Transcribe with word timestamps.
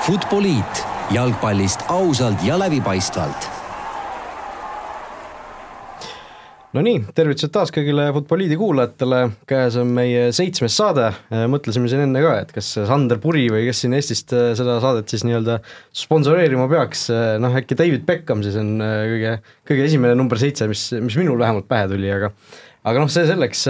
Futboliit 0.00 0.84
jalgpallist 1.12 1.82
ausalt 1.92 2.40
ja 2.44 2.56
läbipaistvalt. 2.56 3.48
No 6.72 6.80
nii, 6.86 7.02
tervitused 7.12 7.52
taas 7.52 7.68
kõigile 7.74 8.06
Futboliidi 8.16 8.56
kuulajatele, 8.56 9.18
käes 9.50 9.76
on 9.82 9.90
meie 9.92 10.30
seitsmes 10.32 10.78
saade, 10.80 11.10
mõtlesime 11.52 11.90
siin 11.92 12.06
enne 12.06 12.22
ka, 12.24 12.32
et 12.46 12.54
kas 12.56 12.70
Sander 12.88 13.20
Puri 13.20 13.44
või 13.52 13.66
kes 13.66 13.82
siin 13.84 13.98
Eestist 13.98 14.32
äh, 14.32 14.52
seda 14.56 14.78
saadet 14.80 15.12
siis 15.12 15.26
nii-öelda 15.28 15.58
sponsoreerima 16.04 16.64
peaks, 16.70 17.04
äh, 17.12 17.34
noh 17.42 17.58
äkki 17.60 17.76
David 17.76 18.06
Beckham 18.08 18.40
siis 18.46 18.56
on 18.62 18.78
äh, 18.86 19.02
kõige, 19.10 19.34
kõige 19.68 19.84
esimene 19.90 20.16
number 20.16 20.40
seitse, 20.40 20.70
mis, 20.70 20.86
mis 20.96 21.20
minul 21.20 21.36
vähemalt 21.42 21.68
pähe 21.68 21.90
tuli, 21.92 22.08
aga 22.14 22.32
aga 22.88 23.04
noh, 23.04 23.12
see 23.12 23.28
selleks, 23.28 23.66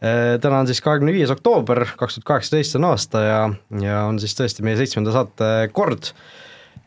täna 0.00 0.62
on 0.62 0.68
siis 0.68 0.80
kahekümne 0.80 1.12
viies 1.12 1.30
oktoober, 1.32 1.84
kaks 2.00 2.16
tuhat 2.16 2.28
kaheksateist 2.30 2.78
on 2.78 2.86
aasta 2.88 3.24
ja, 3.24 3.40
ja 3.82 4.04
on 4.08 4.20
siis 4.22 4.32
tõesti 4.38 4.64
meie 4.64 4.78
seitsmenda 4.80 5.12
saate 5.12 5.50
kord 5.76 6.12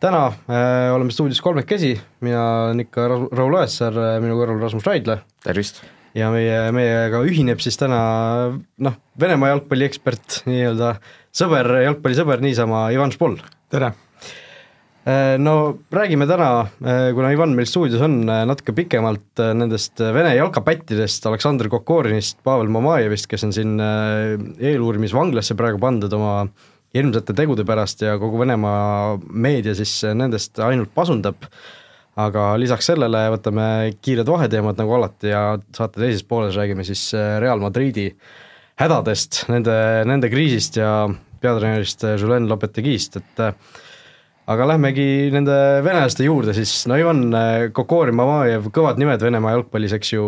täna 0.03 0.25
äh, 0.27 0.91
oleme 0.95 1.11
stuudios 1.11 1.41
kolmekesi, 1.41 1.95
mina 2.21 2.43
olen 2.65 2.83
ikka 2.83 3.07
Raul 3.07 3.55
Oessar, 3.59 3.95
äh, 3.95 4.15
minu 4.23 4.35
kõrval 4.39 4.59
Rasmus 4.65 4.87
Raidla. 4.87 5.21
tervist! 5.43 5.83
ja 6.13 6.27
meie, 6.33 6.57
meiega 6.75 7.23
ühineb 7.25 7.61
siis 7.63 7.79
täna 7.79 7.99
noh, 8.53 8.97
Venemaa 9.19 9.53
jalgpalliekspert, 9.53 10.43
nii-öelda 10.49 10.95
sõber, 11.33 11.71
jalgpallisõber 11.87 12.43
niisama, 12.43 12.89
Ivan 12.95 13.15
Špol. 13.15 13.39
tere! 13.71 13.93
Äh, 15.03 15.35
no 15.39 15.77
räägime 15.91 16.27
täna, 16.29 16.49
äh, 16.79 17.09
kuna 17.15 17.33
Ivan 17.35 17.55
meil 17.57 17.67
stuudios 17.67 18.01
on, 18.05 18.21
natuke 18.23 18.71
pikemalt 18.77 19.41
nendest 19.59 19.99
Vene 19.99 20.35
jalkapättidest, 20.37 21.25
Aleksandr 21.27 21.67
Kokorinist, 21.71 22.39
Pavel 22.43 22.71
Mamajevist, 22.71 23.27
kes 23.27 23.43
on 23.43 23.51
siin 23.55 23.75
eeluurimisvanglasse 23.79 25.59
praegu 25.59 25.81
pandud 25.83 26.13
oma 26.15 26.37
hirmsate 26.93 27.33
tegude 27.35 27.65
pärast 27.65 28.03
ja 28.05 28.17
kogu 28.21 28.39
Venemaa 28.43 29.17
meedia 29.33 29.73
siis 29.77 29.95
nendest 30.15 30.59
ainult 30.61 30.93
pasundab, 30.95 31.47
aga 32.19 32.51
lisaks 32.61 32.91
sellele 32.91 33.25
võtame 33.33 33.67
kiired 34.03 34.29
vaheteemad 34.29 34.77
nagu 34.77 34.97
alati 34.99 35.31
ja 35.31 35.43
saate 35.73 36.03
teises 36.03 36.25
pooles 36.29 36.57
räägime 36.59 36.85
siis 36.85 37.07
äh, 37.17 37.39
Real 37.41 37.61
Madridi 37.63 38.11
hädadest, 38.81 39.45
nende, 39.49 39.75
nende 40.09 40.29
kriisist 40.29 40.77
ja 40.77 41.07
peatreenerist 41.41 42.05
äh, 42.05 42.19
Julen 42.21 42.45
Lopetegist, 42.49 43.17
et 43.17 43.41
äh, 43.41 43.81
aga 44.51 44.69
lähmegi 44.73 45.07
nende 45.33 45.55
venelaste 45.85 46.25
juurde 46.27 46.55
siis, 46.57 46.83
no 46.89 46.97
Ivan 46.99 47.29
Kokorin, 47.75 48.17
Mamajev, 48.19 48.71
kõvad 48.75 48.99
nimed 48.99 49.21
Venemaa 49.23 49.57
jalgpallis, 49.57 49.95
eks 49.95 50.15
ju, 50.15 50.25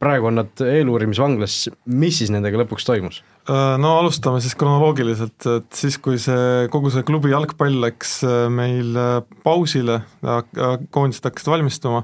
praegu 0.00 0.30
on 0.30 0.40
nad 0.40 0.64
eeluurimisvanglas, 0.64 1.66
mis 1.92 2.22
siis 2.22 2.32
nendega 2.32 2.62
lõpuks 2.62 2.88
toimus? 2.88 3.20
Äh, 3.50 3.76
no 3.80 3.94
alustame 3.98 4.40
siis 4.44 4.54
kronoloogiliselt, 4.58 5.46
et 5.48 5.70
siis, 5.76 5.96
kui 6.02 6.18
see, 6.20 6.66
kogu 6.72 6.90
see 6.92 7.04
klubi 7.08 7.32
jalgpall 7.32 7.80
läks 7.82 8.18
äh, 8.26 8.42
meil 8.52 8.96
äh, 9.00 9.20
pausile 9.44 10.02
koondised 10.20 11.24
hakkasid 11.24 11.48
valmistuma, 11.48 12.02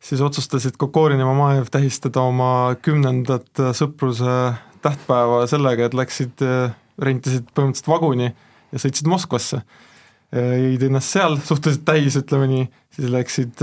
siis 0.00 0.22
otsustasid 0.24 0.78
Kokorin 0.80 1.20
ja 1.20 1.28
Mamajev 1.28 1.68
tähistada 1.74 2.24
oma 2.24 2.50
kümnendat 2.82 3.62
sõpruse 3.76 4.38
tähtpäeva 4.82 5.42
sellega, 5.50 5.88
et 5.88 5.96
läksid, 5.98 6.44
rentisid 7.02 7.48
põhimõtteliselt 7.50 7.90
vaguni 7.90 8.30
ja 8.30 8.80
sõitsid 8.80 9.10
Moskvasse. 9.10 9.60
Jõid 10.34 10.82
ennast 10.88 11.14
seal 11.16 11.38
suhteliselt 11.48 11.86
täis, 11.88 12.16
ütleme 12.20 12.48
nii, 12.50 12.64
siis 12.96 13.12
läksid 13.12 13.62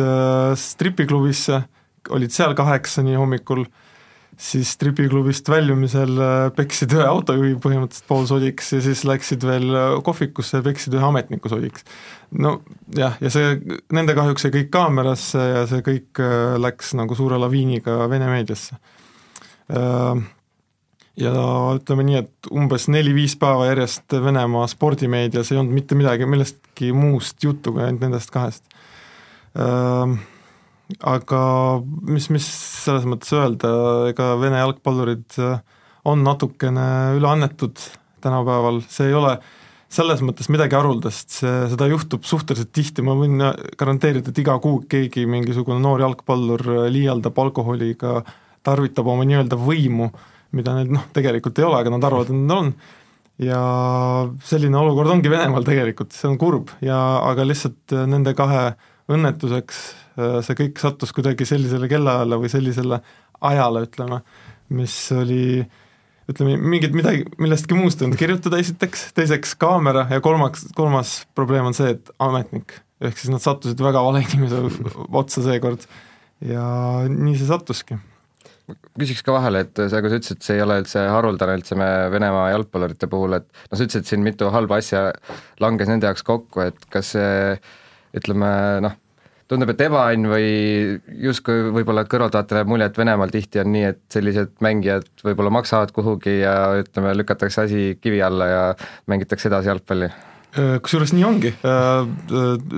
stripiklubisse, 0.61 1.63
olid 2.15 2.33
seal 2.33 2.55
kaheksani 2.57 3.17
hommikul 3.19 3.65
siis 4.37 4.73
stripiklubist 4.75 5.47
väljumisel 5.49 6.19
äh, 6.19 6.33
peksid 6.55 6.93
ühe 6.95 7.05
autojuhi 7.07 7.55
põhimõtteliselt 7.63 8.07
poolsodiks 8.09 8.73
ja 8.75 8.81
siis 8.83 9.03
läksid 9.07 9.43
veel 9.47 9.69
äh, 9.71 9.95
kohvikusse 10.05 10.59
ja 10.59 10.65
peksid 10.65 10.95
ühe 10.97 11.07
ametniku 11.07 11.51
sodiks. 11.51 11.85
no 12.35 12.57
jah, 12.97 13.15
ja 13.23 13.31
see, 13.31 13.55
nende 13.95 14.15
kahjuks 14.17 14.47
jäi 14.47 14.53
kõik 14.57 14.71
kaamerasse 14.75 15.41
ja 15.41 15.65
see 15.71 15.85
kõik 15.85 16.23
äh, 16.23 16.55
läks 16.61 16.93
nagu 16.99 17.15
suure 17.17 17.39
laviiniga 17.41 18.03
Vene 18.11 18.27
meediasse. 18.29 18.77
Ja 21.15 21.31
ütleme 21.77 22.03
nii, 22.03 22.21
et 22.25 22.49
umbes 22.51 22.89
neli-viis 22.91 23.37
päeva 23.39 23.69
järjest 23.69 24.17
Venemaa 24.19 24.65
spordimeedias 24.67 25.53
ei 25.53 25.61
olnud 25.61 25.77
mitte 25.77 25.95
midagi, 25.95 26.27
millestki 26.27 26.91
muust 26.91 27.43
juttu 27.43 27.71
kui 27.71 27.85
ainult 27.85 28.03
nendest 28.03 28.33
kahest. 28.35 28.65
Aga 31.15 31.41
mis, 32.05 32.27
mis 32.29 32.47
selles 32.83 33.07
mõttes 33.09 33.31
öelda, 33.33 33.71
ega 34.11 34.33
Vene 34.37 34.59
jalgpallurid 34.59 35.39
äh, 35.41 35.61
on 36.05 36.21
natukene 36.21 37.15
üleannetud 37.17 37.79
tänapäeval, 38.21 38.83
see 38.89 39.09
ei 39.09 39.15
ole 39.17 39.39
selles 39.95 40.21
mõttes 40.25 40.49
midagi 40.51 40.77
haruldast, 40.77 41.31
see, 41.39 41.53
seda 41.71 41.87
juhtub 41.89 42.25
suhteliselt 42.27 42.71
tihti, 42.75 43.03
ma 43.05 43.15
võin 43.17 43.41
garanteerida, 43.79 44.29
et 44.29 44.41
iga 44.43 44.57
kuu 44.61 44.83
keegi, 44.89 45.25
mingisugune 45.29 45.79
noor 45.81 46.03
jalgpallur 46.03 46.63
liialdab 46.91 47.37
alkoholiga, 47.45 48.19
tarvitab 48.65 49.07
oma 49.09 49.25
nii-öelda 49.25 49.57
võimu, 49.61 50.11
mida 50.55 50.75
neil 50.77 50.93
noh, 50.93 51.09
tegelikult 51.15 51.59
ei 51.59 51.67
ole, 51.67 51.81
aga 51.81 51.93
nad 51.95 52.05
arvavad, 52.07 52.29
et 52.29 52.37
nad 52.37 52.55
on, 52.57 52.73
ja 53.41 53.61
selline 54.45 54.77
olukord 54.79 55.15
ongi 55.15 55.31
Venemaal 55.31 55.65
tegelikult, 55.67 56.13
see 56.15 56.29
on 56.29 56.37
kurb. 56.39 56.71
Ja 56.85 56.99
aga 57.25 57.47
lihtsalt 57.47 57.95
nende 58.07 58.35
kahe 58.37 58.69
õnnetuseks 59.11 59.85
Äh, 60.15 60.39
see 60.45 60.55
kõik 60.55 60.79
sattus 60.79 61.11
kuidagi 61.15 61.47
sellisele 61.47 61.89
kellaajale 61.91 62.39
või 62.39 62.51
sellisele 62.51 63.01
ajale, 63.45 63.83
ütleme, 63.89 64.21
mis 64.75 64.95
oli 65.11 65.59
ütleme, 66.31 66.55
mingit 66.55 66.95
midagi, 66.95 67.25
millestki 67.41 67.75
muust 67.77 67.99
ei 67.99 68.07
olnud 68.07 68.19
kirjutada 68.19 68.59
esiteks, 68.61 69.09
teiseks 69.17 69.53
kaamera 69.59 70.05
ja 70.09 70.21
kolmaks, 70.23 70.69
kolmas 70.77 71.17
probleem 71.37 71.67
on 71.67 71.75
see, 71.75 71.97
et 71.97 72.13
ametnik, 72.23 72.77
ehk 73.03 73.19
siis 73.19 73.33
nad 73.33 73.43
sattusid 73.43 73.83
väga 73.83 74.01
vale 74.07 74.23
inimese 74.23 74.63
otsa 75.11 75.43
seekord. 75.45 75.83
Ja 76.45 76.65
nii 77.11 77.35
see 77.35 77.51
sattuski 77.51 77.99
küsiks 78.73 79.21
ka 79.25 79.35
vahele, 79.35 79.63
et 79.65 79.77
sa, 79.77 80.01
kui 80.01 80.11
sa 80.11 80.19
ütlesid, 80.19 80.41
see 80.45 80.57
ei 80.57 80.65
ole 80.65 80.79
üldse 80.81 81.05
haruldane 81.11 81.57
üldse 81.59 81.77
me 81.77 81.87
Venemaa 82.13 82.49
jalgpallurite 82.55 83.09
puhul, 83.11 83.37
et 83.37 83.47
noh, 83.47 83.77
sa 83.77 83.85
ütlesid 83.85 84.09
siin 84.09 84.25
mitu 84.25 84.49
halba 84.53 84.79
asja 84.81 85.07
langes 85.63 85.91
nende 85.91 86.09
jaoks 86.09 86.25
kokku, 86.25 86.63
et 86.65 86.87
kas 86.93 87.13
see 87.15 87.57
ütleme 88.17 88.51
noh, 88.85 88.95
tundub, 89.51 89.69
et 89.73 89.83
ebaõnn 89.85 90.29
või 90.31 90.47
justkui 91.27 91.69
võib-olla 91.75 92.05
kõrvaltvaatajale 92.09 92.63
jääb 92.63 92.71
mulje, 92.73 92.89
et 92.89 93.01
Venemaal 93.01 93.33
tihti 93.33 93.61
on 93.61 93.73
nii, 93.75 93.89
et 93.93 94.01
sellised 94.13 94.55
mängijad 94.65 95.09
võib-olla 95.25 95.53
maksavad 95.59 95.93
kuhugi 95.95 96.39
ja 96.41 96.55
ütleme, 96.81 97.13
lükatakse 97.19 97.67
asi 97.67 97.91
kivi 98.01 98.23
alla 98.25 98.49
ja 98.49 98.63
mängitakse 99.11 99.51
edasi 99.51 99.69
jalgpalli 99.69 100.09
kusjuures 100.55 101.11
nii 101.15 101.25
ongi, 101.27 101.51
äh, 101.67 102.07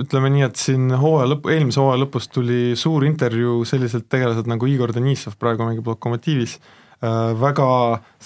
ütleme 0.02 0.32
nii, 0.34 0.44
et 0.48 0.58
siin 0.58 0.90
hooaja 0.98 1.28
lõpp, 1.32 1.48
eelmise 1.54 1.80
hooaja 1.82 2.02
lõpus 2.02 2.26
tuli 2.32 2.74
suur 2.78 3.06
intervjuu 3.06 3.62
selliselt 3.68 4.08
tegelased 4.10 4.50
nagu 4.50 4.66
Igor 4.66 4.92
Denissov, 4.96 5.38
praegu 5.38 5.66
mängib 5.66 5.86
Lokomotiivis, 5.86 6.58
äh, 6.98 7.30
väga 7.38 7.68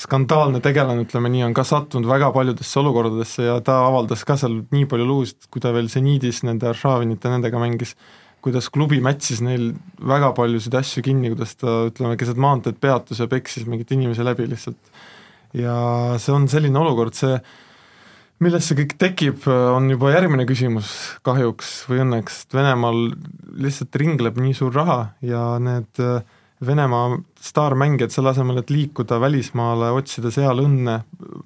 skandaalne 0.04 0.62
tegelane, 0.64 1.04
ütleme 1.04 1.32
nii, 1.34 1.44
on 1.50 1.56
ka 1.56 1.66
sattunud 1.68 2.08
väga 2.08 2.32
paljudesse 2.32 2.80
olukordadesse 2.80 3.46
ja 3.50 3.60
ta 3.60 3.82
avaldas 3.86 4.24
ka 4.24 4.38
seal 4.40 4.62
nii 4.72 4.88
palju 4.90 5.08
lugusid, 5.08 5.50
kui 5.52 5.60
ta 5.60 5.74
veel 5.76 5.92
seniidis 5.92 6.42
nende 6.48 6.70
Aršavinite 6.72 7.32
nendega 7.32 7.60
mängis 7.60 7.96
kuidas 8.42 8.68
klubi 8.74 8.98
mätsis 8.98 9.40
neil 9.44 9.70
väga 10.02 10.32
paljusid 10.34 10.74
asju 10.74 11.02
kinni, 11.06 11.30
kuidas 11.30 11.54
ta 11.60 11.84
ütleme, 11.90 12.16
keset 12.18 12.40
maanteed 12.42 12.80
peatus 12.82 13.20
ja 13.22 13.28
peksis 13.30 13.68
mingit 13.70 13.92
inimese 13.94 14.26
läbi 14.26 14.48
lihtsalt. 14.50 14.80
ja 15.54 16.16
see 16.18 16.32
on 16.32 16.48
selline 16.48 16.78
olukord, 16.80 17.14
see, 17.14 17.36
millest 18.42 18.70
see 18.70 18.78
kõik 18.82 18.96
tekib, 19.00 19.46
on 19.46 19.88
juba 19.92 20.12
järgmine 20.14 20.46
küsimus 20.48 20.92
kahjuks 21.26 21.72
või 21.90 22.02
õnneks, 22.04 22.42
et 22.44 22.56
Venemaal 22.58 23.00
lihtsalt 23.62 23.98
ringleb 24.02 24.40
nii 24.42 24.54
suur 24.56 24.74
raha 24.74 24.98
ja 25.24 25.44
need 25.62 26.02
Venemaa 26.62 27.16
staarmängijad 27.42 28.14
selle 28.14 28.30
asemel, 28.30 28.60
et 28.60 28.70
liikuda 28.70 29.18
välismaale, 29.22 29.90
otsida 29.96 30.30
seal 30.30 30.62
õnne, 30.62 31.00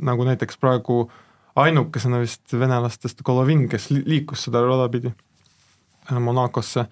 nagu 0.05 0.27
näiteks 0.29 0.61
praegu 0.61 1.07
ainukesena 1.57 2.21
vist 2.21 2.53
venelastest 2.53 3.25
Golovin, 3.25 3.65
kes 3.73 3.89
liikus 3.95 4.45
seda 4.45 4.61
rada 4.67 4.91
pidi 4.93 5.15
Äh, 6.13 6.21
Monacosse. 6.21 6.87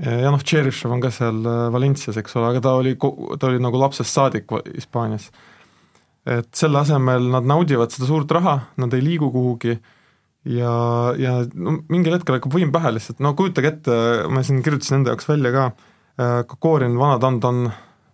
ja 0.00 0.30
noh, 0.32 0.40
Tšerišov 0.40 0.94
on 0.94 1.02
ka 1.02 1.10
seal 1.12 1.42
äh, 1.44 1.66
Valencias, 1.72 2.16
eks 2.16 2.36
ole, 2.38 2.54
aga 2.54 2.62
ta 2.64 2.72
oli, 2.78 2.94
ta 2.96 3.50
oli 3.50 3.60
nagu 3.60 3.78
lapsest 3.78 4.14
saadik 4.14 4.50
Hispaanias. 4.72 5.28
Et 6.26 6.50
selle 6.56 6.82
asemel 6.82 7.30
nad 7.32 7.46
naudivad 7.48 7.92
seda 7.94 8.08
suurt 8.08 8.32
raha, 8.36 8.56
nad 8.80 8.96
ei 8.96 9.04
liigu 9.04 9.30
kuhugi 9.32 9.76
ja, 10.44 10.72
ja 11.20 11.36
no 11.54 11.78
mingil 11.92 12.16
hetkel 12.16 12.38
hakkab 12.38 12.56
võim 12.58 12.72
pähe 12.74 12.94
lihtsalt, 12.96 13.22
no 13.24 13.32
kujutage 13.38 13.74
ette, 13.74 14.00
ma 14.32 14.44
siin 14.46 14.64
kirjutasin 14.64 15.00
enda 15.00 15.14
jaoks 15.14 15.30
välja 15.30 15.54
ka, 15.54 15.68
äh, 16.20 16.34
Kokorin, 16.50 16.98
vana 17.00 17.20
ta 17.20 17.30
on, 17.30 17.40
ta 17.40 17.54
on 17.54 17.62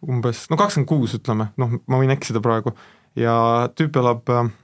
umbes 0.07 0.47
no 0.53 0.61
kakskümmend 0.61 0.91
kuus, 0.91 1.17
ütleme, 1.19 1.51
noh, 1.59 1.81
ma 1.87 1.99
võin 2.03 2.15
eksida 2.15 2.43
praegu, 2.45 2.77
ja 3.19 3.35
tüüp 3.75 3.99
elab 4.03 4.31
äh, 4.31 4.55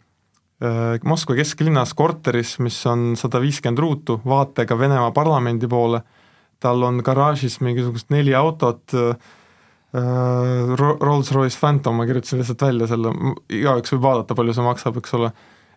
Äh, 0.63 1.01
Moskva 1.03 1.35
kesklinnas 1.35 1.91
korteris, 1.99 2.55
mis 2.63 2.77
on 2.87 3.17
sada 3.19 3.41
viiskümmend 3.43 3.81
ruutu, 3.83 4.21
vaatega 4.23 4.77
Venemaa 4.79 5.11
parlamendi 5.15 5.67
poole, 5.67 6.05
tal 6.63 6.85
on 6.87 7.01
garaažis 7.03 7.59
mingisugust 7.65 8.13
neli 8.15 8.35
autot, 8.39 8.85
äh, 8.95 9.17
Rolls-Royce 9.93 11.59
Phantom, 11.61 11.99
ma 12.01 12.07
kirjutasin 12.09 12.41
lihtsalt 12.41 12.63
välja 12.65 12.87
selle, 12.89 13.13
igaüks 13.53 13.93
võib 13.93 14.07
vaadata, 14.07 14.37
palju 14.39 14.55
see 14.57 14.65
maksab, 14.65 14.97
eks 15.03 15.17
ole, 15.19 15.29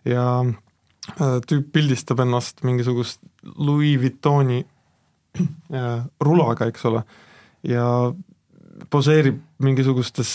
ja 0.08 0.24
äh, 0.40 1.36
tüüp 1.44 1.68
pildistab 1.74 2.22
ennast 2.24 2.64
mingisugust 2.64 3.20
Louis 3.60 3.98
Vuittoni 4.00 4.62
äh, 4.62 6.06
rulaga, 6.24 6.70
eks 6.70 6.88
ole, 6.88 7.04
ja 7.68 7.84
poseerib 8.92 9.40
mingisugustes 9.64 10.30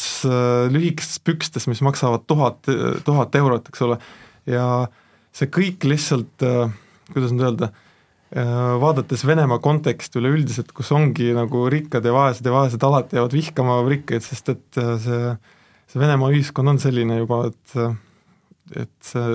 lühikestes 0.73 1.21
pükstes, 1.21 1.67
mis 1.69 1.81
maksavad 1.85 2.23
tuhat, 2.29 2.65
tuhat 3.05 3.35
eurot, 3.37 3.69
eks 3.69 3.83
ole, 3.85 3.97
ja 4.49 4.65
see 5.33 5.49
kõik 5.53 5.85
lihtsalt, 5.85 6.41
kuidas 7.13 7.33
nüüd 7.33 7.45
öelda, 7.45 7.69
vaadates 8.31 9.25
Venemaa 9.27 9.59
konteksti 9.59 10.21
üleüldiselt, 10.21 10.71
kus 10.75 10.91
ongi 10.95 11.33
nagu 11.35 11.65
rikkad 11.71 12.05
ja 12.07 12.13
vaesed 12.15 12.45
ja 12.47 12.53
vaesed 12.55 12.83
alati 12.87 13.17
jäävad 13.17 13.35
vihkama 13.35 13.81
rikkaid, 13.89 14.23
sest 14.23 14.53
et 14.53 14.79
see, 15.03 15.33
see 15.91 15.99
Venemaa 15.99 16.31
ühiskond 16.31 16.71
on 16.71 16.79
selline 16.79 17.21
juba, 17.21 17.43
et 17.51 17.77
et 18.71 18.91
see 19.03 19.31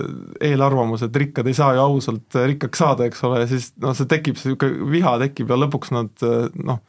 eelarvamus, 0.48 1.02
et 1.04 1.16
rikkad 1.20 1.48
ei 1.50 1.56
saa 1.58 1.74
ju 1.76 1.82
ausalt 1.82 2.38
rikkaks 2.48 2.80
saada, 2.80 3.04
eks 3.04 3.20
ole, 3.28 3.42
ja 3.42 3.48
siis 3.50 3.66
noh, 3.84 3.92
see 3.98 4.08
tekib, 4.08 4.38
niisugune 4.38 4.88
viha 4.94 5.12
tekib 5.26 5.52
ja 5.52 5.58
lõpuks 5.60 5.92
nad 5.92 6.24
noh, 6.56 6.80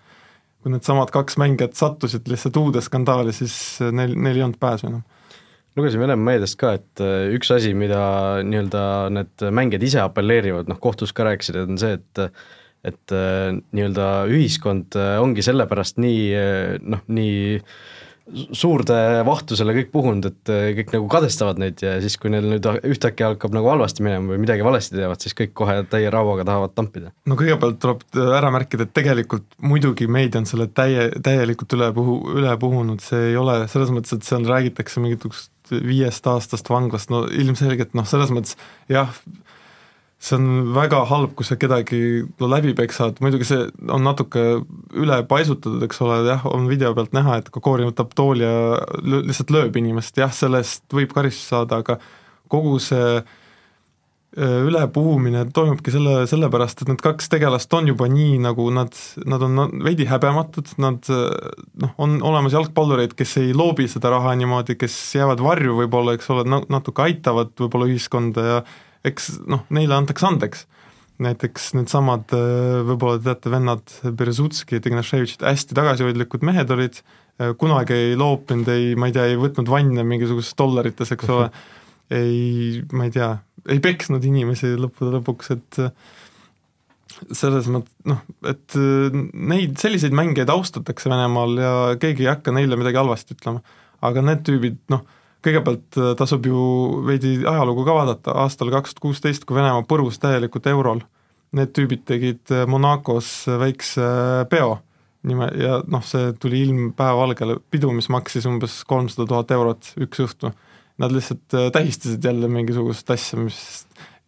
kui 0.64 0.72
needsamad 0.72 1.12
kaks 1.12 1.36
mängijat 1.42 1.76
sattusid 1.76 2.32
lihtsalt 2.32 2.62
uude 2.62 2.80
skandaali, 2.86 3.36
siis 3.36 3.82
neil, 3.92 4.16
neil 4.16 4.40
ei 4.40 4.46
olnud 4.48 4.62
pääsu 4.64 4.88
enam 4.88 5.04
lugesin 5.78 6.02
Venemaa 6.02 6.32
meediast 6.32 6.58
ka, 6.60 6.76
et 6.80 7.04
äh, 7.04 7.28
üks 7.38 7.52
asi, 7.54 7.74
mida 7.78 8.00
nii-öelda 8.46 8.86
need 9.14 9.48
mängijad 9.54 9.86
ise 9.88 10.02
apelleerivad, 10.04 10.72
noh 10.72 10.82
kohtus 10.82 11.14
ka 11.16 11.28
rääkisid, 11.30 11.62
on 11.68 11.82
see, 11.82 12.00
et 12.00 12.26
et 12.88 13.12
äh, 13.12 13.52
nii-öelda 13.76 14.10
ühiskond 14.32 14.96
äh, 14.96 15.18
ongi 15.22 15.44
sellepärast 15.46 15.98
nii 16.02 16.28
noh, 16.88 17.02
nii 17.12 17.40
suurde 18.28 18.96
vahtusele 19.24 19.72
kõik 19.72 19.90
puhunud, 19.94 20.26
et 20.28 20.50
kõik 20.76 20.90
nagu 20.98 21.06
kadestavad 21.12 21.62
neid 21.62 21.80
ja 21.80 21.94
siis, 22.04 22.18
kui 22.20 22.28
neil 22.34 22.44
nüüd 22.52 22.66
ühtäkki 22.90 23.24
hakkab 23.24 23.54
nagu 23.56 23.70
halvasti 23.72 24.04
minema 24.04 24.34
või 24.34 24.42
midagi 24.44 24.66
valesti 24.68 24.98
teevad, 24.98 25.24
siis 25.24 25.36
kõik 25.38 25.54
kohe 25.56 25.78
täie 25.88 26.12
rauaga 26.12 26.44
tahavad 26.50 26.74
tampida. 26.76 27.14
no 27.24 27.38
kõigepealt 27.40 27.80
tuleb 27.80 28.04
ära 28.36 28.52
märkida, 28.52 28.84
et 28.84 28.92
tegelikult 29.00 29.48
muidugi 29.64 30.10
meedia 30.12 30.42
on 30.42 30.50
selle 30.50 30.68
täie, 30.68 31.08
täielikult 31.24 31.78
üle 31.80 31.88
puhu, 31.96 32.18
üle 32.36 32.52
puhunud, 32.60 33.00
see 33.04 33.30
ei 33.30 33.40
ole 33.40 33.62
selles 33.72 33.96
mõttes, 33.96 34.20
et 34.20 34.28
seal 34.28 34.44
räägitakse 34.48 35.04
mingitest 35.04 35.54
viiest 35.72 36.28
aastast 36.30 36.70
vanglast, 36.72 37.12
no 37.14 37.26
ilmselgelt 37.28 37.96
noh, 37.98 38.08
selles 38.08 38.34
mõttes 38.34 38.58
jah, 38.92 39.12
see 40.18 40.38
on 40.40 40.74
väga 40.74 41.04
halb, 41.12 41.34
kui 41.38 41.46
sa 41.46 41.58
kedagi 41.62 42.00
no, 42.26 42.50
läbi 42.50 42.74
peksad, 42.78 43.22
muidugi 43.22 43.48
see 43.50 43.66
on 43.94 44.06
natuke 44.08 44.46
üle 44.98 45.20
paisutatud, 45.30 45.84
eks 45.86 46.02
ole, 46.06 46.22
jah, 46.30 46.46
on 46.50 46.70
video 46.72 46.94
pealt 46.98 47.14
näha, 47.18 47.42
et 47.42 47.52
Kokorin 47.54 47.92
võtab 47.92 48.16
tooli 48.18 48.46
ja 48.46 48.80
lihtsalt 49.04 49.54
lööb 49.54 49.78
inimest, 49.78 50.18
jah, 50.18 50.34
selle 50.34 50.64
eest 50.64 50.88
võib 50.94 51.14
karistust 51.14 51.54
saada, 51.54 51.84
aga 51.84 52.00
kogu 52.50 52.80
see 52.82 53.20
äh, 53.20 53.36
ülepuhumine 54.38 55.48
toimubki 55.50 55.90
selle, 55.90 56.28
sellepärast, 56.30 56.84
et 56.84 56.92
need 56.92 57.02
kaks 57.02 57.32
tegelast 57.34 57.72
on 57.74 57.88
juba 57.90 58.06
nii, 58.12 58.36
nagu 58.44 58.68
nad, 58.70 58.94
nad 59.26 59.46
on 59.48 59.64
veidi 59.82 60.06
häbematud, 60.06 60.76
nad 60.84 61.10
noh, 61.10 61.96
on 61.98 62.20
olemas 62.22 62.54
jalgpallureid, 62.54 63.16
kes 63.18 63.34
ei 63.42 63.56
loobi 63.58 63.88
seda 63.90 64.12
raha 64.14 64.36
niimoodi, 64.38 64.78
kes 64.78 64.94
jäävad 65.18 65.42
varju 65.42 65.80
võib-olla, 65.80 66.14
eks 66.14 66.30
ole, 66.36 66.46
natuke 66.70 67.08
aitavad 67.08 67.56
võib-olla 67.58 67.90
ühiskonda 67.90 68.46
ja 68.46 68.60
eks 69.08 69.38
noh, 69.50 69.66
neile 69.74 69.98
antakse 69.98 70.28
andeks. 70.30 70.68
näiteks 71.18 71.72
needsamad, 71.74 72.30
äh, 72.38 72.84
võib-olla 72.86 73.18
teate, 73.18 73.50
vennad 73.50 73.94
Berezutski, 74.20 74.78
Ignaševitšid, 74.78 75.42
hästi 75.42 75.74
tagasihoidlikud 75.74 76.44
mehed 76.46 76.70
olid, 76.76 77.00
äh, 77.42 77.56
kunagi 77.58 77.96
ei 77.98 78.12
loopinud, 78.14 78.70
ei, 78.70 78.92
ma 78.94 79.10
ei 79.10 79.16
tea, 79.16 79.26
ei 79.32 79.40
võtnud 79.42 79.66
vanne 79.66 80.06
mingisugustes 80.06 80.54
dollarites, 80.62 81.16
eks 81.16 81.32
ole, 81.34 81.50
ei, 82.14 82.84
ma 82.94 83.08
ei 83.08 83.14
tea, 83.16 83.34
ei 83.68 83.82
peksnud 83.84 84.24
inimesi 84.28 84.76
lõppude 84.80 85.18
lõpuks, 85.18 85.52
et 85.56 85.82
äh, 85.84 85.92
selles 87.36 87.68
mõttes 87.74 87.94
noh, 88.08 88.22
et 88.48 88.78
neid, 89.34 89.78
selliseid 89.82 90.14
mängijaid 90.16 90.52
austatakse 90.54 91.10
Venemaal 91.10 91.60
ja 91.60 91.74
keegi 92.00 92.28
ei 92.28 92.32
hakka 92.32 92.54
neile 92.54 92.78
midagi 92.78 93.00
halvasti 93.00 93.38
ütlema. 93.38 93.64
aga 94.06 94.22
need 94.22 94.44
tüübid, 94.46 94.76
noh, 94.94 95.02
kõigepealt 95.46 96.00
äh, 96.00 96.14
tasub 96.20 96.48
ju 96.48 96.64
veidi 97.08 97.38
ajalugu 97.48 97.86
ka 97.88 97.96
vaadata, 97.96 98.36
aastal 98.44 98.72
kaks 98.74 98.96
tuhat 98.96 99.06
kuusteist, 99.06 99.46
kui 99.46 99.58
Venemaa 99.58 99.86
põrus 99.88 100.20
täielikult 100.22 100.68
eurol, 100.72 101.04
need 101.58 101.74
tüübid 101.76 102.04
tegid 102.10 102.54
äh, 102.54 102.66
Monacos 102.70 103.32
väikse 103.62 104.04
äh, 104.04 104.44
peo 104.52 104.78
nime 105.28 105.50
ja 105.60 105.82
noh, 105.90 106.04
see 106.06 106.32
tuli 106.40 106.62
ilm 106.64 106.92
päevavalgele, 106.96 107.58
pidu, 107.74 107.90
mis 107.96 108.08
maksis 108.14 108.46
umbes 108.48 108.80
kolmsada 108.88 109.26
tuhat 109.28 109.52
eurot 109.52 109.90
üks 110.06 110.22
õhtu. 110.24 110.54
Nad 110.98 111.14
lihtsalt 111.14 111.54
tähistasid 111.74 112.24
jälle 112.26 112.48
mingisugust 112.50 113.12
asja, 113.14 113.38
mis 113.38 113.60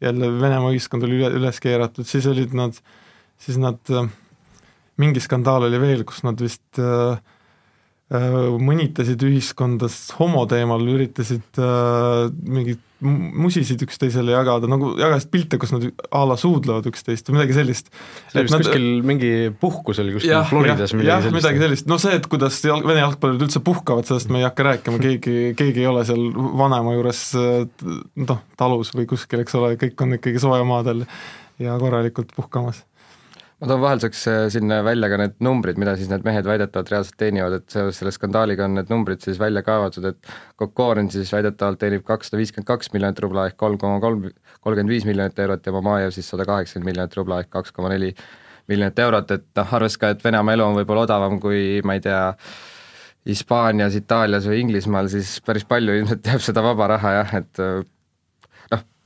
jälle 0.01 0.27
Venemaa 0.41 0.69
ühiskond 0.75 1.03
oli 1.07 1.17
üle, 1.17 1.31
üles 1.39 1.57
keeratud, 1.63 2.05
siis 2.05 2.27
olid 2.29 2.53
nad, 2.53 2.77
siis 3.41 3.57
nad, 3.57 3.79
mingi 5.01 5.23
skandaal 5.23 5.65
oli 5.65 5.81
veel, 5.81 6.03
kus 6.05 6.21
nad 6.27 6.37
vist 6.43 6.77
äh, 6.77 7.17
Äh, 7.17 7.38
mõnitasid 8.09 9.21
ühiskonda 9.21 9.85
homo 10.17 10.45
teemal, 10.49 10.81
üritasid 10.81 11.59
äh, 11.61 12.29
mingeid 12.41 12.85
musisid 12.99 13.79
üksteisele 13.85 14.33
jagada, 14.33 14.67
nagu 14.67 14.89
jagasid 14.99 15.29
pilte, 15.31 15.59
kus 15.61 15.71
nad 15.71 15.85
a 15.87 16.23
la 16.27 16.35
suudlevad 16.39 16.89
üksteist 16.89 17.29
või 17.29 17.37
midagi 17.37 17.55
sellist. 17.55 17.93
see 18.31 18.41
oli 18.41 18.49
vist 18.49 18.57
kuskil 18.65 18.87
mingi 19.07 19.31
puhkus 19.61 20.01
oli 20.03 20.17
kuskil 20.17 20.33
jah, 20.33 20.43
Floridas 20.49 20.91
midagi 20.97 21.07
jah, 21.07 21.21
sellist. 21.23 21.37
midagi 21.37 21.63
sellist, 21.63 21.87
no 21.87 21.99
see, 22.01 22.17
et 22.19 22.27
kuidas 22.31 22.59
jalg, 22.65 22.83
vene 22.89 23.05
jalgpallurid 23.05 23.45
üldse 23.47 23.63
puhkavad, 23.63 24.09
sellest 24.09 24.33
me 24.33 24.41
ei 24.41 24.49
hakka 24.49 24.67
rääkima, 24.71 24.99
keegi, 25.05 25.37
keegi 25.59 25.85
ei 25.85 25.87
ole 25.93 26.03
seal 26.09 26.27
vanema 26.33 26.97
juures 26.97 27.23
noh, 27.39 28.43
talus 28.59 28.91
või 28.97 29.07
kuskil, 29.13 29.45
eks 29.45 29.55
ole, 29.61 29.75
kõik 29.79 30.03
on 30.03 30.19
ikkagi 30.19 30.43
soojamaadel 30.43 31.05
ja 31.63 31.79
korralikult 31.79 32.35
puhkamas 32.35 32.83
ma 33.59 33.67
toon 33.67 33.81
vahelduseks 33.83 34.21
äh, 34.31 34.41
sinna 34.53 34.79
välja 34.85 35.09
ka 35.11 35.17
need 35.19 35.35
numbrid, 35.43 35.79
mida 35.81 35.95
siis 35.99 36.09
need 36.11 36.23
mehed 36.27 36.47
väidetavalt 36.47 36.91
reaalselt 36.93 37.17
teenivad, 37.19 37.57
et 37.59 37.73
seoses 37.73 37.99
selle 37.99 38.13
skandaaliga 38.15 38.65
on 38.69 38.77
need 38.79 38.91
numbrid 38.91 39.23
siis 39.25 39.39
välja 39.41 39.63
kaevatud, 39.65 40.07
et 40.13 40.31
Kokorin 40.59 41.11
siis 41.11 41.31
väidetavalt 41.35 41.81
teenib 41.81 42.05
kakssada 42.07 42.39
viiskümmend 42.39 42.69
kaks 42.69 42.93
miljonit 42.95 43.19
rubla 43.25 43.49
ehk 43.49 43.59
kolm 43.59 43.77
koma 43.81 43.99
kolm, 44.03 44.29
kolmkümmend 44.63 44.95
viis 44.95 45.07
miljonit 45.09 45.43
eurot 45.43 45.67
ja 45.67 45.75
Mamajev 45.75 46.15
siis 46.15 46.31
sada 46.31 46.47
kaheksakümmend 46.47 46.91
miljonit 46.93 47.19
rubla 47.19 47.43
ehk 47.43 47.51
kaks 47.57 47.75
koma 47.75 47.91
neli 47.91 48.13
miljonit 48.71 49.03
eurot, 49.03 49.31
et 49.35 49.47
noh, 49.59 49.77
arvestades 49.79 49.99
ka, 49.99 50.15
et 50.15 50.23
Venemaa 50.23 50.55
elu 50.55 50.67
on 50.69 50.79
võib-olla 50.79 51.07
odavam 51.09 51.39
kui 51.43 51.81
ma 51.83 51.97
ei 51.97 52.03
tea, 52.05 52.23
Hispaanias, 53.27 53.97
Itaalias 53.99 54.45
või 54.47 54.61
Inglismaal, 54.63 55.09
siis 55.11 55.35
päris 55.45 55.65
palju 55.67 55.97
ilmselt 55.99 56.25
jääb 56.25 56.41
seda 56.41 56.63
vaba 56.63 56.87
raha 56.95 57.17
jah, 57.17 57.33
et 57.41 57.59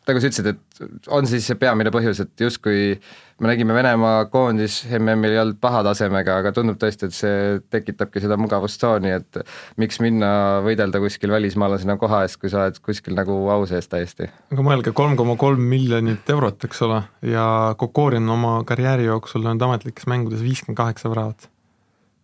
nagu 0.08 0.20
sa 0.20 0.30
ütlesid, 0.30 0.50
et 0.52 1.10
on 1.14 1.28
siis 1.30 1.46
see 1.48 1.58
peamine 1.60 1.92
põhjus, 1.94 2.20
et 2.24 2.42
justkui 2.44 2.96
me 3.42 3.50
nägime 3.50 3.76
Venemaa 3.76 4.26
koondis 4.32 4.82
MM-il 4.98 5.36
ei 5.36 5.40
olnud 5.42 5.60
paha 5.64 5.82
tasemega, 5.88 6.38
aga 6.42 6.52
tundub 6.56 6.78
tõesti, 6.82 7.08
et 7.08 7.16
see 7.16 7.62
tekitabki 7.74 8.22
seda 8.24 8.38
mugavustsooni, 8.40 9.14
et 9.16 9.40
miks 9.82 10.02
minna 10.04 10.34
võidelda 10.66 11.02
kuskil 11.04 11.34
välismaalasena 11.34 11.96
koha 12.02 12.24
eest, 12.28 12.40
kui 12.42 12.52
sa 12.52 12.66
oled 12.66 12.82
kuskil 12.84 13.16
nagu 13.18 13.38
au 13.54 13.66
sees 13.70 13.88
täiesti. 13.92 14.30
aga 14.52 14.68
mõelge, 14.68 14.96
kolm 14.96 15.16
koma 15.20 15.38
kolm 15.40 15.64
miljonit 15.72 16.30
eurot, 16.36 16.68
eks 16.68 16.84
ole, 16.88 17.02
ja 17.28 17.48
Kokorin 17.80 18.30
oma 18.30 18.60
karjääri 18.68 19.08
jooksul 19.08 19.46
löönud 19.48 19.64
ametlikes 19.70 20.08
mängudes 20.12 20.44
viiskümmend 20.44 20.80
kaheksa 20.84 21.12
väravat. 21.14 21.50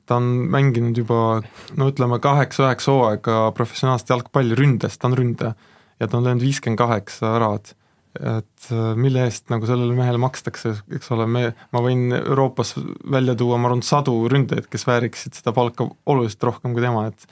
ta 0.10 0.18
on 0.18 0.24
mänginud 0.50 0.98
juba 0.98 1.42
no 1.77 1.89
ütleme, 1.92 2.18
kaheksa-üheksa 2.20 2.92
hooaega 2.92 3.51
professionaalset 3.56 4.10
jalgpalli 4.10 4.56
ründes, 4.58 4.98
ta 4.98 5.08
on 5.08 5.18
ründaja 5.18 5.54
ja 6.00 6.08
ta 6.08 6.18
on 6.18 6.25
löönud 6.27 6.44
viiskümmend 6.44 6.79
kaheksa 6.79 7.34
väravat. 7.36 7.75
et 8.20 8.72
äh, 8.74 8.96
mille 8.98 9.22
eest 9.27 9.51
nagu 9.53 9.68
sellele 9.70 9.94
mehele 9.94 10.18
makstakse, 10.18 10.72
eks 10.98 11.12
ole, 11.13 11.27
me, 11.29 11.44
ma 11.72 11.82
võin 11.86 12.10
Euroopas 12.18 12.74
välja 13.12 13.36
tuua, 13.38 13.60
ma 13.62 13.70
arvan, 13.70 13.84
sadu 13.86 14.15
ründajaid, 14.32 14.65
kes 14.72 14.88
vääriksid 14.88 15.38
seda 15.38 15.53
palka 15.53 15.86
oluliselt 16.10 16.48
rohkem 16.50 16.74
kui 16.74 16.82
tema, 16.82 17.06
et 17.12 17.27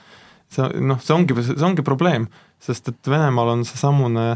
see 0.54 0.68
noh, 0.86 1.02
see 1.02 1.16
ongi, 1.16 1.34
see 1.50 1.66
ongi 1.66 1.84
probleem, 1.84 2.30
sest 2.62 2.94
et 2.94 3.10
Venemaal 3.10 3.56
on 3.56 3.66
seesamune 3.66 4.28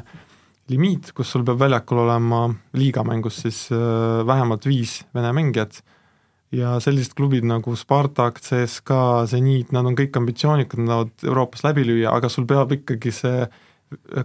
limiit, 0.71 1.11
kus 1.13 1.29
sul 1.29 1.45
peab 1.45 1.61
väljakul 1.61 2.01
olema 2.07 2.47
liigamängus 2.73 3.43
siis 3.45 3.63
äh, 3.75 4.25
vähemalt 4.27 4.65
viis 4.65 5.01
Vene 5.13 5.33
mängijat 5.37 5.83
ja 6.55 6.75
sellised 6.83 7.15
klubid 7.15 7.45
nagu 7.47 7.75
Spartak, 7.79 8.41
CSKA, 8.43 9.25
Zeniit, 9.31 9.71
nad 9.75 9.87
on 9.87 9.95
kõik 9.97 10.17
ambitsioonikad, 10.19 10.81
nad 10.81 10.89
tahavad 10.91 11.27
Euroopas 11.29 11.63
läbi 11.65 11.85
lüüa, 11.87 12.11
aga 12.11 12.29
sul 12.31 12.47
peab 12.49 12.73
ikkagi 12.75 13.13
see 13.15 13.45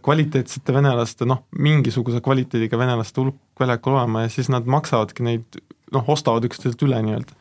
kvaliteetsete 0.03 0.75
venelaste, 0.75 1.27
noh, 1.27 1.43
mingisuguse 1.59 2.21
kvaliteediga 2.25 2.79
venelaste 2.79 3.23
hulk 3.23 3.39
väljakul 3.61 3.97
olema 3.97 4.25
ja 4.25 4.33
siis 4.33 4.51
nad 4.53 4.69
maksavadki 4.71 5.27
neid, 5.27 5.59
noh, 5.95 6.11
ostavad 6.13 6.47
üksteiselt 6.47 6.83
üle 6.87 7.01
nii-öelda. 7.03 7.35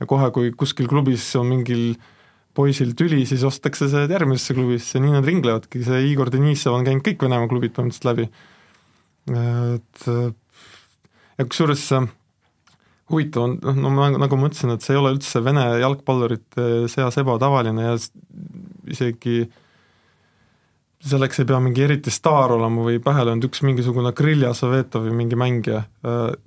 ja 0.00 0.06
kohe, 0.08 0.30
kui 0.32 0.52
kuskil 0.56 0.88
klubis 0.88 1.26
on 1.36 1.50
mingil 1.50 1.98
poisil 2.56 2.94
tüli, 2.98 3.24
siis 3.28 3.44
ostakse 3.44 3.90
see 3.90 4.06
järgmisesse 4.08 4.56
klubisse, 4.56 5.02
nii 5.02 5.12
nad 5.14 5.26
ringlevadki, 5.28 5.82
see 5.84 6.06
Igor 6.10 6.32
Denissov 6.32 6.78
on 6.78 6.86
käinud 6.86 7.04
kõik 7.06 7.26
Venemaa 7.26 7.50
klubid 7.50 7.76
põhimõtteliselt 7.76 8.08
läbi. 8.08 8.28
et 9.28 10.08
ja 10.08 11.44
kusjuures 11.44 11.84
huvitav 13.12 13.44
on, 13.44 13.58
noh, 13.62 13.80
no 13.84 13.92
ma 13.92 14.08
nagu 14.16 14.40
ma 14.40 14.48
ütlesin, 14.48 14.72
et 14.72 14.84
see 14.84 14.96
ei 14.96 15.00
ole 15.02 15.12
üldse 15.18 15.44
Vene 15.44 15.68
jalgpallurite 15.82 16.88
seas 16.88 17.20
ebatavaline 17.20 17.90
ja 17.90 17.96
isegi 18.88 19.42
äh, 19.44 19.56
selleks 21.04 21.38
ei 21.38 21.46
pea 21.46 21.58
mingi 21.62 21.82
eriti 21.84 22.10
staar 22.10 22.52
olema 22.56 22.82
või 22.82 22.98
pähe 23.02 23.22
löönud 23.26 23.46
üks 23.46 23.62
mingisugune 23.62 24.10
Grilja 24.18 24.50
Sovetov 24.56 25.04
või 25.06 25.14
mingi 25.20 25.38
mängija. 25.38 25.84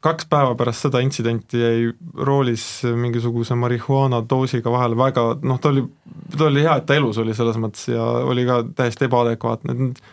Kaks 0.04 0.28
päeva 0.32 0.56
pärast 0.60 0.88
seda 0.88 1.00
intsidenti 1.04 1.62
jäi 1.62 1.86
roolis 2.28 2.66
mingisuguse 2.84 3.56
marihuaana 3.56 4.22
doosiga 4.30 4.74
vahele 4.74 5.00
väga, 5.00 5.24
noh, 5.48 5.60
ta 5.62 5.72
oli, 5.72 5.86
ta 6.36 6.50
oli 6.50 6.66
hea, 6.66 6.76
et 6.82 6.90
ta 6.90 6.98
elus 7.00 7.22
oli 7.24 7.36
selles 7.38 7.60
mõttes 7.64 7.88
ja 7.94 8.04
oli 8.28 8.46
ka 8.50 8.60
täiesti 8.82 9.08
ebaadekvaatne, 9.08 9.76
et 9.76 9.86
need 9.86 10.04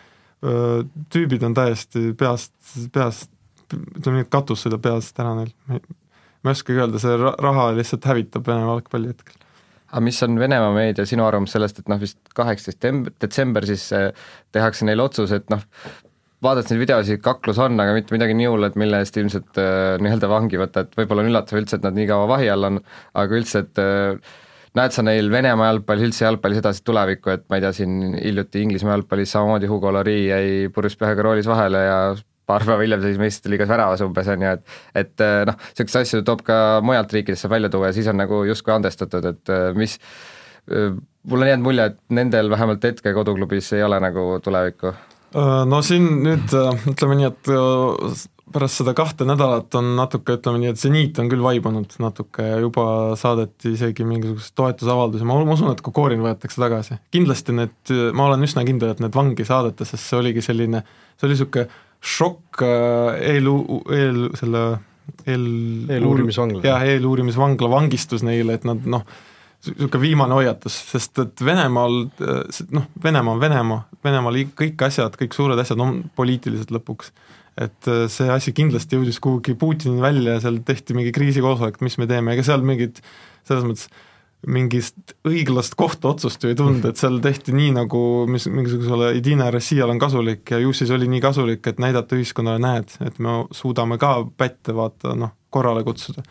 tüübid 1.11 1.43
on 1.43 1.57
täiesti 1.57 2.13
peast, 2.19 2.53
peast, 2.95 3.27
ütleme 3.73 4.21
nii, 4.21 4.27
et 4.27 4.31
katus 4.31 4.63
sõidab 4.63 4.85
peast 4.87 5.19
ära 5.19 5.35
neil. 5.35 5.51
ma 5.67 6.53
ei 6.53 6.55
oskagi 6.55 6.79
öelda, 6.79 7.01
see 7.03 7.19
raha 7.19 7.69
lihtsalt 7.75 8.07
hävitab 8.07 8.47
Vene 8.47 8.63
jalgpalli 8.63 9.11
hetkel 9.11 9.35
aga 9.89 10.03
mis 10.05 10.19
on 10.25 10.37
Venemaa 10.39 10.73
meedia 10.75 11.05
sinu 11.09 11.25
arvamus 11.25 11.55
sellest, 11.55 11.81
et 11.81 11.89
noh, 11.91 11.99
vist 12.01 12.19
kaheksateist 12.37 13.15
detsember 13.21 13.65
siis 13.69 13.87
äh, 13.95 14.09
tehakse 14.55 14.87
neil 14.87 15.01
otsus, 15.03 15.33
et 15.35 15.49
noh, 15.53 15.63
vaadates 16.45 16.71
neid 16.71 16.83
videosid, 16.83 17.21
kaklus 17.23 17.59
on, 17.61 17.79
aga 17.81 17.95
mitte 17.97 18.15
midagi 18.15 18.35
nii 18.37 18.51
hullu, 18.51 18.69
et 18.69 18.77
mille 18.79 19.01
eest 19.03 19.17
ilmselt 19.19 19.59
äh, 19.61 19.95
nii-öelda 20.03 20.29
vangi 20.31 20.61
võtta, 20.61 20.85
et 20.85 20.93
võib-olla 20.99 21.25
on 21.25 21.31
üllatav 21.31 21.59
üldse, 21.61 21.79
et 21.79 21.87
nad 21.87 21.97
nii 21.97 22.07
kaua 22.11 22.29
vahi 22.31 22.51
all 22.53 22.69
on, 22.69 22.79
aga 23.19 23.41
üldse, 23.41 23.65
et 23.65 23.81
äh, 23.83 24.37
näed 24.77 24.95
sa 24.95 25.03
neil 25.05 25.31
Venemaa 25.33 25.71
jalgpallis, 25.73 26.09
üldse 26.09 26.25
jalgpallis 26.27 26.61
edasi 26.61 26.85
tulevikku, 26.87 27.33
et 27.33 27.45
ma 27.49 27.59
ei 27.59 27.65
tea, 27.65 27.73
siin 27.81 28.15
hiljuti 28.15 28.63
Inglismaa 28.65 28.95
jalgpallis 28.97 29.33
samamoodi 29.35 29.71
Hugo 29.71 29.93
Lloris 29.95 30.27
jäi 30.29 30.51
purjus 30.75 30.97
peaga 30.99 31.25
roolis 31.25 31.49
vahele 31.49 31.83
ja 31.85 31.99
paar 32.49 32.65
päeva 32.67 32.85
hiljem 32.85 33.03
seisis 33.03 33.21
meistrite 33.21 33.53
liigas 33.53 33.69
väravas 33.71 34.03
umbes, 34.05 34.31
on 34.33 34.45
ju, 34.45 34.55
et 34.57 35.03
et 35.03 35.25
eh, 35.25 35.43
noh, 35.49 35.59
niisuguseid 35.69 36.07
asju 36.07 36.25
toob 36.27 36.43
ka 36.47 36.57
mujalt 36.85 37.13
riikidest 37.15 37.45
saab 37.45 37.55
välja 37.57 37.71
tuua 37.73 37.91
ja 37.91 37.97
siis 37.97 38.09
on 38.11 38.19
nagu 38.19 38.43
justkui 38.49 38.75
andestatud, 38.75 39.29
et 39.33 39.53
eh, 39.53 39.69
mis 39.77 39.99
eh, 40.71 40.89
mul 41.29 41.45
on 41.45 41.53
jäänud 41.53 41.67
mulje, 41.67 41.91
et 41.91 42.01
nendel 42.15 42.51
vähemalt 42.51 42.89
hetke 42.89 43.13
koduklubis 43.17 43.71
ei 43.77 43.85
ole 43.85 44.01
nagu 44.03 44.31
tulevikku. 44.43 44.95
No 45.69 45.83
siin 45.85 46.07
nüüd 46.25 46.53
ütleme 46.89 47.19
nii, 47.19 47.27
et 47.29 47.49
pärast 48.53 48.79
seda 48.79 48.95
kahte 48.97 49.27
nädalat 49.29 49.75
on 49.77 49.91
natuke, 49.97 50.39
ütleme 50.39 50.61
nii, 50.63 50.71
et 50.73 50.81
seniit 50.81 51.19
on 51.21 51.29
küll 51.29 51.43
vaibunud 51.43 51.93
natuke 52.01 52.45
ja 52.47 52.55
juba 52.63 52.85
saadeti 53.19 53.75
isegi 53.75 54.07
mingisuguseid 54.09 54.55
toetusavaldusi, 54.57 55.27
ma 55.29 55.37
usun, 55.43 55.69
et 55.73 55.83
Kokorin 55.85 56.23
võetakse 56.25 56.61
tagasi. 56.61 56.97
kindlasti 57.13 57.55
need, 57.59 57.93
ma 58.17 58.25
olen 58.29 58.47
üsna 58.47 58.65
kindel, 58.65 58.95
et 58.95 59.03
need 59.03 59.13
vangi 59.15 59.45
saadeti, 59.45 59.85
sest 59.85 60.07
see 60.07 60.17
oligi 60.17 60.41
selline, 60.45 60.81
see 61.13 61.29
oli 61.29 61.37
niisugune 61.37 61.67
šokk 61.99 62.61
äh, 62.63 63.17
eel, 63.35 63.49
eel, 63.95 64.21
selle 64.39 64.63
eel 65.27 65.47
eeluurimisvangla. 65.91 66.61
jah, 66.63 66.85
eeluurimisvangla 66.87 67.71
vangistus 67.71 68.23
neile, 68.25 68.55
et 68.59 68.67
nad 68.67 68.85
noh, 68.89 69.03
niisugune 69.59 70.01
viimane 70.01 70.37
hoiatus, 70.37 70.75
sest 70.93 71.19
et 71.25 71.43
Venemaal 71.43 72.05
äh, 72.23 72.61
noh, 72.75 72.87
Venemaa 73.03 73.35
on 73.35 73.41
Venemaa, 73.43 73.81
Venemaal 74.05 74.39
kõik 74.59 74.85
asjad, 74.87 75.17
kõik 75.19 75.35
suured 75.35 75.59
asjad 75.59 75.81
on 75.83 76.05
poliitilised 76.15 76.71
lõpuks. 76.75 77.11
et 77.59 77.91
äh, 77.91 78.05
see 78.07 78.29
asi 78.31 78.53
kindlasti 78.55 78.95
jõudis 78.95 79.19
kuhugi 79.19 79.57
Putinini 79.59 80.01
välja 80.01 80.37
ja 80.37 80.43
seal 80.45 80.61
tehti 80.65 80.95
mingi 80.95 81.11
kriisikoosolek, 81.15 81.81
mis 81.83 81.99
me 81.99 82.07
teeme, 82.07 82.33
ega 82.33 82.45
seal 82.47 82.63
mingit 82.63 83.03
selles 83.47 83.65
mõttes 83.67 83.89
mingist 84.47 85.15
õiglast 85.27 85.75
kohtuotsust 85.79 86.43
ju 86.43 86.51
ei 86.53 86.57
tulnud, 86.57 86.85
et 86.87 86.99
seal 86.99 87.17
tehti 87.23 87.51
nii, 87.55 87.73
nagu 87.75 88.01
mis 88.31 88.47
mingisugusele 88.47 89.11
Idina 89.17 89.49
Rossijale 89.51 89.91
on 89.91 89.99
kasulik 89.99 90.53
ja 90.53 90.61
ju 90.63 90.71
siis 90.75 90.93
oli 90.95 91.09
nii 91.11 91.19
kasulik, 91.23 91.65
et 91.67 91.81
näidata 91.83 92.15
ühiskonnale, 92.15 92.61
näed, 92.63 92.95
et 93.03 93.19
me 93.19 93.41
suudame 93.55 93.99
ka 93.99 94.13
pätte 94.39 94.75
vaata 94.75 95.15
noh, 95.19 95.35
korrale 95.51 95.83
kutsuda. 95.83 96.23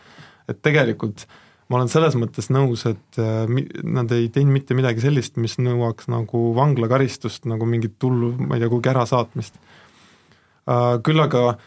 et 0.49 0.61
tegelikult 0.65 1.27
ma 1.69 1.77
olen 1.77 1.91
selles 1.91 2.15
mõttes 2.17 2.49
nõus, 2.49 2.87
et 2.89 3.21
äh, 3.21 3.45
nad 3.85 4.11
ei 4.15 4.31
teinud 4.33 4.57
mitte 4.57 4.73
midagi 4.73 5.05
sellist, 5.05 5.37
mis 5.37 5.59
nõuaks 5.61 6.09
nagu 6.09 6.49
vanglakaristust, 6.57 7.45
nagu 7.45 7.69
mingit 7.69 8.01
hullu, 8.01 8.33
ma 8.41 8.57
ei 8.57 8.63
tea, 8.63 8.71
kuhugi 8.71 8.95
ärasaatmist 8.95 9.59
äh,. 9.59 10.97
Küll 11.05 11.21
aga 11.21 11.43
Äh, 11.49 11.65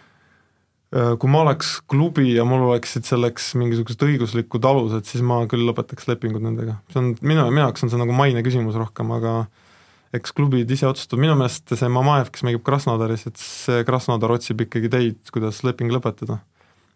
kui 0.92 1.32
ma 1.32 1.40
oleks 1.46 1.78
klubi 1.88 2.34
ja 2.34 2.44
mul 2.44 2.66
oleksid 2.66 3.06
selleks 3.08 3.54
mingisugused 3.56 4.02
õiguslikud 4.04 4.66
alused, 4.68 5.06
siis 5.08 5.24
ma 5.24 5.40
küll 5.48 5.64
lõpetaks 5.64 6.08
lepingud 6.10 6.44
nendega. 6.44 6.76
see 6.92 7.00
on, 7.00 7.10
minu, 7.24 7.46
minu 7.48 7.64
jaoks 7.64 7.86
on 7.86 7.92
see 7.92 8.00
nagu 8.00 8.12
maine 8.16 8.44
küsimus 8.44 8.76
rohkem, 8.76 9.14
aga 9.16 9.46
eks 10.12 10.34
klubid 10.36 10.70
ise 10.70 10.84
otsustavad, 10.90 11.22
minu 11.24 11.36
meelest 11.40 11.72
see 11.72 11.88
Mamajev, 11.88 12.28
kes 12.34 12.44
mängib 12.44 12.64
Krasnodaris, 12.66 13.24
et 13.30 13.40
see 13.40 13.80
Krasnodar 13.88 14.34
otsib 14.36 14.60
ikkagi 14.66 14.92
teid, 14.92 15.20
kuidas 15.32 15.62
leping 15.64 15.92
lõpetada 15.94 16.42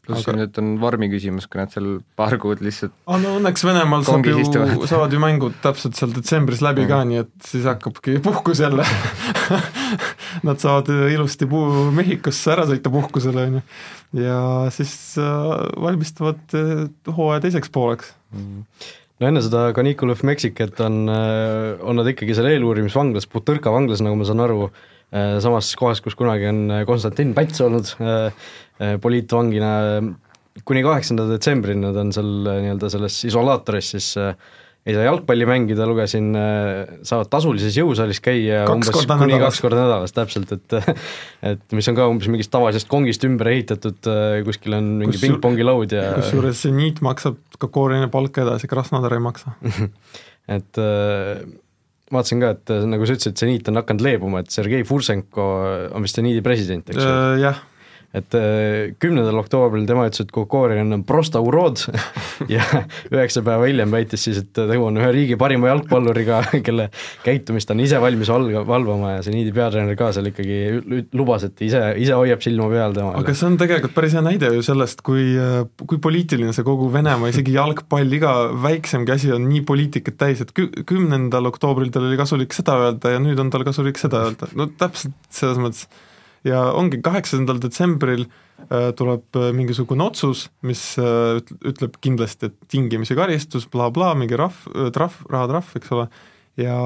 pluss 0.06 0.26
aga... 0.26 0.36
nüüd 0.40 0.60
on 0.62 0.72
vormi 0.82 1.08
küsimus, 1.12 1.48
kui 1.50 1.60
nad 1.60 1.72
seal 1.75 1.88
paar 2.18 2.36
kuud 2.42 2.62
lihtsalt 2.64 2.94
ah, 3.06 3.18
no 3.22 3.36
õnneks 3.40 3.66
Venemaal 3.66 4.06
saab 4.06 4.26
ju, 4.28 4.44
saavad 4.88 5.14
ju 5.14 5.22
mängud 5.26 5.56
täpselt 5.64 5.98
seal 5.98 6.14
detsembris 6.16 6.62
läbi 6.64 6.84
mm. 6.84 6.90
ka, 6.92 7.00
nii 7.10 7.22
et 7.25 7.32
siis 7.50 7.66
hakkabki 7.68 8.18
puhkus 8.25 8.62
jälle. 8.64 8.86
Nad 10.46 10.60
saavad 10.60 10.90
ilusti 11.12 11.48
puu-, 11.50 11.88
Mehhikosse 11.96 12.52
ära 12.54 12.66
sõita 12.68 12.92
puhkusele, 12.92 13.46
on 13.48 13.58
ju, 13.58 13.64
ja 14.26 14.38
siis 14.75 14.92
äh, 15.22 15.50
valmistuvad 15.82 16.56
äh, 16.56 16.86
hooaja 17.16 17.44
teiseks 17.46 17.72
pooleks. 17.72 18.12
Mm. 18.34 18.64
No 19.16 19.30
enne 19.30 19.40
seda 19.40 19.70
Caniculum 19.76 20.18
Mexicat 20.28 20.80
on, 20.84 21.06
äh, 21.08 21.78
on 21.80 21.96
nad 21.96 22.10
ikkagi 22.10 22.36
seal 22.36 22.50
eeluurimisvanglas, 22.50 23.28
Butõrka 23.32 23.72
vanglas, 23.72 24.04
nagu 24.04 24.18
ma 24.18 24.28
saan 24.28 24.44
aru, 24.44 24.68
samas 25.12 25.68
kohas, 25.78 26.00
kus 26.02 26.16
kunagi 26.18 26.48
on 26.50 26.62
Konstantin 26.88 27.34
Päts 27.34 27.60
olnud 27.62 27.92
Äh, 28.76 28.98
poliitvangina 29.00 29.72
kuni 30.68 30.82
kaheksanda 30.84 31.25
detsembrini 31.30 31.80
nad 31.80 31.96
on 31.96 32.12
seal 32.12 32.48
äh, 32.50 32.60
nii-öelda 32.64 32.90
selles 32.92 33.16
isolaatoris, 33.25 33.92
siis 33.94 34.08
äh, 34.20 34.34
ei 34.86 34.94
saa 34.94 35.06
jalgpalli 35.08 35.46
mängida, 35.48 35.82
lugesin, 35.88 36.28
saavad 37.02 37.26
tasulises 37.32 37.75
jõusaalis 37.75 38.20
käia 38.22 38.60
kaks 38.68 38.92
umbes 38.92 39.08
kuni 39.08 39.32
nädalas. 39.32 39.56
kaks 39.56 39.62
korda 39.64 39.80
nädalas, 39.80 40.14
täpselt, 40.14 40.52
et 40.54 40.76
et 41.50 41.75
mis 41.75 41.90
on 41.90 41.96
ka 41.98 42.06
umbes 42.12 42.30
mingist 42.30 42.52
tavalisest 42.52 42.86
kongist 42.92 43.26
ümber 43.26 43.50
ehitatud, 43.50 43.98
kuskil 44.46 44.76
on 44.78 44.92
mingi 45.00 45.18
pingpongilaud 45.18 45.96
ja 45.96 46.12
kusjuures 46.20 46.62
Zeniit 46.68 47.02
maksab 47.02 47.40
ka 47.58 47.72
koorine 47.72 48.06
palka 48.12 48.44
edasi, 48.44 48.70
Krasnodar 48.70 49.16
ei 49.16 49.25
maksa 49.26 49.56
et 50.58 50.84
vaatasin 52.12 52.42
ka, 52.42 52.52
et 52.56 52.75
nagu 52.86 53.06
sa 53.06 53.16
ütlesid, 53.16 53.38
Zeniit 53.38 53.70
on 53.70 53.80
hakanud 53.80 54.04
leebuma, 54.06 54.44
et 54.44 54.52
Sergei 54.54 54.84
Fursenko 54.86 55.46
on 55.90 56.06
vist 56.06 56.20
Zeniidi 56.20 56.44
president, 56.44 56.92
eks 56.92 57.02
ju? 57.02 57.16
Jah 57.42 57.64
et 58.16 58.37
äh, 58.38 58.94
kümnendal 59.02 59.40
oktoobril 59.42 59.85
tema 59.88 60.06
ütles, 60.08 60.25
et 60.25 60.32
Kokorin 60.32 60.94
on 60.94 61.02
prosta 61.06 61.42
urod 61.44 61.82
ja 62.54 62.64
üheksa 63.12 63.42
päeva 63.46 63.68
hiljem 63.68 63.92
väitis 63.92 64.25
siis, 64.26 64.40
et 64.42 64.52
tegu 64.56 64.87
on 64.88 64.96
ühe 65.00 65.11
riigi 65.14 65.38
parima 65.40 65.70
jalgpalluriga, 65.73 66.40
kelle 66.66 66.88
käitumist 67.25 67.73
on 67.75 67.82
ise 67.85 68.00
valmis 68.02 68.30
valga, 68.32 68.64
valvama 68.68 69.16
ja 69.16 69.25
see 69.26 69.37
Niidi 69.37 69.52
peatreener 69.56 69.99
ka 69.99 70.11
seal 70.16 70.30
ikkagi 70.30 71.06
lubas, 71.16 71.44
et 71.49 71.61
ise, 71.66 71.82
ise 72.00 72.16
hoiab 72.16 72.44
silma 72.44 72.70
peal 72.73 72.96
temal. 72.96 73.18
aga 73.20 73.37
see 73.37 73.50
on 73.50 73.61
tegelikult 73.61 73.96
päris 73.96 74.16
hea 74.16 74.25
näide 74.25 74.52
ju 74.54 74.64
sellest, 74.64 75.04
kui, 75.06 75.28
kui 75.85 76.00
poliitiline 76.02 76.56
see 76.56 76.66
kogu 76.66 76.88
Venemaa, 76.96 77.32
isegi 77.32 77.56
jalgpall, 77.56 78.16
iga 78.16 78.35
väiksemgi 78.64 79.12
asi 79.12 79.35
on 79.37 79.49
nii 79.50 79.62
poliitikat 79.68 80.16
täis, 80.20 80.40
et 80.44 80.54
kü-, 80.56 80.70
kümnendal 80.88 81.50
oktoobril 81.50 81.92
tal 81.92 82.08
oli 82.08 82.18
kasulik 82.18 82.56
seda 82.56 82.78
öelda 82.87 83.16
ja 83.16 83.23
nüüd 83.23 83.40
on 83.42 83.52
tal 83.52 83.66
kasulik 83.66 84.00
seda 84.00 84.25
öelda, 84.28 84.49
no 84.56 84.70
täpselt 84.80 85.16
selles 85.35 85.61
mõttes 85.61 85.87
ja 86.46 86.62
ongi 86.76 87.00
kaheksandal 87.04 87.58
detsembril 87.62 88.26
äh, 88.26 88.92
tuleb 88.98 89.38
äh, 89.38 89.50
mingisugune 89.56 90.06
otsus, 90.06 90.46
mis 90.66 90.82
äh, 91.00 91.42
ütleb 91.66 91.98
kindlasti, 92.04 92.50
et 92.50 92.56
tingimisi 92.72 93.16
karistus 93.18 93.66
bla,, 93.66 93.90
blablabla, 93.90 94.14
mingi 94.22 94.38
rahv, 94.38 94.64
trahv, 94.94 95.20
rahatrahv, 95.32 95.76
eks 95.80 95.94
ole, 95.96 96.08
ja 96.60 96.78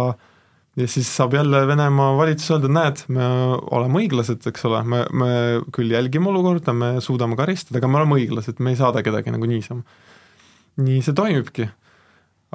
ja 0.79 0.87
siis 0.89 1.09
saab 1.13 1.35
jälle 1.35 1.65
Venemaa 1.67 2.13
valitsus 2.17 2.53
öelda, 2.55 2.69
et 2.69 2.75
näed, 2.77 3.01
me 3.17 3.25
oleme 3.75 4.01
õiglased, 4.05 4.47
eks 4.49 4.63
ole, 4.69 4.79
me, 4.87 5.01
me 5.11 5.33
küll 5.75 5.91
jälgime 5.93 6.31
olukorda, 6.31 6.73
me 6.73 6.93
suudame 7.05 7.37
karistada, 7.37 7.81
aga 7.81 7.91
me 7.91 7.99
oleme 7.99 8.21
õiglased, 8.21 8.63
me 8.63 8.73
ei 8.73 8.79
saada 8.79 9.03
kedagi 9.05 9.35
nagu 9.35 9.51
niisama. 9.51 9.83
nii 10.81 11.03
see 11.05 11.17
toimibki. 11.17 11.69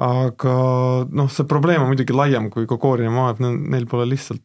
aga 0.02 0.54
noh, 1.20 1.28
see 1.32 1.46
probleem 1.48 1.84
on 1.84 1.92
muidugi 1.92 2.16
laiem 2.16 2.50
kui 2.50 2.66
Kokorin 2.68 3.06
ja 3.06 3.12
Maaev, 3.12 3.38
neil 3.44 3.86
pole 3.88 4.08
lihtsalt 4.08 4.42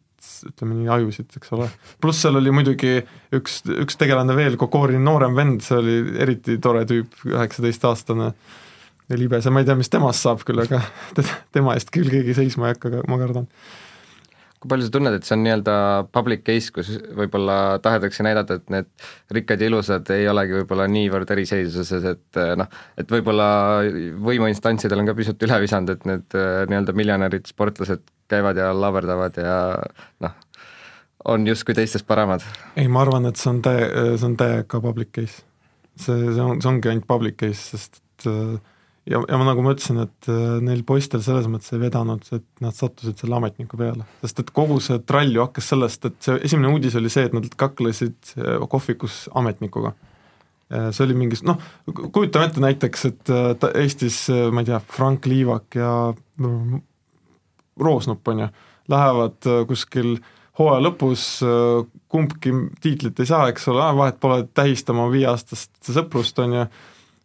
ütleme 0.50 0.78
nii, 0.78 0.90
ajusid, 0.96 1.30
eks 1.38 1.54
ole. 1.58 1.68
pluss 2.02 2.24
seal 2.24 2.40
oli 2.40 2.54
muidugi 2.54 2.98
üks, 3.38 3.62
üks 3.86 4.00
tegelane 4.00 4.36
veel, 4.38 4.58
Kokorini 4.62 5.04
noorem 5.04 5.38
vend, 5.38 5.62
see 5.66 5.78
oli 5.82 5.96
eriti 6.24 6.58
tore 6.64 6.84
tüüp, 6.90 7.16
üheksateistaastane 7.32 8.32
ja 9.12 9.20
libes 9.20 9.48
ja 9.48 9.54
ma 9.54 9.64
ei 9.64 9.70
tea, 9.70 9.78
mis 9.80 9.92
temast 9.92 10.26
saab 10.26 10.44
küll, 10.48 10.64
aga 10.64 10.84
tema 11.56 11.78
eest 11.78 11.94
küll 11.94 12.12
keegi 12.12 12.38
seisma 12.38 12.70
ei 12.70 12.78
hakka, 12.78 13.06
ma 13.10 13.22
kardan 13.22 13.50
kui 14.62 14.70
palju 14.70 14.86
sa 14.86 14.94
tunned, 14.94 15.16
et 15.18 15.26
see 15.26 15.34
on 15.34 15.42
nii-öelda 15.42 15.76
public 16.14 16.44
case, 16.46 16.70
kus 16.74 16.92
võib-olla 17.18 17.80
tahetakse 17.82 18.22
näidata, 18.22 18.60
et 18.60 18.68
need 18.70 18.90
rikkad 19.34 19.64
ja 19.64 19.72
ilusad 19.72 20.12
ei 20.14 20.28
olegi 20.30 20.54
võib-olla 20.60 20.86
niivõrd 20.92 21.34
eriseisuses, 21.34 22.06
et 22.12 22.42
noh, 22.62 22.70
et 23.02 23.10
võib-olla 23.10 23.48
võimuinstantsidel 24.22 25.02
on 25.02 25.10
ka 25.10 25.18
pisut 25.18 25.48
üle 25.48 25.58
visanud, 25.64 25.96
et 25.96 26.06
need 26.06 26.38
nii-öelda 26.70 26.94
miljonärid, 26.94 27.50
sportlased 27.50 28.06
käivad 28.32 28.60
ja 28.60 28.72
laverdavad 28.76 29.38
ja 29.38 29.58
noh, 30.24 30.40
on 31.26 31.48
justkui 31.48 31.76
teistest 31.78 32.08
paremad. 32.08 32.44
ei, 32.76 32.88
ma 32.88 33.04
arvan, 33.06 33.28
et 33.30 33.40
see 33.40 33.52
on 33.52 33.62
täie, 33.66 33.88
see 34.18 34.28
on 34.28 34.38
täiega 34.40 34.82
public 34.84 35.14
case. 35.16 35.44
see, 35.96 36.18
see 36.34 36.44
on, 36.44 36.62
see 36.62 36.72
ongi 36.72 36.92
ainult 36.92 37.08
public 37.10 37.38
case, 37.42 37.62
sest 37.76 38.30
äh, 38.30 38.58
ja, 39.10 39.22
ja 39.22 39.40
ma 39.40 39.48
nagu 39.48 39.66
ma 39.66 39.76
ütlesin, 39.76 40.02
et 40.06 40.30
äh, 40.32 40.60
neil 40.66 40.84
poistel 40.88 41.24
selles 41.26 41.50
mõttes 41.52 41.74
ei 41.76 41.82
vedanud, 41.84 42.26
et 42.38 42.48
nad 42.64 42.78
sattusid 42.78 43.22
selle 43.22 43.38
ametniku 43.38 43.80
peale. 43.80 44.08
sest 44.24 44.46
et 44.46 44.54
kogu 44.56 44.80
see 44.84 45.02
trall 45.08 45.34
ju 45.34 45.44
hakkas 45.44 45.74
sellest, 45.74 46.08
et 46.10 46.18
see 46.24 46.40
esimene 46.50 46.72
uudis 46.74 46.98
oli 47.00 47.12
see, 47.14 47.28
et 47.30 47.38
nad 47.38 47.46
kaklesid 47.66 48.36
äh, 48.38 48.58
kohvikus 48.72 49.28
ametnikuga. 49.38 49.96
See 50.72 51.04
oli 51.04 51.12
mingi, 51.20 51.36
noh, 51.44 51.58
kujutame 52.16 52.46
ette 52.48 52.62
näiteks, 52.64 53.02
et 53.10 53.32
Eestis, 53.76 54.22
ma 54.56 54.62
ei 54.64 54.70
tea, 54.70 54.78
Frank 54.80 55.26
Liivak 55.28 55.76
ja 55.76 55.90
Roosnup, 57.80 58.28
on 58.28 58.46
ju, 58.46 58.48
lähevad 58.92 59.50
kuskil 59.70 60.18
hooaja 60.60 60.84
lõpus, 60.84 61.26
kumbki 62.12 62.54
tiitlit 62.84 63.20
ei 63.24 63.30
saa, 63.30 63.48
eks 63.52 63.68
ole, 63.72 63.86
vahet 63.98 64.20
pole, 64.22 64.44
tähistama 64.54 65.08
viieaastast 65.12 65.94
sõprust, 65.94 66.40
on 66.44 66.58
ju, 66.60 66.66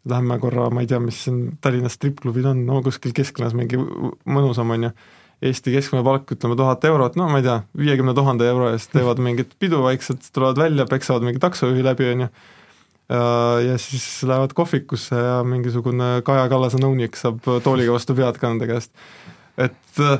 lähme 0.06 0.38
korra, 0.38 0.68
ma 0.70 0.84
ei 0.84 0.90
tea, 0.90 1.00
mis 1.02 1.24
siin 1.26 1.56
Tallinnas 1.60 1.96
strippklubid 1.98 2.46
on, 2.46 2.62
no 2.68 2.78
kuskil 2.86 3.14
kesklinnas 3.16 3.56
mingi 3.58 3.80
mõnusam, 3.80 4.70
on 4.76 4.88
ju, 4.88 4.96
Eesti 5.44 5.68
keskmine 5.74 6.00
palk, 6.00 6.30
ütleme 6.32 6.54
tuhat 6.56 6.84
eurot, 6.88 7.16
no 7.20 7.26
ma 7.28 7.42
ei 7.42 7.44
tea, 7.44 7.58
viiekümne 7.76 8.14
tuhande 8.16 8.46
euro 8.48 8.70
eest 8.72 8.88
teevad 8.94 9.18
mingit 9.20 9.50
pidu 9.60 9.82
vaikselt, 9.84 10.24
tulevad 10.32 10.62
välja, 10.62 10.86
peksavad 10.88 11.26
mingi 11.26 11.42
taksojuhi 11.42 11.84
läbi, 11.84 12.06
on 12.14 12.22
ju, 12.24 12.28
ja 13.66 13.76
siis 13.78 14.22
lähevad 14.26 14.54
kohvikusse 14.56 15.16
ja 15.16 15.42
mingisugune 15.46 16.22
Kaja 16.26 16.48
Kallase 16.48 16.80
nõunik 16.80 17.18
saab 17.20 17.44
tooliga 17.44 17.92
vastu 17.94 18.16
pead 18.16 18.40
ka 18.40 18.48
nende 18.50 18.70
käest. 18.70 18.94
Et 19.56 20.02
äh, 20.04 20.18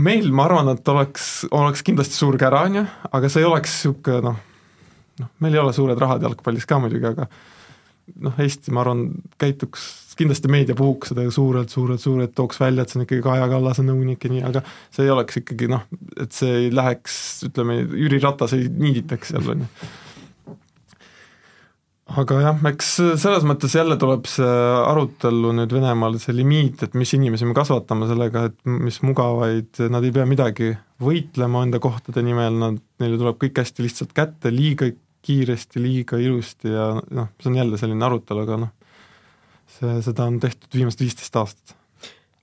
meil, 0.00 0.30
ma 0.32 0.46
arvan, 0.48 0.72
et 0.74 0.88
oleks, 0.88 1.30
oleks 1.50 1.84
kindlasti 1.86 2.18
suur 2.18 2.38
kära, 2.40 2.64
on 2.68 2.80
ju, 2.80 2.84
aga 3.10 3.30
see 3.30 3.44
ei 3.44 3.48
oleks 3.48 3.78
niisugune 3.80 4.20
noh, 4.30 4.42
noh, 5.20 5.32
meil 5.44 5.56
ei 5.56 5.62
ole 5.62 5.72
suured 5.76 5.98
rahad 6.00 6.22
jalgpallis 6.24 6.68
ka 6.68 6.78
muidugi, 6.82 7.10
aga 7.10 7.26
noh, 8.24 8.36
Eesti, 8.42 8.72
ma 8.74 8.84
arvan, 8.84 9.08
käituks, 9.40 9.88
kindlasti 10.18 10.50
meedia 10.52 10.76
puhuks 10.76 11.12
seda 11.12 11.24
suurelt, 11.32 11.72
suurelt, 11.72 12.02
suurelt, 12.02 12.34
tooks 12.36 12.60
välja, 12.60 12.84
et 12.84 12.92
see 12.92 13.00
on 13.00 13.06
ikkagi 13.06 13.24
Kaja 13.24 13.48
Kallase 13.50 13.84
nõunik 13.86 14.26
ja 14.26 14.32
nii, 14.34 14.44
aga 14.50 14.62
see 14.92 15.06
ei 15.06 15.14
oleks 15.14 15.40
ikkagi 15.42 15.70
noh, 15.70 15.86
et 16.20 16.36
see 16.36 16.66
ei 16.66 16.70
läheks, 16.74 17.18
ütleme, 17.50 17.80
Jüri 17.86 18.20
Ratas 18.22 18.56
ei 18.56 18.68
niiditaks 18.68 19.34
seal, 19.34 19.52
on 19.54 19.66
ju 19.66 19.90
aga 22.18 22.38
jah, 22.42 22.62
eks 22.70 22.88
selles 23.22 23.44
mõttes 23.46 23.74
jälle 23.76 23.96
tuleb 24.00 24.26
see 24.30 24.48
arutelu 24.84 25.52
nüüd 25.56 25.72
Venemaal, 25.74 26.18
see 26.22 26.34
limiit, 26.34 26.82
et 26.86 26.96
mis 26.98 27.12
inimesi 27.16 27.48
me 27.48 27.54
kasvatame 27.56 28.08
sellega, 28.10 28.48
et 28.50 28.58
mis 28.66 29.00
mugavaid, 29.06 29.82
nad 29.92 30.06
ei 30.06 30.14
pea 30.14 30.26
midagi 30.28 30.72
võitlema 31.02 31.64
enda 31.66 31.80
kohtade 31.82 32.24
nimel, 32.26 32.58
nad, 32.60 32.80
neile 33.02 33.20
tuleb 33.20 33.40
kõik 33.40 33.62
hästi 33.62 33.86
lihtsalt 33.86 34.14
kätte, 34.16 34.52
liiga 34.54 34.90
kiiresti, 35.26 35.82
liiga 35.82 36.20
ilusti 36.20 36.72
ja 36.72 36.92
noh, 36.98 37.32
see 37.40 37.52
on 37.52 37.60
jälle 37.60 37.80
selline 37.80 38.06
arutelu, 38.08 38.46
aga 38.46 38.62
noh, 38.64 38.72
see, 39.78 40.00
seda 40.06 40.26
on 40.30 40.40
tehtud 40.42 40.80
viimased 40.80 41.04
viisteist 41.04 41.36
aastat 41.40 41.76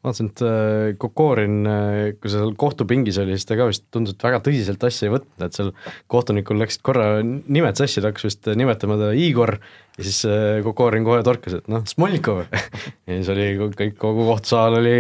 vaatasin, 0.07 0.31
et 0.33 0.43
äh, 0.47 0.91
Kokorin, 1.01 1.57
äh, 1.69 1.97
kui 2.21 2.31
seal 2.33 2.53
kohtupingis 2.59 3.19
oli, 3.23 3.37
siis 3.37 3.49
ta 3.49 3.57
ka 3.59 3.69
vist 3.69 3.85
tundus, 3.93 4.15
et 4.15 4.27
väga 4.27 4.41
tõsiselt 4.45 4.87
asja 4.87 5.09
ei 5.09 5.15
võtnud, 5.17 5.45
et 5.45 5.57
seal 5.57 5.73
kohtunikul 6.11 6.61
läksid 6.63 6.83
korra 6.87 7.09
nimed 7.23 7.79
sassi, 7.79 8.01
ta 8.01 8.11
hakkas 8.11 8.29
vist 8.29 8.49
nimetama 8.59 8.99
ta 9.01 9.11
Igor 9.17 9.57
ja 9.97 10.05
siis 10.05 10.19
äh, 10.29 10.59
Kokorin 10.65 11.05
kohe 11.05 11.23
torkas, 11.25 11.57
et 11.57 11.69
noh, 11.71 11.81
Smolnikov 11.89 12.43
ja 13.07 13.09
siis 13.09 13.29
oli 13.33 13.47
kõik, 13.73 13.95
kogu 13.99 14.27
kohtusaal 14.29 14.77
oli 14.79 14.93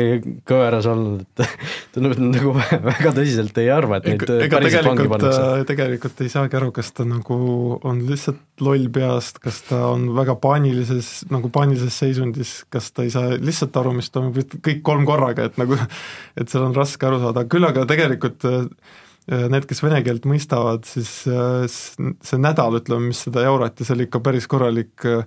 kõveras 0.47 0.87
olnud, 0.89 1.21
et 1.23 1.61
tundub, 1.93 2.15
et 2.15 2.21
nad 2.23 2.37
nagu 2.39 2.53
väga 2.57 3.13
tõsiselt 3.19 3.61
ei 3.61 3.69
arva, 3.73 3.99
et 3.99 4.09
neid 4.09 4.25
ega, 4.25 4.57
päriselt 4.57 4.89
vangi 4.89 5.07
pannakse. 5.13 5.45
Äh, 5.45 5.65
tegelikult 5.69 6.25
ei 6.25 6.33
saagi 6.33 6.59
aru, 6.59 6.71
kas 6.75 6.91
ta 6.97 7.05
nagu 7.07 7.39
on 7.77 8.03
lihtsalt 8.09 8.65
loll 8.65 8.89
peast, 8.93 9.41
kas 9.43 9.61
ta 9.69 9.83
on 9.91 10.09
väga 10.17 10.37
paanilises, 10.41 11.11
nagu 11.33 11.53
paanilises 11.53 11.97
seisundis, 12.01 12.59
kas 12.73 12.89
ta 12.89 13.05
ei 13.05 13.13
saa 13.13 13.37
lihtsalt 13.37 13.77
aru, 13.77 13.93
mis 13.99 14.09
toimub, 14.13 14.39
kõik 14.65 14.81
kolm 14.85 15.05
korraga, 15.09 15.45
et 15.51 15.61
nagu 15.61 15.77
et 16.37 16.47
seal 16.49 16.65
on 16.65 16.77
raske 16.77 17.05
aru 17.05 17.21
saada, 17.21 17.45
küll 17.49 17.69
aga 17.69 17.85
tegelikult 17.89 18.49
äh, 18.49 18.65
Äh, 18.65 19.06
need, 19.27 19.65
kes 19.67 19.81
vene 19.83 19.99
keelt 20.05 20.27
mõistavad, 20.29 20.85
siis 20.87 21.11
äh, 21.27 21.65
see 21.67 22.39
nädal, 22.39 22.79
ütleme, 22.79 23.11
mis 23.11 23.25
seda 23.27 23.43
jaurati, 23.43 23.85
see 23.85 23.97
oli 23.97 24.07
ikka 24.07 24.21
päris 24.23 24.47
korralik, 24.49 24.93
äh, 25.07 25.25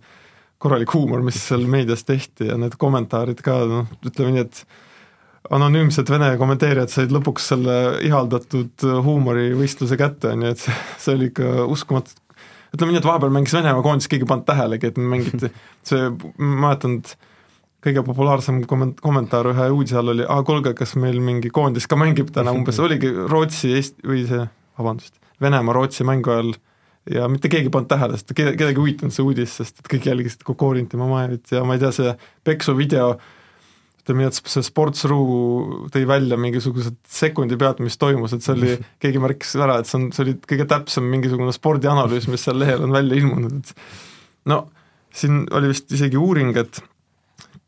korralik 0.61 0.95
huumor, 0.97 1.25
mis 1.25 1.41
seal 1.43 1.67
meedias 1.71 2.07
tehti 2.09 2.49
ja 2.49 2.57
need 2.61 2.79
kommentaarid 2.81 3.43
ka, 3.45 3.59
noh, 3.69 3.91
ütleme 4.09 4.37
nii, 4.37 4.47
et 4.47 5.53
anonüümsed 5.57 6.09
vene 6.13 6.33
kommenteerijad 6.41 6.93
said 6.93 7.13
lõpuks 7.13 7.51
selle 7.53 7.77
ihaldatud 8.07 8.85
huumorivõistluse 9.05 9.97
kätte, 10.01 10.35
on 10.35 10.47
ju, 10.47 10.55
et 10.55 10.65
see, 10.65 10.77
see 11.01 11.17
oli 11.17 11.31
ikka 11.33 11.67
uskumatu, 11.69 12.17
ütleme 12.73 12.95
nii, 12.95 13.03
et 13.03 13.09
vahepeal 13.09 13.35
mängis 13.37 13.57
Venemaa 13.57 13.85
koondis, 13.85 14.09
keegi 14.09 14.25
ei 14.25 14.33
pannud 14.33 14.49
tähelegi, 14.49 14.93
et 14.93 15.01
mängiti, 15.01 15.53
see, 15.91 16.09
ma 16.41 16.71
mäletan, 16.71 17.01
et 17.01 17.17
kõige 17.85 18.05
populaarsem 18.07 18.63
komment-, 18.69 19.01
kommentaar 19.05 19.51
ühe 19.53 19.69
uudise 19.73 20.01
all 20.01 20.13
oli, 20.15 20.25
aa 20.29 20.43
kuulge, 20.47 20.75
kas 20.79 20.97
meil 21.01 21.21
mingi 21.25 21.53
koondis 21.55 21.89
ka 21.91 21.99
mängib 22.01 22.33
täna, 22.35 22.55
umbes? 22.57 22.81
Oligi 22.85 23.11
Rootsi, 23.11 23.75
Eesti 23.79 24.11
või 24.11 24.25
see, 24.29 24.45
vabandust, 24.79 25.17
Venemaa-Rootsi 25.41 26.07
mängu 26.09 26.35
ajal 26.35 26.55
ja 27.11 27.27
mitte 27.33 27.49
keegi 27.49 27.71
ei 27.71 27.75
pannud 27.75 27.91
tähele, 27.91 28.19
sest 28.19 28.33
kedagi 28.37 28.67
ei 28.67 28.77
huvitanud 28.77 29.15
see 29.15 29.25
uudis, 29.25 29.57
sest 29.61 29.81
et 29.81 29.89
kõik 29.91 30.09
jälgisid 30.11 30.45
Kokorinit 30.47 30.93
ja 30.95 31.01
Mamajevit 31.01 31.55
ja 31.57 31.63
ma 31.67 31.77
ei 31.77 31.83
tea, 31.83 31.93
see 31.97 32.13
peksu 32.47 32.75
video, 32.77 33.15
ütleme 34.03 34.25
nii, 34.25 34.33
et 34.33 34.53
see 34.53 34.67
Sports.ru 34.67 35.21
tõi 35.95 36.05
välja 36.09 36.37
mingisugused 36.41 36.99
sekundi 37.09 37.57
pealt, 37.61 37.81
mis 37.85 37.97
toimus, 38.01 38.37
et 38.37 38.45
see 38.45 38.57
oli, 38.57 38.77
keegi 39.03 39.23
märkis 39.23 39.57
ära, 39.57 39.81
et 39.81 39.89
see 39.89 39.97
on, 40.01 40.11
see 40.15 40.27
oli 40.27 40.37
kõige 40.45 40.69
täpsem 40.71 41.09
mingisugune 41.09 41.57
spordianalüüs, 41.57 42.29
mis 42.33 42.45
seal 42.45 42.61
lehel 42.61 42.85
on 42.85 42.95
välja 42.95 43.21
ilmunud, 43.23 43.57
et 43.63 44.53
no 44.53 44.67
siin 45.17 45.47
oli 45.57 45.73
vist 45.73 45.91
isegi 45.97 46.21
uuring, 46.21 46.53
et 46.61 46.83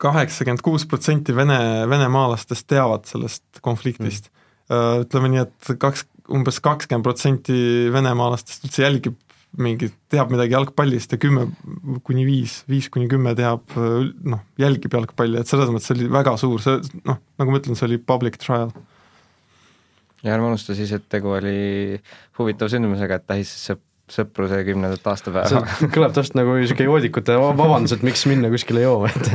kaheksakümmend 0.03 0.63
kuus 0.65 0.87
protsenti 0.89 1.35
vene, 1.37 1.59
venemaalastest 1.91 2.69
teavad 2.71 3.07
sellest 3.11 3.63
konfliktist 3.65 4.31
mm.. 4.31 4.39
Ütleme 4.73 5.29
nii, 5.29 5.43
et 5.43 5.73
kaks, 5.83 6.07
umbes 6.33 6.61
kakskümmend 6.65 7.05
protsenti 7.05 7.57
venemaalastest 7.93 8.65
üldse 8.65 8.85
jälgib 8.87 9.19
mingi, 9.61 9.91
teab 10.13 10.31
midagi 10.33 10.55
jalgpallist 10.55 11.13
ja 11.13 11.19
kümme 11.21 11.49
kuni 12.07 12.25
viis, 12.25 12.63
viis 12.71 12.89
kuni 12.93 13.09
kümme 13.11 13.35
teab 13.37 13.75
noh, 13.77 14.41
jälgib 14.61 14.95
jalgpalli, 14.97 15.43
et 15.43 15.51
selles 15.51 15.69
mõttes 15.73 15.93
oli 15.93 16.09
väga 16.13 16.39
suur, 16.41 16.63
see 16.65 16.79
noh, 17.05 17.19
nagu 17.41 17.53
ma 17.53 17.61
ütlen, 17.61 17.77
see 17.77 17.91
oli 17.91 18.01
public 18.01 18.39
trial. 18.41 18.73
ja 20.23 20.33
ärme 20.39 20.49
unusta 20.55 20.77
siis, 20.79 20.95
et 20.97 21.05
tegu 21.13 21.35
oli 21.37 22.01
huvitava 22.39 22.73
sündmusega, 22.73 23.21
et 23.21 23.29
tähistas 23.29 23.69
sõpruse 24.13 24.61
kümnendat 24.67 25.07
aastapäeva. 25.13 25.63
kõlab 25.95 26.15
täpselt 26.17 26.37
nagu 26.39 26.55
niisugune 26.59 26.89
joodikute 26.89 27.37
vabandus, 27.41 27.95
et 27.97 28.05
miks 28.07 28.25
minna 28.29 28.51
kuskile 28.53 28.85
jooma, 28.85 29.11
et 29.11 29.33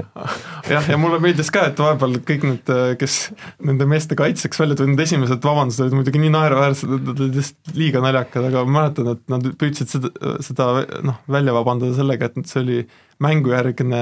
jah, 0.72 0.88
ja 0.92 1.00
mulle 1.02 1.20
meeldis 1.24 1.52
ka, 1.54 1.68
et 1.72 1.82
vahepeal 1.82 2.20
kõik 2.28 2.46
need, 2.48 2.72
kes 3.02 3.18
nende 3.66 3.90
meeste 3.90 4.18
kaitseks 4.20 4.62
välja 4.62 4.78
tulid, 4.78 4.94
need 4.94 5.04
esimesed 5.08 5.44
vabandused 5.50 5.86
olid 5.88 5.98
muidugi 6.00 6.22
nii 6.24 6.34
naeruväärsed, 6.38 6.96
et 7.00 7.12
nad 7.12 7.26
olid 7.26 7.42
lihtsalt 7.42 7.76
liiga 7.82 8.06
naljakad, 8.06 8.50
aga 8.52 8.64
ma 8.66 8.80
mäletan, 8.80 9.12
et 9.16 9.36
nad 9.36 9.52
püüdsid 9.62 9.94
seda, 9.96 10.34
seda 10.46 10.72
noh, 11.08 11.22
välja 11.38 11.58
vabandada 11.58 11.98
sellega, 11.98 12.32
et 12.32 12.50
see 12.50 12.64
oli 12.64 12.82
mängujärgne 13.24 14.02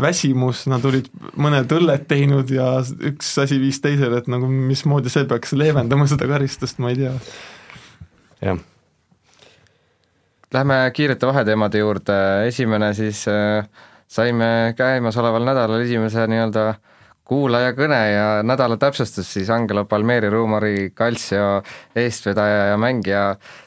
väsimus, 0.00 0.64
nad 0.70 0.82
olid 0.88 1.06
mõned 1.38 1.70
õlled 1.76 2.08
teinud 2.10 2.50
ja 2.50 2.80
üks 2.82 3.36
asi 3.38 3.60
viis 3.62 3.78
teisele, 3.84 4.18
et 4.18 4.30
nagu 4.32 4.48
mismoodi 4.50 5.12
see 5.12 5.28
peaks 5.30 5.54
leevendama 5.54 6.08
seda 6.10 6.26
karistust, 6.30 6.80
ma 6.82 6.90
ei 6.90 7.04
tea. 7.04 7.18
jah 8.42 8.62
Lähme 10.54 10.74
kiirete 10.94 11.26
vaheteemade 11.26 11.80
juurde, 11.80 12.16
esimene 12.46 12.92
siis 12.94 13.24
äh, 13.26 13.64
saime 14.06 14.74
käimasoleval 14.78 15.42
nädalal 15.48 15.82
esimese 15.82 16.28
nii-öelda 16.30 16.66
kuulaja 17.26 17.72
kõne 17.74 17.98
ja 18.12 18.26
nädala 18.46 18.76
täpsustus 18.78 19.32
siis 19.34 19.50
Angelo 19.50 19.82
Palmeri 19.90 20.30
Ruumari 20.30 20.92
Calcio 20.94 21.62
eestvedaja 21.96 22.68
ja 22.70 22.76
mängija 22.78 23.24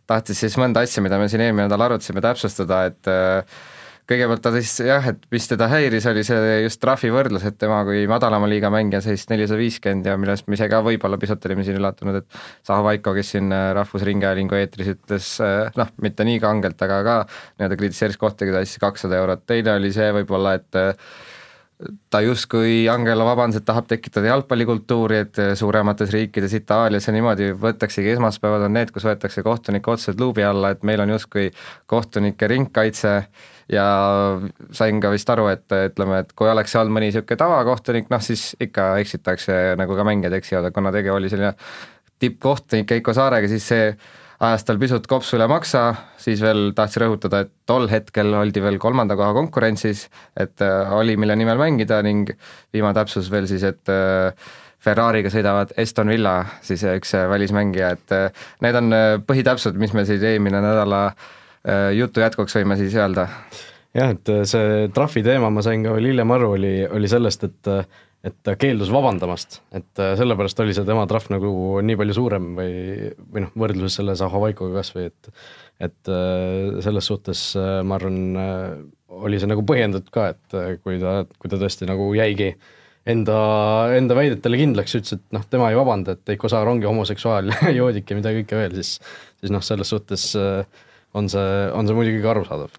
tahtis 0.08 0.46
siis 0.46 0.56
mõnda 0.62 0.86
asja, 0.86 1.04
mida 1.04 1.20
me 1.20 1.28
siin 1.28 1.44
eelmine 1.44 1.66
nädal 1.66 1.88
arutasime, 1.90 2.24
täpsustada, 2.24 2.86
et 2.92 3.12
äh, 3.12 3.60
kõigepealt 4.08 4.44
ta 4.44 4.52
siis 4.56 4.72
jah, 4.88 5.04
et 5.12 5.26
mis 5.34 5.48
teda 5.50 5.68
häiris, 5.72 6.08
oli 6.10 6.24
see 6.26 6.56
just 6.64 6.80
trahvi 6.84 7.12
võrdlus, 7.12 7.44
et 7.48 7.58
tema 7.60 7.82
kui 7.88 8.06
madalama 8.10 8.48
liiga 8.50 8.72
mängija 8.74 9.02
siis 9.04 9.26
nelisada 9.32 9.60
viiskümmend 9.60 10.08
ja 10.08 10.16
millest 10.20 10.48
me 10.48 10.56
ise 10.58 10.70
ka 10.72 10.80
võib-olla 10.86 11.20
pisut 11.20 11.48
olime 11.50 11.66
siin 11.68 11.80
üllatunud, 11.80 12.22
et 12.22 12.40
Zaha 12.68 12.86
Vaiko, 12.88 13.14
kes 13.18 13.34
siin 13.36 13.52
äh, 13.52 13.70
Rahvusringhäälingu 13.78 14.60
eetris 14.60 14.94
ütles 14.96 15.32
äh, 15.44 15.68
noh, 15.80 15.92
mitte 16.04 16.28
nii 16.28 16.40
kangelt, 16.44 16.82
aga 16.88 17.02
ka 17.08 17.18
nii-öelda 17.28 17.80
kritiseeris 17.80 18.20
kohta, 18.22 18.48
keda 18.48 18.64
siis 18.66 18.80
kakssada 18.84 19.20
eurot, 19.20 19.44
teine 19.50 19.76
oli 19.76 19.92
see 19.96 20.08
võib-olla, 20.22 20.56
et 20.62 20.80
äh, 20.80 21.10
ta 22.10 22.22
justkui, 22.26 22.88
Angelo 22.90 23.26
vabandas, 23.28 23.60
et 23.62 23.66
tahab 23.66 23.86
tekitada 23.90 24.32
jalgpallikultuuri, 24.32 25.18
et 25.22 25.40
suuremates 25.60 26.10
riikides, 26.14 26.56
Itaalias 26.58 27.06
ja 27.06 27.14
niimoodi 27.14 27.52
võtaksegi 27.62 28.16
esmaspäevad 28.16 28.66
on 28.66 28.74
need, 28.74 28.92
kus 28.96 29.06
võetakse 29.06 29.44
kohtunik 29.46 29.88
otseselt 29.88 30.20
luubi 30.22 30.46
alla, 30.46 30.74
et 30.74 30.82
meil 30.88 31.04
on 31.06 31.14
justkui 31.14 31.52
kohtunike 31.86 32.50
ringkaitse 32.50 33.14
ja 33.74 33.88
sain 34.74 35.02
ka 35.04 35.12
vist 35.14 35.30
aru, 35.30 35.50
et 35.54 35.78
ütleme, 35.78 36.24
et 36.24 36.34
kui 36.34 36.50
oleks 36.50 36.74
olnud 36.80 36.98
mõni 36.98 37.12
niisugune 37.12 37.42
tavakohtunik, 37.44 38.10
noh 38.10 38.26
siis 38.26 38.50
ikka 38.64 38.96
eksitakse, 39.04 39.76
nagu 39.78 39.98
ka 40.00 40.08
mängijad 40.08 40.34
eksivad, 40.40 40.66
aga 40.66 40.80
kuna 40.80 40.94
tegu 40.96 41.14
oli 41.14 41.30
selline 41.30 41.54
tippkohtunik 42.18 42.98
Heiko 42.98 43.14
Saarega, 43.14 43.52
siis 43.52 43.70
see 43.70 43.92
ajas 44.44 44.66
tal 44.68 44.78
pisut 44.82 45.08
kopsu 45.10 45.38
üle 45.38 45.48
maksa, 45.50 45.84
siis 46.22 46.42
veel 46.44 46.72
tahtsin 46.78 47.06
rõhutada, 47.06 47.44
et 47.46 47.52
tol 47.70 47.88
hetkel 47.90 48.36
oldi 48.38 48.62
veel 48.62 48.78
kolmanda 48.82 49.18
koha 49.18 49.34
konkurentsis, 49.38 50.06
et 50.38 50.62
äh, 50.66 50.94
oli, 50.94 51.18
mille 51.18 51.36
nimel 51.40 51.60
mängida 51.62 52.00
ning 52.06 52.30
viimane 52.74 52.98
täpsus 52.98 53.32
veel 53.34 53.50
siis, 53.50 53.66
et 53.68 53.94
äh, 53.94 54.50
Ferrari'ga 54.84 55.32
sõidavad 55.34 55.74
Eston 55.82 56.14
Villa, 56.14 56.36
siis 56.62 56.84
üks 56.86 57.16
välismängija, 57.32 57.90
et 57.98 58.14
need 58.64 58.78
on 58.78 58.94
põhitäpsud, 59.26 59.76
mis 59.82 59.92
me 59.98 60.04
siis 60.06 60.22
eelmine 60.22 60.62
nädala 60.64 61.02
jutu 61.98 62.22
jätkuks 62.22 62.56
võime 62.60 62.78
siis 62.80 62.94
öelda. 62.96 63.26
jah, 63.98 64.14
et 64.14 64.30
see 64.48 64.86
trahvi 64.94 65.26
teema 65.26 65.50
ma 65.52 65.66
sain 65.66 65.82
ka 65.84 65.96
veel 65.98 66.12
hiljem 66.12 66.32
aru, 66.32 66.52
oli, 66.60 66.76
oli 66.94 67.10
sellest, 67.10 67.44
et 67.50 67.72
et 68.26 68.36
ta 68.44 68.56
keeldus 68.60 68.90
vabandamast, 68.94 69.60
et 69.78 70.02
äh, 70.02 70.16
sellepärast 70.18 70.60
oli 70.64 70.74
see 70.76 70.88
tema 70.88 71.06
trahv 71.10 71.30
nagu 71.34 71.52
nii 71.86 71.98
palju 72.00 72.16
suurem 72.18 72.50
või, 72.58 73.12
või 73.34 73.44
noh, 73.46 73.52
võrdluses 73.62 74.00
selle 74.00 74.16
Zahovaikoga 74.18 74.80
kas 74.80 74.94
või 74.96 75.10
et 75.12 75.30
et 75.88 76.10
äh, 76.10 76.80
selles 76.86 77.06
suhtes 77.12 77.44
äh, 77.60 77.84
ma 77.86 78.00
arvan, 78.00 78.18
oli 79.22 79.38
see 79.40 79.50
nagu 79.50 79.62
põhjendatud 79.68 80.10
ka, 80.14 80.32
et 80.34 80.82
kui 80.82 80.98
ta, 81.02 81.20
kui 81.38 81.52
ta 81.52 81.62
tõesti 81.62 81.86
nagu 81.90 82.10
jäigi 82.18 82.50
enda, 83.08 83.38
enda 83.96 84.18
väidetele 84.18 84.60
kindlaks, 84.60 84.98
ütles, 84.98 85.20
et 85.20 85.38
noh, 85.38 85.46
tema 85.48 85.70
ei 85.72 85.78
vabanda, 85.78 86.18
et 86.18 86.34
Eiko 86.34 86.50
Saar 86.52 86.68
ongi 86.68 86.90
homoseksuaal 86.90 87.54
joodik 87.80 88.10
ja 88.10 88.18
mida 88.18 88.34
kõike 88.42 88.60
veel, 88.64 88.82
siis 88.82 88.98
siis 89.38 89.54
noh, 89.54 89.62
selles 89.64 89.94
suhtes 89.94 90.32
on 91.16 91.30
see, 91.30 91.48
on 91.78 91.88
see 91.88 91.96
muidugi 91.96 92.26
ka 92.26 92.34
arusaadav 92.34 92.74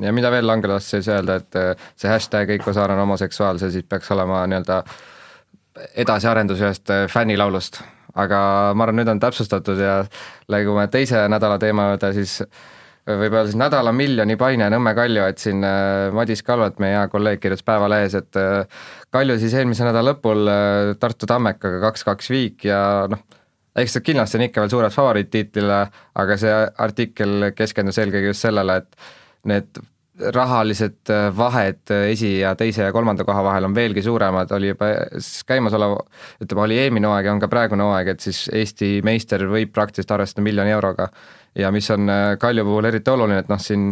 ja 0.00 0.12
mida 0.14 0.30
veel 0.30 0.46
Langelas 0.46 0.90
siis 0.90 1.08
öelda, 1.10 1.40
et 1.40 1.58
äh, 1.58 1.88
see 1.98 2.10
hashtag 2.10 2.52
Eiko 2.54 2.72
Saar 2.76 2.94
on 2.94 3.02
homoseksuaal, 3.02 3.58
see 3.62 3.72
siis 3.74 3.88
peaks 3.88 4.10
olema 4.14 4.44
nii-öelda 4.50 4.80
edasiarendus 6.04 6.62
ühest 6.62 6.92
äh, 6.94 7.06
fännilaulust. 7.10 7.82
aga 8.16 8.38
ma 8.72 8.86
arvan, 8.86 8.96
nüüd 8.96 9.10
on 9.12 9.18
täpsustatud 9.20 9.80
ja 9.82 9.98
liigume 10.48 10.86
teise 10.88 11.26
nädala 11.28 11.58
teema 11.60 11.90
juurde, 11.90 12.12
siis 12.16 12.38
võib 13.06 13.34
öelda 13.34 13.50
siis 13.50 13.58
nädala 13.60 13.92
miljoni 13.92 14.38
paine 14.40 14.70
Nõmme 14.72 14.94
Kalju, 14.96 15.26
et 15.28 15.42
siin 15.42 15.60
äh, 15.66 16.14
Madis 16.16 16.42
Kalvet, 16.46 16.80
meie 16.80 16.96
hea 16.96 17.08
kolleeg, 17.12 17.42
kirjutas 17.42 17.66
Päevalehes, 17.66 18.16
et 18.22 18.40
Kalju 19.12 19.36
siis 19.42 19.58
eelmise 19.58 19.84
nädala 19.84 20.14
lõpul 20.14 20.48
Tartu 21.00 21.28
Tammekaga 21.28 21.82
kaks-kaks 21.90 22.30
viik 22.32 22.64
ja 22.70 22.80
noh, 23.10 23.26
eks 23.76 23.98
kindlasti 24.00 24.38
on 24.38 24.46
ikka 24.48 24.64
veel 24.64 24.72
suured 24.72 24.94
favoriit 24.94 25.30
tiitlile, 25.30 25.84
aga 26.16 26.40
see 26.40 26.56
artikkel 26.86 27.50
keskendus 27.58 27.98
eelkõige 28.00 28.32
just 28.32 28.46
sellele, 28.46 28.80
et 28.80 29.25
need 29.46 29.82
rahalised 30.32 31.10
äh, 31.10 31.36
vahed 31.36 31.90
äh, 31.90 32.10
esi- 32.12 32.38
ja 32.40 32.54
teise 32.56 32.86
ja 32.86 32.92
kolmanda 32.92 33.24
koha 33.24 33.42
vahel 33.44 33.68
on 33.68 33.74
veelgi 33.74 34.02
suuremad, 34.02 34.50
oli 34.56 34.70
juba 34.72 34.88
käimasolev, 35.46 35.96
ütleme, 36.42 36.62
oli 36.64 36.78
eelmine 36.80 37.08
hooaeg 37.10 37.28
ja 37.28 37.34
on 37.34 37.42
ka 37.42 37.50
praegune 37.52 37.84
hooaeg, 37.84 38.14
et 38.14 38.24
siis 38.24 38.46
Eesti 38.52 39.00
meister 39.04 39.44
võib 39.50 39.74
praktiliselt 39.76 40.14
arvestada 40.16 40.44
miljoni 40.44 40.72
euroga. 40.72 41.08
ja 41.54 41.70
mis 41.72 41.90
on 41.90 42.08
äh, 42.08 42.38
Kalju 42.40 42.64
puhul 42.64 42.88
eriti 42.88 43.10
oluline, 43.10 43.42
et 43.44 43.52
noh, 43.52 43.60
siin 43.60 43.90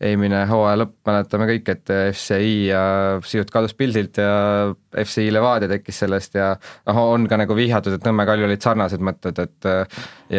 eelmine 0.00 0.44
hooaja 0.46 0.78
lõpp, 0.78 0.94
mäletame 1.10 1.48
kõik, 1.50 1.68
et 1.74 1.92
FCI 2.14 2.52
ja 2.68 2.82
sisuliselt 3.18 3.50
kadus 3.50 3.74
pildilt 3.74 4.20
ja 4.22 4.72
FCI 5.02 5.32
Levadia 5.34 5.68
tekkis 5.68 5.98
sellest 6.04 6.38
ja 6.38 6.52
noh, 6.86 7.02
on 7.02 7.26
ka 7.28 7.36
nagu 7.40 7.56
vihjatud, 7.58 7.98
et 7.98 8.06
Nõmme 8.06 8.24
Kalju 8.28 8.46
olid 8.46 8.62
sarnased 8.62 9.02
mõtted, 9.02 9.42
et 9.42 9.70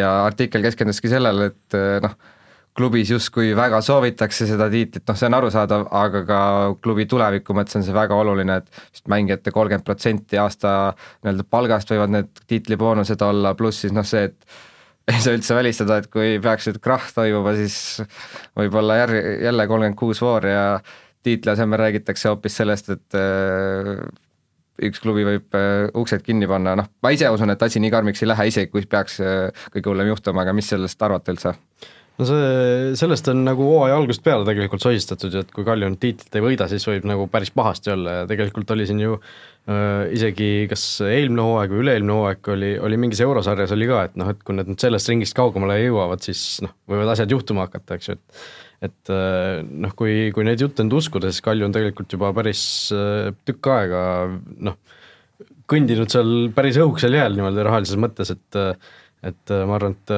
ja 0.00 0.14
artikkel 0.24 0.64
keskenduski 0.64 1.12
sellele, 1.12 1.50
et 1.52 1.78
noh, 2.06 2.16
klubis 2.80 3.10
justkui 3.12 3.52
väga 3.56 3.82
soovitakse 3.84 4.46
seda 4.48 4.70
tiitlit, 4.72 5.04
noh, 5.08 5.18
see 5.18 5.28
on 5.28 5.36
arusaadav, 5.36 5.84
aga 6.00 6.22
ka 6.28 6.40
klubi 6.84 7.04
tuleviku 7.10 7.56
mõttes 7.56 7.76
on 7.76 7.84
see 7.84 7.96
väga 7.96 8.16
oluline, 8.16 8.56
et 8.62 8.80
vist 8.80 9.10
mängijate 9.12 9.52
kolmkümmend 9.52 9.84
protsenti 9.84 10.40
aasta 10.40 10.94
nii-öelda 11.20 11.46
palgast 11.52 11.92
võivad 11.92 12.14
need 12.14 12.42
tiitliboonused 12.48 13.20
olla, 13.26 13.52
pluss 13.58 13.84
siis 13.84 13.92
noh, 13.96 14.06
see, 14.08 14.30
et 14.30 14.60
ei 15.10 15.20
saa 15.20 15.36
üldse 15.36 15.58
välistada, 15.58 16.00
et 16.00 16.08
kui 16.12 16.38
peaks 16.42 16.70
nüüd 16.70 16.80
krahh 16.84 17.12
toimuma, 17.16 17.54
siis 17.58 17.76
võib-olla 18.58 18.98
järg, 19.02 19.20
jälle 19.44 19.68
kolmkümmend 19.68 20.00
kuus 20.00 20.24
voor 20.24 20.48
ja 20.48 20.64
tiitli 21.26 21.52
asemel 21.52 21.82
räägitakse 21.82 22.30
hoopis 22.30 22.56
sellest, 22.62 22.92
et 22.96 23.18
äh, 23.18 24.04
üks 24.88 25.02
klubi 25.04 25.26
võib 25.26 25.56
äh, 25.58 25.88
uksed 26.00 26.24
kinni 26.24 26.48
panna, 26.48 26.78
noh, 26.80 26.88
ma 27.04 27.12
ise 27.12 27.28
usun, 27.32 27.52
et 27.52 27.62
asi 27.62 27.82
nii 27.82 27.92
karmiks 27.92 28.24
ei 28.24 28.30
lähe, 28.30 28.48
isegi 28.52 28.72
kui 28.72 28.88
peaks 28.88 29.20
äh, 29.24 29.64
kõige 29.74 29.92
hullem 29.92 30.12
juhtuma, 30.14 30.46
aga 30.46 30.56
mis 30.56 30.70
sellest 30.72 31.02
arvate 31.04 31.36
üldse? 31.36 31.58
No 32.20 32.26
see, 32.28 32.48
sellest 33.00 33.30
on 33.32 33.44
nagu 33.46 33.64
hooaja 33.64 33.96
algusest 33.96 34.22
peale 34.24 34.44
tegelikult 34.48 34.82
sosistatud 34.84 35.34
ju, 35.34 35.44
et 35.44 35.52
kui 35.54 35.64
Kalju 35.66 35.88
nüüd 35.88 36.00
tiitlit 36.02 36.36
ei 36.36 36.44
võida, 36.44 36.68
siis 36.70 36.84
võib 36.88 37.06
nagu 37.08 37.26
päris 37.32 37.52
pahasti 37.54 37.94
olla 37.94 38.20
ja 38.20 38.26
tegelikult 38.28 38.72
oli 38.74 38.86
siin 38.88 39.00
ju 39.00 39.16
äh, 39.16 40.10
isegi 40.16 40.50
kas 40.70 40.84
eelmine 41.06 41.46
hooaeg 41.46 41.72
või 41.72 41.84
üle-eelmine 41.84 42.16
hooaeg 42.18 42.50
oli, 42.54 42.72
oli 42.88 42.98
mingis 43.00 43.22
eurosarjas 43.24 43.72
oli 43.76 43.88
ka, 43.88 44.02
et 44.08 44.18
noh, 44.20 44.32
et 44.34 44.42
kui 44.44 44.56
nad 44.58 44.68
nüüd 44.68 44.82
sellest 44.82 45.12
ringist 45.12 45.36
kaugemale 45.38 45.78
jõuavad, 45.80 46.24
siis 46.26 46.42
noh, 46.66 46.74
võivad 46.90 47.14
asjad 47.14 47.32
juhtuma 47.32 47.68
hakata, 47.68 47.96
eks 47.96 48.12
ju, 48.12 48.18
et 48.18 48.42
et 48.80 49.10
noh, 49.12 49.90
kui, 49.92 50.30
kui 50.32 50.44
neid 50.48 50.62
jutte 50.62 50.80
nüüd 50.86 50.94
uskuda, 50.96 51.28
siis 51.28 51.44
Kalju 51.44 51.66
on 51.66 51.74
tegelikult 51.74 52.14
juba 52.16 52.30
päris 52.32 52.62
tükk 53.44 53.68
aega 53.74 54.04
noh, 54.64 54.78
kõndinud 55.68 56.08
seal 56.08 56.30
päris 56.56 56.78
õhukesel 56.80 57.18
jääl 57.18 57.36
niimoodi 57.36 57.66
rahalises 57.66 58.00
mõttes, 58.00 58.32
et 58.32 58.60
et 59.20 59.52
ma 59.52 59.76
arvan, 59.76 59.98
et 60.00 60.12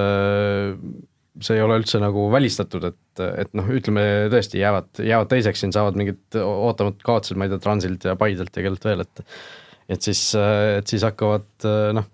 see 1.41 1.57
ei 1.57 1.65
ole 1.65 1.79
üldse 1.81 2.01
nagu 2.03 2.27
välistatud, 2.33 2.85
et, 2.91 3.23
et 3.23 3.53
noh, 3.57 3.69
ütleme 3.73 4.03
tõesti, 4.33 4.61
jäävad, 4.61 4.91
jäävad 5.01 5.31
teiseks 5.31 5.63
siin, 5.65 5.73
saavad 5.73 5.97
mingid 5.97 6.37
ootamatud 6.43 7.05
kaotused, 7.07 7.39
ma 7.41 7.49
ei 7.49 7.55
tea, 7.55 7.63
Transilt 7.63 8.05
ja 8.09 8.17
Paidelt 8.21 8.57
ja 8.57 8.67
kellelt 8.67 8.89
veel, 8.89 9.07
et 9.07 9.25
et 9.93 10.05
siis, 10.05 10.21
et 10.39 10.89
siis 10.89 11.03
hakkavad 11.05 11.67
noh, 11.97 12.07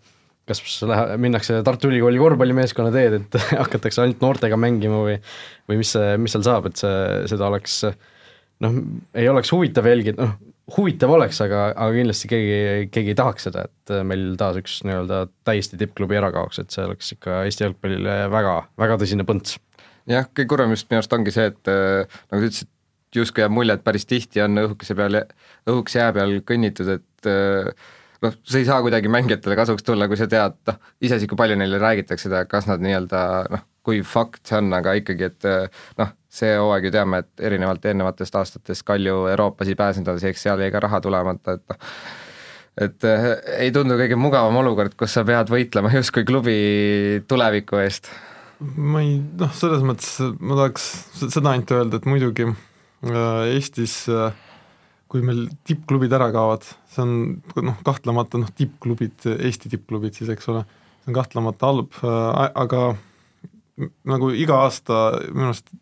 kas 0.48 0.62
lähe-, 0.88 1.18
minnakse 1.20 1.60
Tartu 1.66 1.90
Ülikooli 1.90 2.20
korvpallimeeskonna 2.20 2.92
teed, 2.94 3.18
et 3.20 3.40
hakatakse 3.62 4.02
ainult 4.04 4.22
noortega 4.24 4.58
mängima 4.60 5.02
või 5.04 5.18
või 5.68 5.82
mis 5.82 5.92
see, 5.96 6.14
mis 6.20 6.34
seal 6.34 6.46
saab, 6.46 6.70
et 6.70 6.80
see, 6.80 6.94
seda 7.34 7.50
oleks 7.50 7.82
noh, 8.64 8.78
ei 9.18 9.28
oleks 9.30 9.52
huvitav 9.54 9.88
jälgida, 9.90 10.24
noh, 10.24 10.54
huvitav 10.76 11.12
oleks, 11.14 11.40
aga, 11.44 11.68
aga 11.72 11.96
kindlasti 11.96 12.30
keegi, 12.30 12.88
keegi 12.92 13.12
ei 13.14 13.18
tahaks 13.18 13.48
seda, 13.48 13.64
et 13.68 13.92
meil 14.06 14.32
taas 14.40 14.58
üks 14.60 14.80
nii-öelda 14.86 15.22
täiesti 15.48 15.78
tippklubi 15.80 16.18
ära 16.20 16.30
kaoks, 16.34 16.60
et 16.62 16.74
see 16.74 16.84
oleks 16.84 17.14
ikka 17.16 17.42
Eesti 17.48 17.64
jalgpallile 17.64 18.16
väga, 18.32 18.56
väga 18.80 18.98
tõsine 19.00 19.26
põnts. 19.28 19.56
jah, 20.08 20.28
kõige 20.28 20.50
kurvem 20.52 20.74
just 20.74 20.88
minu 20.90 21.00
arust 21.00 21.14
ongi 21.16 21.32
see, 21.34 21.48
et 21.52 21.70
äh, 21.72 22.18
nagu 22.32 22.42
sa 22.42 22.50
ütlesid, 22.50 22.72
justkui 23.16 23.40
jääb 23.40 23.54
mulje, 23.56 23.78
et 23.78 23.84
päris 23.86 24.04
tihti 24.08 24.42
on 24.44 24.60
õhukese 24.66 24.96
peal, 24.96 25.22
õhukese 25.68 26.02
jää 26.02 26.12
peal 26.18 26.36
kõnnitud, 26.48 26.92
et 26.98 27.30
äh, 27.32 27.88
noh, 28.24 28.36
see 28.44 28.62
ei 28.62 28.68
saa 28.68 28.82
kuidagi 28.84 29.12
mängijatele 29.12 29.56
kasuks 29.56 29.86
tulla, 29.86 30.10
kui 30.10 30.20
sa 30.20 30.28
tead, 30.28 30.60
noh, 30.68 30.80
iseasi, 31.00 31.30
kui 31.30 31.40
palju 31.40 31.56
neile 31.56 31.80
räägitakse 31.80 32.28
seda, 32.28 32.44
kas 32.50 32.68
nad 32.68 32.84
nii-öelda 32.84 33.24
noh, 33.54 33.64
kui 33.88 34.02
fakt 34.04 34.44
see 34.44 34.60
on, 34.60 34.68
aga 34.76 34.98
ikkagi, 35.00 35.32
et 35.32 35.48
noh, 36.00 36.12
see 36.28 36.54
hooaeg 36.58 36.88
ju 36.88 36.94
teame, 36.94 37.22
et 37.24 37.44
erinevalt 37.48 37.84
eelnevatest 37.88 38.34
aastatest 38.36 38.84
Kalju 38.86 39.26
Euroopas 39.32 39.68
ei 39.70 39.76
pääsenud, 39.78 40.22
eks 40.30 40.42
seal 40.44 40.60
jäi 40.60 40.72
ka 40.74 40.82
raha 40.84 41.00
tulemata, 41.04 41.56
et 41.56 41.64
noh, 41.72 41.92
et 42.84 43.06
äh, 43.08 43.28
ei 43.64 43.72
tundu 43.74 43.96
kõige 43.98 44.18
mugavam 44.20 44.58
olukord, 44.60 44.94
kus 44.98 45.16
sa 45.16 45.24
pead 45.26 45.50
võitlema 45.52 45.92
justkui 45.96 46.26
klubi 46.28 46.58
tuleviku 47.30 47.80
eest. 47.82 48.10
ma 48.60 49.02
ei 49.04 49.16
noh, 49.18 49.54
selles 49.54 49.84
mõttes 49.86 50.18
ma 50.38 50.58
tahaks 50.60 50.90
seda 51.24 51.54
ainult 51.54 51.72
öelda, 51.74 51.98
et 51.98 52.10
muidugi 52.10 52.48
äh, 52.50 53.48
Eestis 53.54 54.02
äh, 54.12 54.30
kui 55.08 55.24
meil 55.24 55.46
tippklubid 55.66 56.12
ära 56.12 56.28
kaovad, 56.34 56.68
see 56.92 57.04
on 57.06 57.12
noh, 57.64 57.80
kahtlemata 57.86 58.40
noh, 58.42 58.52
tippklubid, 58.52 59.24
Eesti 59.38 59.72
tippklubid 59.72 60.18
siis, 60.18 60.28
eks 60.34 60.50
ole, 60.52 60.66
see 61.00 61.14
on 61.14 61.16
kahtlemata 61.16 61.70
halb, 61.70 61.96
aga 62.04 62.82
nagu 64.10 64.28
iga 64.36 64.58
aasta 64.66 64.98
minu 65.32 65.48
arust 65.48 65.72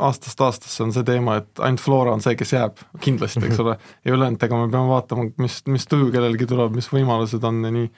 aastast 0.00 0.40
aastasse 0.40 0.82
on 0.84 0.92
see 0.94 1.04
teema, 1.06 1.36
et 1.42 1.62
ainult 1.62 1.82
Flora 1.82 2.14
on 2.16 2.22
see, 2.24 2.34
kes 2.38 2.54
jääb 2.54 2.82
kindlasti, 3.04 3.44
eks 3.48 3.60
ole, 3.64 3.76
ja 4.04 4.16
ülejäänutega 4.16 4.58
me 4.58 4.68
peame 4.72 4.92
vaatama, 4.92 5.28
mis, 5.42 5.60
mis 5.68 5.86
tuju 5.90 6.10
kellelgi 6.14 6.48
tuleb, 6.48 6.76
mis 6.78 6.88
võimalused 6.92 7.44
on 7.48 7.62
ja 7.66 7.72
nii, 7.74 7.88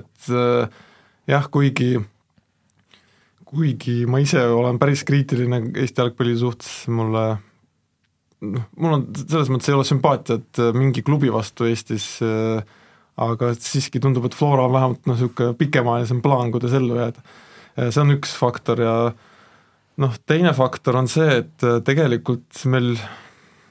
et 0.00 0.32
äh, 0.32 0.80
jah, 1.30 1.46
kuigi 1.52 1.94
kuigi 3.50 4.04
ma 4.06 4.20
ise 4.22 4.42
olen 4.46 4.78
päris 4.78 5.02
kriitiline 5.06 5.64
Eesti 5.82 6.04
jalgpalli 6.04 6.36
suhtes, 6.38 6.84
mulle 6.92 7.24
noh, 8.46 8.68
mul 8.78 8.98
on 8.98 9.08
selles 9.24 9.50
mõttes 9.50 9.72
ei 9.72 9.78
ole 9.78 9.88
sümpaatiat 9.88 10.60
äh, 10.62 10.76
mingi 10.76 11.04
klubi 11.06 11.32
vastu 11.32 11.66
Eestis 11.70 12.12
äh,, 12.26 12.60
aga 13.20 13.54
siiski 13.56 14.00
tundub, 14.00 14.28
et 14.28 14.36
Flora 14.36 14.68
on 14.68 14.76
vähemalt 14.76 15.08
noh, 15.08 15.16
niisugune 15.16 15.56
pikemaajalisem 15.58 16.22
plaan, 16.24 16.52
kuidas 16.54 16.76
ellu 16.76 17.00
jääda. 17.00 17.24
Äh, 17.76 17.90
see 17.90 18.04
on 18.04 18.14
üks 18.14 18.36
faktor 18.38 18.80
ja 18.80 18.94
äh, 19.08 19.26
noh, 20.00 20.14
teine 20.26 20.52
faktor 20.56 21.00
on 21.00 21.10
see, 21.10 21.42
et 21.42 21.66
äh, 21.66 21.80
tegelikult 21.86 22.64
meil 22.70 22.94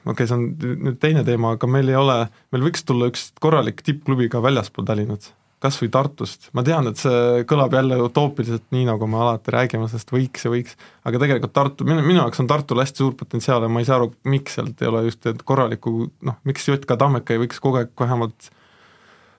okei 0.06 0.12
okay,, 0.12 0.28
see 0.28 0.36
on 0.36 0.46
nüüd 0.86 1.00
teine 1.02 1.24
teema, 1.26 1.54
aga 1.56 1.68
meil 1.70 1.90
ei 1.90 1.98
ole, 1.98 2.22
meil 2.52 2.64
võiks 2.68 2.84
tulla 2.86 3.10
üks 3.10 3.30
korralik 3.42 3.84
tippklubi 3.86 4.30
ka 4.32 4.42
väljaspool 4.44 4.86
Tallinnat, 4.88 5.30
kas 5.60 5.76
või 5.80 5.90
Tartust, 5.92 6.48
ma 6.56 6.64
tean, 6.66 6.88
et 6.88 7.00
see 7.00 7.42
kõlab 7.48 7.74
jälle 7.76 7.98
utoopiliselt, 8.00 8.64
nii 8.74 8.86
nagu 8.88 9.08
me 9.10 9.20
alati 9.20 9.52
räägime, 9.54 9.88
sest 9.92 10.12
võiks 10.14 10.46
ja 10.46 10.52
võiks, 10.52 10.78
aga 11.08 11.20
tegelikult 11.20 11.54
Tartu, 11.56 11.88
minu, 11.88 12.04
minu 12.06 12.22
jaoks 12.22 12.40
on 12.40 12.48
Tartul 12.50 12.80
hästi 12.80 13.04
suur 13.04 13.18
potentsiaal 13.18 13.66
ja 13.66 13.72
ma 13.72 13.82
ei 13.82 13.88
saa 13.88 14.00
aru, 14.00 14.12
miks 14.32 14.56
sealt 14.56 14.80
ei 14.80 14.88
ole 14.92 15.04
just 15.08 15.28
korralikku 15.44 15.94
noh, 16.26 16.40
miks 16.48 16.68
JK 16.68 16.96
Tammeka 17.00 17.36
ei 17.36 17.44
võiks 17.44 17.60
kogu 17.62 17.82
aeg 17.82 17.92
vähemalt 18.00 18.50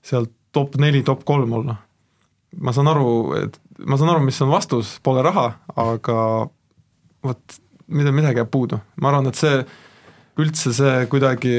sealt 0.06 0.34
top 0.52 0.76
neli, 0.82 1.02
top 1.08 1.26
kolm 1.26 1.54
olla. 1.58 1.76
ma 2.60 2.74
saan 2.76 2.90
aru, 2.92 3.12
et 3.40 3.58
ma 3.88 3.98
saan 3.98 4.12
aru, 4.12 4.26
mis 4.26 4.42
on 4.44 4.50
vastus, 4.52 4.98
pole 5.04 5.24
raha, 5.24 5.54
aga 5.80 6.18
vot 7.26 7.62
mida, 7.92 8.12
midagi 8.16 8.42
jääb 8.42 8.52
puudu, 8.52 8.82
ma 9.02 9.12
arvan, 9.12 9.30
et 9.32 9.40
see 9.40 9.62
üldse 10.42 10.74
see 10.76 11.08
kuidagi 11.12 11.56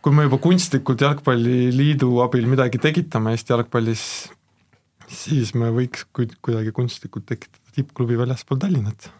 kui 0.00 0.16
me 0.16 0.24
juba 0.26 0.40
kunstlikult 0.40 1.02
Jalgpalliliidu 1.04 2.10
abil 2.24 2.46
midagi 2.48 2.80
tekitame 2.80 3.34
Eesti 3.36 3.52
jalgpallis, 3.52 4.02
siis 5.10 5.52
me 5.58 5.70
võiks 5.74 6.06
kuidagi 6.16 6.72
kunstlikult 6.76 7.26
tekitada 7.28 7.76
tippklubi 7.76 8.18
väljaspool 8.18 8.60
Tallinnat. 8.62 9.10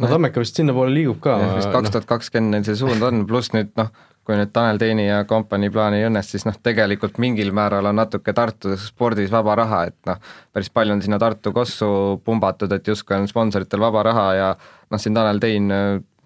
No 0.00 0.08
Tammeka 0.08 0.42
vist 0.42 0.56
sinnapoole 0.56 0.92
liigub 0.94 1.20
ka. 1.22 1.36
vist 1.58 1.70
kaks 1.74 1.92
tuhat 1.94 2.08
kakskümmend 2.08 2.56
neil 2.56 2.66
see 2.66 2.78
suund 2.78 3.02
on, 3.04 3.24
pluss 3.28 3.52
nüüd 3.54 3.70
noh, 3.78 3.90
kui 4.26 4.36
nüüd 4.36 4.52
Tanel 4.52 4.78
Teini 4.78 5.06
ja 5.06 5.22
kompanii 5.28 5.70
plaan 5.72 5.96
ei 5.96 6.04
õnnestu, 6.06 6.36
siis 6.36 6.44
noh, 6.46 6.56
tegelikult 6.62 7.18
mingil 7.22 7.50
määral 7.56 7.88
on 7.90 7.96
natuke 7.98 8.34
Tartu 8.36 8.76
spordis 8.78 9.30
vaba 9.32 9.56
raha, 9.58 9.84
et 9.90 9.96
noh, 10.06 10.20
päris 10.54 10.70
palju 10.70 10.94
on 10.96 11.02
sinna 11.04 11.18
Tartu 11.18 11.54
kossu 11.56 11.88
pumbatud, 12.24 12.72
et 12.76 12.86
justkui 12.92 13.16
on 13.16 13.28
sponsoritel 13.30 13.80
vaba 13.82 14.04
raha 14.10 14.26
ja 14.36 14.50
noh, 14.58 15.00
siin 15.00 15.16
Tanel 15.16 15.40
Tein 15.42 15.70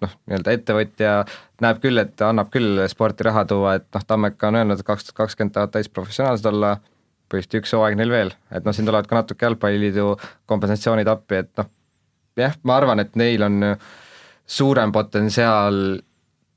noh, 0.05 0.17
nii-öelda 0.27 0.55
ettevõtja 0.57 1.13
näeb 1.63 1.79
küll, 1.83 2.01
et 2.01 2.25
annab 2.25 2.51
küll 2.53 2.83
sporti 2.91 3.27
raha 3.27 3.45
tuua, 3.49 3.77
et 3.79 3.87
noh, 3.95 4.03
Tammeka 4.07 4.51
on 4.51 4.59
öelnud, 4.61 4.81
et 4.81 4.87
kaks 4.87 5.07
tuhat 5.07 5.21
kakskümmend 5.23 5.55
tahavad 5.55 5.75
täisprofessionaalsed 5.77 6.49
olla, 6.51 6.75
põhimõtteliselt 7.31 7.61
üks 7.61 7.73
hooaeg 7.73 7.95
neil 7.99 8.11
veel, 8.13 8.33
et 8.51 8.67
noh, 8.67 8.75
siin 8.75 8.87
tulevad 8.87 9.07
ka 9.09 9.21
natuke 9.21 9.47
jalgpalliliidu 9.47 10.11
kompensatsioonid 10.51 11.09
appi, 11.09 11.39
et 11.45 11.53
noh, 11.61 11.71
jah, 12.37 12.59
ma 12.67 12.75
arvan, 12.81 13.01
et 13.01 13.15
neil 13.19 13.45
on 13.47 13.71
suurem 14.45 14.91
potentsiaal 14.93 15.79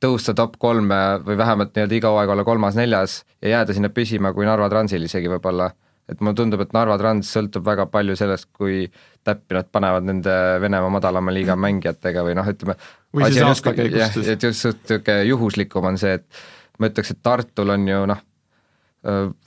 tõusta 0.02 0.34
top 0.36 0.56
kolme 0.62 0.98
või 1.26 1.36
vähemalt 1.38 1.74
nii-öelda 1.74 1.98
iga 1.98 2.12
hooaeg 2.12 2.32
olla 2.34 2.46
kolmas-neljas 2.46 3.22
ja 3.42 3.58
jääda 3.58 3.76
sinna 3.76 3.90
püsima 3.94 4.32
kui 4.36 4.46
Narva 4.46 4.68
Transil 4.70 5.04
isegi 5.06 5.30
võib-olla. 5.30 5.70
et 6.08 6.20
mulle 6.20 6.34
tundub, 6.34 6.60
et 6.64 6.72
Narva 6.72 6.96
Trans 6.98 7.28
sõltub 7.36 7.64
väga 7.66 7.84
palju 7.92 8.14
sellest, 8.16 8.48
kui 8.56 8.86
täppi 9.24 9.54
nad 9.58 9.66
panevad 9.72 10.06
nende 10.08 10.34
Venemaa 10.60 10.88
madalama 10.88 11.34
liiga 11.34 11.56
mängijatega 11.56 12.24
või 12.24 12.36
noh, 12.38 12.48
ütleme 12.48 12.78
või 13.12 13.28
siis 13.32 13.44
aastakäigust 13.44 14.16
siis. 14.16 14.28
et 14.28 14.42
just 14.42 14.64
niisugune 14.64 15.24
juhuslikum 15.28 15.84
on 15.84 15.98
see, 16.00 16.14
et 16.16 16.78
ma 16.78 16.88
ütleks, 16.88 17.12
et 17.12 17.22
Tartul 17.22 17.74
on 17.74 17.88
ju 17.88 18.04
noh, 18.08 18.22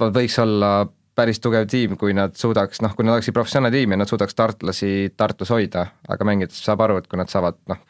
võiks 0.02 0.38
olla 0.44 0.74
päris 1.16 1.42
tugev 1.44 1.68
tiim, 1.70 1.98
kui 2.00 2.14
nad 2.16 2.36
suudaks, 2.40 2.82
noh, 2.84 2.94
kui 2.96 3.06
nad 3.06 3.18
oleksid 3.18 3.36
professionaalne 3.36 3.74
tiim 3.74 3.94
ja 3.94 4.00
nad 4.04 4.10
suudaks 4.10 4.38
tartlasi 4.38 4.92
Tartus 5.18 5.52
hoida, 5.54 5.88
aga 6.08 6.28
mängijatest 6.28 6.68
saab 6.68 6.86
aru, 6.86 7.02
et 7.02 7.10
kui 7.12 7.20
nad 7.20 7.32
saavad 7.32 7.58
noh, 7.72 7.82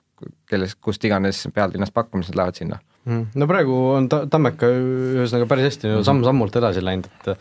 kellest, 0.50 0.80
kust 0.84 1.04
iganes 1.08 1.44
peallinnast 1.56 1.94
pakkumised 1.96 2.38
lähevad 2.38 2.60
sinna 2.60 2.80
mm.. 3.06 3.26
no 3.36 3.50
praegu 3.50 3.82
on 3.96 4.08
ta-, 4.12 4.24
Tammeka 4.32 4.70
ühesõnaga 4.70 5.50
päris 5.50 5.72
hästi 5.72 5.88
mm 5.88 5.98
-hmm. 5.98 6.08
samm-sammult 6.10 6.62
edasi 6.62 6.86
läinud, 6.86 7.12
et 7.12 7.36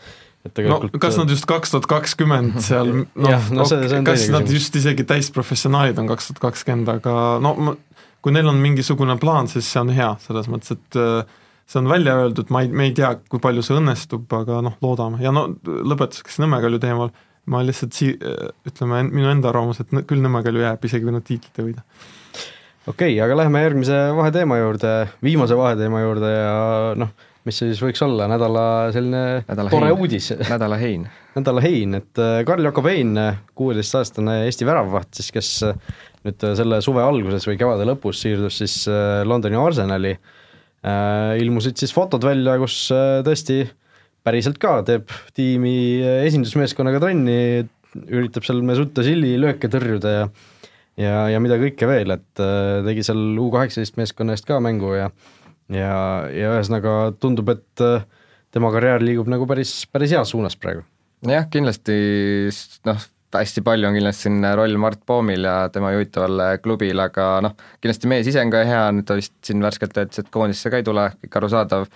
et 0.45 0.53
tegelikult 0.57 0.95
no 0.95 1.01
kas 1.01 1.17
nad 1.19 1.29
just 1.29 1.45
kaks 1.49 1.73
tuhat 1.73 1.85
kakskümmend 1.89 2.57
seal 2.65 2.89
noh, 3.03 3.51
no, 3.53 3.65
see, 3.69 3.81
see 3.89 4.01
kas 4.07 4.25
nad 4.33 4.47
küsimus. 4.47 4.55
just 4.57 4.79
isegi 4.79 5.05
täisprofessionaalid 5.09 5.99
on 6.01 6.09
kaks 6.09 6.31
tuhat 6.31 6.41
kakskümmend, 6.47 6.89
aga 6.89 7.13
no 7.43 7.53
ma, 7.67 7.75
kui 8.21 8.33
neil 8.33 8.49
on 8.49 8.57
mingisugune 8.61 9.17
plaan, 9.21 9.49
siis 9.51 9.69
see 9.69 9.81
on 9.81 9.91
hea, 9.93 10.09
selles 10.25 10.49
mõttes, 10.51 10.77
et 10.77 10.97
äh, 10.99 11.25
see 11.71 11.81
on 11.81 11.89
välja 11.89 12.15
öeldud, 12.21 12.51
ma 12.53 12.63
ei, 12.65 12.71
me 12.73 12.87
ei 12.89 12.95
tea, 12.97 13.11
kui 13.31 13.41
palju 13.43 13.63
see 13.65 13.77
õnnestub, 13.79 14.25
aga 14.37 14.61
noh, 14.65 14.77
loodame 14.83 15.21
ja 15.23 15.33
no 15.35 15.47
lõpetuseks 15.65 16.41
Nõmme 16.43 16.61
Kalju 16.63 16.81
teemal, 16.83 17.13
ma 17.51 17.61
lihtsalt 17.65 17.97
sii-, 17.97 18.17
ütleme, 18.69 19.03
minu 19.09 19.29
enda 19.31 19.51
arvamus, 19.51 19.81
et 19.83 19.93
küll 20.09 20.23
Nõmme 20.23 20.43
Kalju 20.45 20.65
jääb, 20.65 20.89
isegi 20.89 21.07
kui 21.07 21.15
nad 21.15 21.25
tiitlit 21.27 21.61
ei 21.61 21.69
võida. 21.69 21.85
Okei 22.87 23.13
okay,, 23.13 23.19
aga 23.21 23.37
lähme 23.43 23.61
järgmise 23.61 23.97
vaheteema 24.17 24.57
juurde, 24.57 24.93
viimase 25.23 25.57
vaheteema 25.57 26.01
juurde 26.01 26.31
ja 26.33 26.55
noh, 26.97 27.11
mis 27.47 27.57
siis 27.61 27.81
võiks 27.81 28.01
olla, 28.05 28.27
nädala 28.29 28.63
selline 28.93 29.23
nädala 29.47 29.73
tore 29.73 29.89
hein. 29.89 29.97
uudis. 30.01 30.29
nädala 30.53 30.77
hein. 30.81 31.07
nädala 31.35 31.63
hein, 31.65 31.97
et 32.01 32.21
äh, 32.21 32.39
Karl-Jakob 32.47 32.87
Hein, 32.89 33.17
kuueteistaastane 33.57 34.43
Eesti 34.47 34.67
väravvaht 34.67 35.11
siis, 35.17 35.31
kes 35.33 35.51
äh, 35.67 35.99
nüüd 36.25 36.45
äh, 36.45 36.55
selle 36.57 36.81
suve 36.85 37.03
alguses 37.05 37.45
või 37.49 37.59
kevade 37.61 37.85
lõpus 37.89 38.23
siirdus 38.25 38.61
siis 38.61 38.77
Londoni 39.25 39.57
Arsenali 39.59 40.15
ilmusid 41.37 41.77
siis 41.77 41.91
fotod 41.93 42.23
välja, 42.25 42.55
kus 42.57 42.87
tõesti 43.21 43.59
päriselt 44.25 44.57
ka 44.61 44.79
teeb 44.85 45.11
tiimi 45.37 46.01
esindusmeeskonnaga 46.25 46.97
trenni, 47.03 47.35
üritab 48.09 48.47
seal 48.47 48.63
Mesut 48.65 48.97
Özili 48.97 49.35
lööke 49.37 49.69
tõrjuda 49.69 50.15
ja 50.15 50.23
ja, 50.99 51.27
ja 51.31 51.39
mida 51.43 51.59
kõike 51.61 51.87
veel, 51.89 52.15
et 52.17 52.43
tegi 52.87 53.05
seal 53.05 53.21
U 53.39 53.51
kaheksateist 53.53 53.99
meeskonna 53.99 54.35
eest 54.35 54.49
ka 54.49 54.59
mängu 54.63 54.95
ja 54.97 55.11
ja, 55.71 55.93
ja 56.33 56.55
ühesõnaga 56.57 57.13
tundub, 57.21 57.51
et 57.53 57.85
tema 58.51 58.71
karjäär 58.73 59.03
liigub 59.05 59.29
nagu 59.31 59.47
päris, 59.49 59.85
päris 59.91 60.11
heas 60.15 60.33
suunas 60.33 60.57
praegu. 60.59 60.83
jah, 61.27 61.47
kindlasti 61.51 61.95
noh, 62.87 63.03
hästi 63.39 63.63
palju 63.63 63.87
on 63.87 63.95
kindlasti 63.95 64.27
siin 64.27 64.47
roll 64.57 64.77
Mart 64.81 65.03
Poomil 65.07 65.47
ja 65.47 65.55
tema 65.73 65.93
juhitaval 65.95 66.41
klubil, 66.63 66.99
aga 67.03 67.27
noh, 67.45 67.55
kindlasti 67.79 68.09
mees 68.11 68.27
ise 68.27 68.41
on 68.43 68.51
ka 68.53 68.63
hea, 68.67 68.81
nüüd 68.95 69.07
ta 69.07 69.17
vist 69.19 69.35
siin 69.45 69.63
värskelt 69.63 69.95
ütles, 69.95 70.23
et 70.23 70.33
koondisse 70.33 70.71
ka 70.71 70.81
ei 70.81 70.87
tule, 70.87 71.07
kõik 71.23 71.39
arusaadav, 71.39 71.87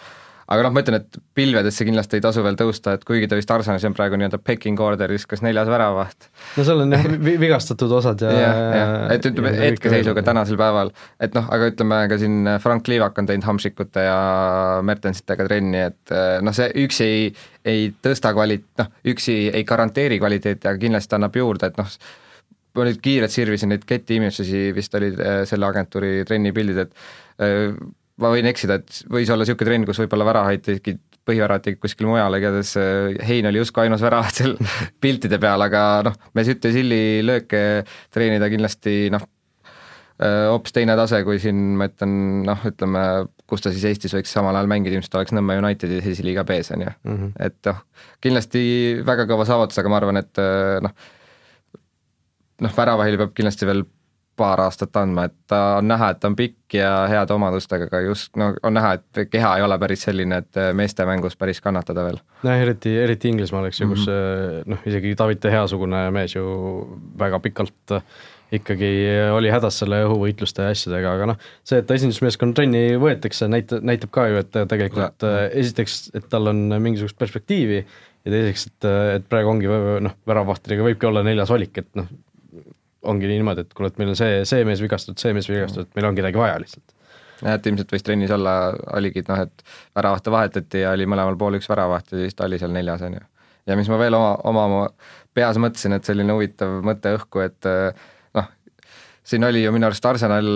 aga 0.45 0.65
noh, 0.65 0.73
ma 0.75 0.81
ütlen, 0.83 0.99
et 1.01 1.17
pilvedesse 1.37 1.85
kindlasti 1.87 2.19
ei 2.19 2.23
tasu 2.23 2.43
veel 2.45 2.57
tõusta, 2.59 2.93
et 2.95 3.05
kuigi 3.07 3.29
ta 3.29 3.37
vist 3.37 3.49
Arsenalis 3.51 3.85
on 3.89 3.95
praegu 3.97 4.19
nii-öelda 4.19 4.39
pecking 4.45 4.79
order'is, 4.81 5.25
kas 5.29 5.41
neljas 5.45 5.69
väravaht. 5.71 6.29
no 6.57 6.65
seal 6.67 6.83
on 6.83 6.93
jah 6.93 7.07
vigastatud 7.25 7.95
osad 7.97 8.21
ja 8.21 8.33
jah, 8.33 8.59
jah, 8.79 8.93
et 9.15 9.25
ütleme 9.31 9.55
hetkeseisuga 9.57 10.25
tänasel 10.27 10.59
päeval, 10.61 10.93
et 11.23 11.37
noh, 11.37 11.49
aga 11.55 11.71
ütleme 11.71 12.01
ka 12.11 12.19
siin 12.21 12.51
Frank 12.61 12.91
Liivak 12.91 13.17
on 13.21 13.29
teinud 13.31 13.49
Hamšikute 13.49 14.05
ja 14.05 14.19
Mertensitega 14.85 15.49
trenni, 15.49 15.81
et 15.89 16.13
eh, 16.13 16.37
noh, 16.45 16.55
see 16.55 16.69
üksi 16.85 17.09
ei, 17.09 17.25
ei 17.65 17.89
tõsta 18.05 18.35
kvali-, 18.37 18.61
noh, 18.81 18.93
üksi 19.15 19.39
ei 19.49 19.65
garanteeri 19.67 20.21
kvaliteeti, 20.21 20.69
aga 20.69 20.81
kindlasti 20.81 21.17
annab 21.17 21.41
juurde, 21.41 21.73
et 21.73 21.81
noh, 21.81 21.99
ma 22.75 22.85
nüüd 22.85 23.01
kiirelt 23.01 23.33
sirvisin 23.33 23.71
neid 23.73 23.85
Images'i, 23.89 24.67
vist 24.77 24.97
olid 24.99 25.17
eh, 25.17 25.43
selle 25.49 25.73
agentuuri 25.73 26.19
trennipildid, 26.27 26.85
et 26.85 27.07
ma 28.21 28.31
võin 28.31 28.47
eksida, 28.49 28.79
et 28.79 29.03
võis 29.11 29.29
olla 29.31 29.43
niisugune 29.43 29.69
trenn, 29.69 29.87
kus 29.87 29.99
võib-olla 30.03 30.27
väravaid 30.29 30.63
tegid, 30.65 31.01
põhiväravat 31.25 31.65
tegid 31.65 31.81
kuskil 31.83 32.07
mujal, 32.09 32.37
igatahes 32.37 32.75
äh, 32.79 33.15
Hein 33.27 33.49
oli 33.49 33.61
justkui 33.61 33.85
ainus 33.85 34.03
väravat 34.05 34.41
seal 34.41 34.57
piltide 35.03 35.39
peal, 35.41 35.65
aga 35.65 35.85
noh, 36.07 36.19
Mesut 36.37 36.63
ja 36.63 36.73
Silli 36.75 36.99
lööke 37.25 37.61
treenida 38.13 38.49
kindlasti 38.51 39.09
noh, 39.13 39.25
äh, 40.21 40.45
hoopis 40.51 40.75
teine 40.75 40.95
tase, 40.99 41.23
kui 41.27 41.41
siin 41.43 41.73
ma 41.79 41.89
ütlen 41.91 42.45
noh, 42.47 42.63
ütleme, 42.69 43.03
kus 43.49 43.65
ta 43.65 43.73
siis 43.73 43.87
Eestis 43.91 44.15
võiks 44.15 44.31
samal 44.31 44.55
ajal 44.55 44.71
mängida, 44.71 44.95
ilmselt 44.95 45.19
oleks 45.19 45.35
Nõmme 45.35 45.59
Unitedi 45.59 45.99
esiliiga 45.99 46.45
B-s, 46.47 46.71
on 46.77 46.87
ju. 46.87 46.95
Mhm. 47.09 47.35
et 47.49 47.59
noh, 47.71 47.83
kindlasti 48.23 48.63
väga 49.05 49.27
kõva 49.31 49.49
saavutus, 49.49 49.81
aga 49.81 49.91
ma 49.91 49.99
arvan, 49.99 50.23
et 50.23 50.43
äh, 50.43 50.79
noh, 50.85 50.95
noh, 52.63 52.77
väravahil 52.79 53.19
peab 53.19 53.35
kindlasti 53.35 53.67
veel 53.67 53.83
paar 54.35 54.61
aastat 54.65 54.95
andma, 54.99 55.27
et 55.29 55.35
ta 55.47 55.61
on 55.79 55.87
näha, 55.87 56.11
et 56.11 56.19
ta 56.19 56.29
on 56.31 56.35
pikk 56.35 56.77
ja 56.77 56.91
heade 57.11 57.33
omadustega, 57.35 57.87
aga 57.89 58.01
just 58.05 58.35
no 58.39 58.51
on 58.63 58.75
näha, 58.75 58.95
et 58.99 59.31
keha 59.31 59.55
ei 59.57 59.65
ole 59.65 59.77
päris 59.79 60.05
selline, 60.07 60.41
et 60.43 60.61
meeste 60.75 61.07
mängus 61.07 61.37
päris 61.39 61.61
kannatada 61.63 62.03
veel. 62.07 62.21
nojah, 62.43 62.63
eriti, 62.67 62.95
eriti 62.99 63.31
Inglismaal, 63.31 63.69
eks 63.69 63.81
ju, 63.81 63.89
kus 63.93 64.07
mm 64.07 64.13
-hmm. 64.13 64.71
noh, 64.73 64.85
isegi 64.85 65.15
David 65.17 65.43
De 65.43 65.51
Gea-sugune 65.51 66.05
mees 66.11 66.35
ju 66.35 66.45
väga 67.19 67.39
pikalt 67.39 67.99
ikkagi 68.51 68.89
oli 69.33 69.49
hädas 69.49 69.79
selle 69.81 70.03
õhuvõitluste 70.05 70.65
ja 70.65 70.73
asjadega, 70.73 71.13
aga 71.17 71.29
noh, 71.31 71.39
see, 71.63 71.79
et 71.81 71.87
ta 71.87 71.97
esindusmeeskonna 71.97 72.53
trenni 72.53 72.83
võetakse, 73.01 73.47
näitab, 73.51 73.83
näitab 73.85 74.11
ka 74.15 74.27
ju, 74.29 74.41
et 74.43 74.51
tegelikult 74.69 75.25
ja. 75.25 75.47
esiteks, 75.63 76.11
et 76.13 76.29
tal 76.29 76.51
on 76.51 76.67
mingisugust 76.77 77.17
perspektiivi 77.17 77.81
ja 78.25 78.31
teiseks, 78.31 78.67
et, 78.69 78.87
et 79.17 79.27
praegu 79.29 79.49
ongi 79.49 79.69
noh, 80.05 80.15
väravvahtidega 80.27 80.85
võibki 80.85 81.09
olla 81.09 81.25
neljas 81.25 81.51
valik, 81.53 81.81
et 81.81 81.89
noh, 81.99 82.09
ongi 83.11 83.29
niimoodi, 83.29 83.65
et 83.65 83.73
kuule, 83.77 83.91
et 83.91 84.01
meil 84.01 84.13
on 84.13 84.19
see, 84.19 84.43
see 84.49 84.65
mees 84.67 84.81
vigastatud, 84.83 85.19
see 85.21 85.33
mees 85.37 85.49
vigastatud, 85.51 85.91
meil 85.97 86.09
on 86.09 86.17
kedagi 86.17 86.39
vaja 86.39 86.57
lihtsalt. 86.61 86.95
jah, 87.41 87.57
et 87.57 87.69
ilmselt 87.69 87.93
võis 87.95 88.05
trennis 88.07 88.33
olla, 88.35 88.55
oligi, 88.97 89.23
et 89.23 89.31
noh, 89.31 89.45
et 89.45 89.63
väravahte 89.97 90.33
vahetati 90.33 90.83
ja 90.85 90.95
oli 90.95 91.07
mõlemal 91.09 91.37
pool 91.39 91.59
üks 91.59 91.69
väravaht 91.69 92.13
ja 92.13 92.23
siis 92.23 92.37
ta 92.37 92.47
oli 92.49 92.59
seal 92.61 92.73
neljas, 92.75 93.05
on 93.05 93.19
ju. 93.19 93.23
ja 93.71 93.77
mis 93.79 93.91
ma 93.91 94.01
veel 94.01 94.17
oma, 94.17 94.33
oma 94.51 94.89
peas 95.35 95.59
mõtlesin, 95.61 95.97
et 95.97 96.07
selline 96.07 96.35
huvitav 96.35 96.81
mõte 96.85 97.15
õhku, 97.17 97.43
et 97.43 97.71
noh, 98.39 98.51
siin 99.23 99.47
oli 99.47 99.65
ju 99.65 99.75
minu 99.75 99.89
arust 99.89 100.05
Arsenal 100.07 100.51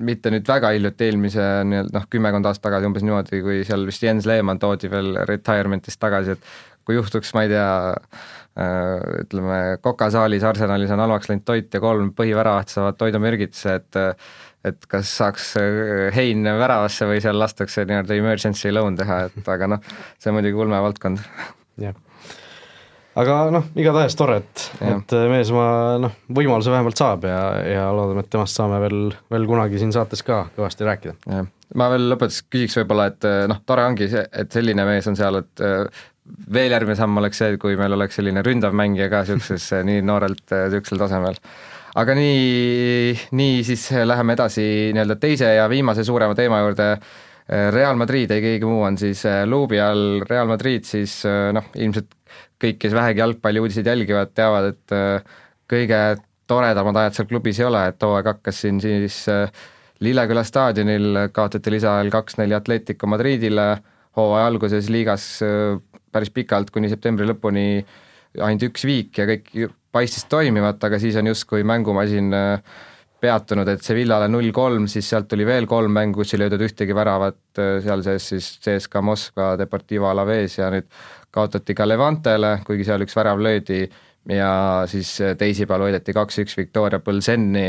mitte 0.00 0.32
nüüd 0.32 0.48
väga 0.48 0.72
hiljuti, 0.74 1.10
eelmise 1.10 1.46
nii-öelda 1.68 1.98
noh, 1.98 2.06
kümmekond 2.12 2.48
aastat 2.48 2.68
tagasi 2.68 2.88
umbes 2.88 3.04
niimoodi, 3.04 3.40
kui 3.44 3.60
seal 3.68 3.84
vist 3.88 4.04
Jens 4.04 4.28
Lehmann 4.28 4.60
toodi 4.60 4.90
veel 4.92 5.12
retirement'ist 5.28 6.00
tagasi, 6.00 6.36
et 6.36 6.80
kui 6.88 6.96
juhtuks, 6.96 7.32
ma 7.36 7.44
ei 7.44 7.52
tea, 7.52 7.68
ütleme, 9.22 9.58
kokasaalis 9.80 10.44
Arsenalis 10.44 10.90
on 10.92 11.00
halvaks 11.04 11.30
läinud 11.30 11.46
toit 11.48 11.74
ja 11.74 11.80
kolm 11.80 12.12
põhiväravaht 12.16 12.72
saavad 12.72 12.98
toidumürgituse, 13.00 13.74
et 13.80 14.00
et 14.66 14.86
kas 14.90 15.08
saaks 15.20 15.54
äh, 15.60 16.10
hein 16.14 16.44
väravasse 16.44 17.08
või 17.08 17.22
seal 17.24 17.38
lastakse 17.40 17.86
nii-öelda 17.88 18.16
emergency 18.18 18.72
loan 18.72 18.98
teha, 18.98 19.22
et 19.30 19.48
aga 19.48 19.70
noh, 19.74 19.90
see 20.20 20.30
on 20.32 20.36
muidugi 20.36 20.60
ulmevaldkond. 20.60 21.22
jah. 21.80 21.96
aga 23.20 23.38
noh, 23.54 23.70
igatahes 23.80 24.16
tore, 24.20 24.40
et, 24.42 24.66
et 24.90 25.16
mees 25.32 25.52
oma 25.54 25.70
noh, 26.04 26.18
võimaluse 26.28 26.72
vähemalt 26.74 27.00
saab 27.00 27.24
ja, 27.30 27.40
ja 27.64 27.88
loodame, 27.96 28.26
et 28.26 28.30
temast 28.32 28.60
saame 28.60 28.82
veel, 28.84 29.00
veel 29.32 29.48
kunagi 29.48 29.80
siin 29.80 29.96
saates 29.96 30.24
ka 30.26 30.42
kõvasti 30.58 30.88
rääkida. 30.90 31.16
ma 31.80 31.88
veel 31.94 32.10
lõpetuseks 32.12 32.52
küsiks 32.52 32.80
võib-olla, 32.82 33.08
et 33.14 33.30
noh, 33.48 33.64
tore 33.64 33.88
ongi 33.88 34.12
see, 34.12 34.26
et 34.44 34.52
selline 34.52 34.84
mees 34.92 35.08
on 35.08 35.16
seal, 35.16 35.40
et 35.40 35.68
veel 36.54 36.74
järgmine 36.74 36.98
samm 36.98 37.18
oleks 37.20 37.40
see, 37.42 37.56
kui 37.60 37.76
meil 37.78 37.96
oleks 37.96 38.18
selline 38.20 38.44
ründav 38.46 38.76
mängija 38.76 39.10
ka 39.12 39.24
niisuguses 39.24 39.70
nii 39.88 40.04
noorelt 40.06 40.46
niisugusel 40.54 41.02
tasemel. 41.02 41.40
aga 42.00 42.14
nii, 42.18 43.16
nii 43.40 43.64
siis 43.66 43.88
läheme 44.06 44.38
edasi 44.38 44.64
nii-öelda 44.94 45.18
teise 45.20 45.50
ja 45.56 45.66
viimase 45.70 46.04
suurema 46.06 46.38
teema 46.38 46.62
juurde, 46.64 46.94
Real 47.50 47.96
Madrid, 47.98 48.30
ei 48.30 48.42
keegi 48.44 48.66
muu 48.68 48.84
on 48.86 48.94
siis 48.98 49.24
luubi 49.50 49.80
all, 49.82 50.20
Real 50.22 50.46
Madrid 50.46 50.84
siis 50.86 51.16
noh, 51.26 51.66
ilmselt 51.74 52.12
kõik, 52.62 52.78
kes 52.78 52.94
vähegi 52.94 53.24
jalgpalliuudiseid 53.24 53.88
jälgivad, 53.90 54.30
teavad, 54.38 54.70
et 54.70 54.94
kõige 55.70 55.98
toredamad 56.50 56.98
ajad 57.02 57.18
seal 57.18 57.28
klubis 57.30 57.58
ei 57.58 57.66
ole, 57.66 57.82
et 57.90 58.06
hooaeg 58.06 58.30
hakkas 58.34 58.62
siin 58.64 58.78
siis 58.82 59.24
Lilleküla 60.00 60.44
staadionil, 60.46 61.26
kaotati 61.32 61.74
lisaajal 61.74 62.08
kaks-neli 62.12 62.56
Atletico 62.56 63.08
Madridile, 63.10 63.66
hooaja 64.16 64.46
alguses 64.48 64.88
liigas 64.92 65.26
päris 66.12 66.32
pikalt, 66.34 66.70
kuni 66.74 66.90
septembri 66.90 67.28
lõpuni 67.28 67.66
ainult 68.38 68.68
üks 68.70 68.86
viik 68.86 69.18
ja 69.18 69.26
kõik 69.28 69.74
paistis 69.92 70.26
toimivat, 70.30 70.82
aga 70.86 70.98
siis 71.02 71.16
on 71.18 71.30
justkui 71.30 71.64
mängumasin 71.66 72.34
äh, 72.36 72.76
peatunud, 73.20 73.68
et 73.68 73.82
Sevillale 73.84 74.28
null 74.30 74.52
kolm, 74.54 74.86
siis 74.90 75.08
sealt 75.10 75.28
tuli 75.30 75.44
veel 75.46 75.66
kolm 75.70 75.92
mängu, 75.92 76.22
kus 76.22 76.34
ei 76.34 76.42
löödud 76.44 76.62
ühtegi 76.64 76.94
väravat, 76.96 77.40
äh, 77.58 77.78
seal 77.84 78.04
sees 78.06 78.28
siis 78.32 78.52
CSKA 78.64 79.02
Moskva, 79.04 79.50
Deportivo 79.60 80.08
Alaves 80.10 80.56
ja 80.60 80.70
nüüd 80.72 80.88
kaotati 81.34 81.76
ka 81.76 81.88
Levantele, 81.88 82.56
kuigi 82.66 82.86
seal 82.86 83.04
üks 83.06 83.18
värav 83.18 83.42
löödi 83.42 83.82
ja 84.30 84.52
siis 84.90 85.16
äh, 85.24 85.34
teisipäeval 85.38 85.88
võideti 85.88 86.14
kaks-üks 86.16 86.56
Victoria 86.58 87.02
Põlseni, 87.02 87.68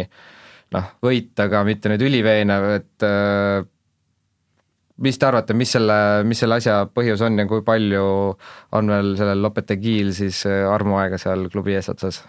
noh, 0.78 0.96
võit, 1.04 1.34
aga 1.42 1.66
mitte 1.68 1.92
nüüd 1.92 2.06
üliveenev, 2.06 2.70
et 2.78 3.10
mis 4.98 5.20
te 5.20 5.28
arvate, 5.28 5.56
mis 5.58 5.72
selle, 5.76 5.98
mis 6.28 6.42
selle 6.44 6.58
asja 6.62 6.82
põhjus 6.92 7.24
on 7.26 7.40
ja 7.40 7.48
kui 7.50 7.64
palju 7.66 8.06
on 8.78 8.94
veel 8.94 9.14
sellel 9.20 9.44
Lopetegiil 9.46 10.12
siis 10.16 10.44
äh, 10.50 10.66
armuaega 10.70 11.20
seal 11.22 11.48
klubi 11.54 11.78
eesotsas? 11.78 12.24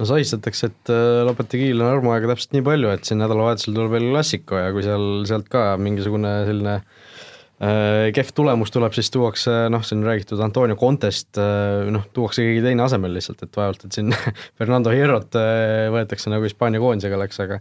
no 0.00 0.08
sahistatakse, 0.08 0.72
et 0.72 0.92
äh, 0.92 1.22
Lopetegiil 1.28 1.80
on 1.82 1.92
armuaega 1.98 2.32
täpselt 2.32 2.56
nii 2.56 2.64
palju, 2.66 2.92
et 2.94 3.08
siin 3.08 3.20
nädalavahetusel 3.22 3.76
tuleb 3.76 3.94
veel 3.96 4.08
klassiko 4.10 4.60
ja 4.60 4.72
kui 4.74 4.84
seal, 4.86 5.06
sealt 5.28 5.50
ka 5.52 5.64
mingisugune 5.80 6.32
selline 6.48 6.76
äh, 6.78 8.10
kehv 8.16 8.32
tulemus 8.36 8.72
tuleb, 8.74 8.96
siis 8.96 9.12
tuuakse 9.14 9.56
noh, 9.72 9.84
siin 9.86 10.04
räägitud 10.06 10.40
Antonio 10.44 10.78
Contest 10.80 11.40
äh,, 11.40 11.88
noh, 11.92 12.06
tuuakse 12.16 12.44
keegi 12.46 12.64
teine 12.64 12.86
asemel 12.86 13.14
lihtsalt, 13.18 13.44
et 13.44 13.58
vaevalt, 13.60 13.86
et 13.86 13.98
siin 13.98 14.14
Fernando 14.58 14.94
Hierrot 14.94 15.38
äh, 15.38 15.88
võetakse 15.94 16.32
nagu 16.32 16.48
Hispaania 16.48 16.82
koondisega 16.82 17.20
läks, 17.20 17.42
aga 17.44 17.60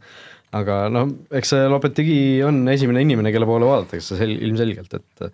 aga 0.58 0.78
noh, 0.92 1.12
eks 1.32 1.54
see 1.54 1.68
Lopetegi 1.72 2.20
on 2.46 2.64
esimene 2.72 3.04
inimene, 3.06 3.34
kelle 3.34 3.48
poole 3.50 3.70
vaadatakse 3.70 4.20
sel-, 4.20 4.40
ilmselgelt, 4.40 5.00
et 5.00 5.28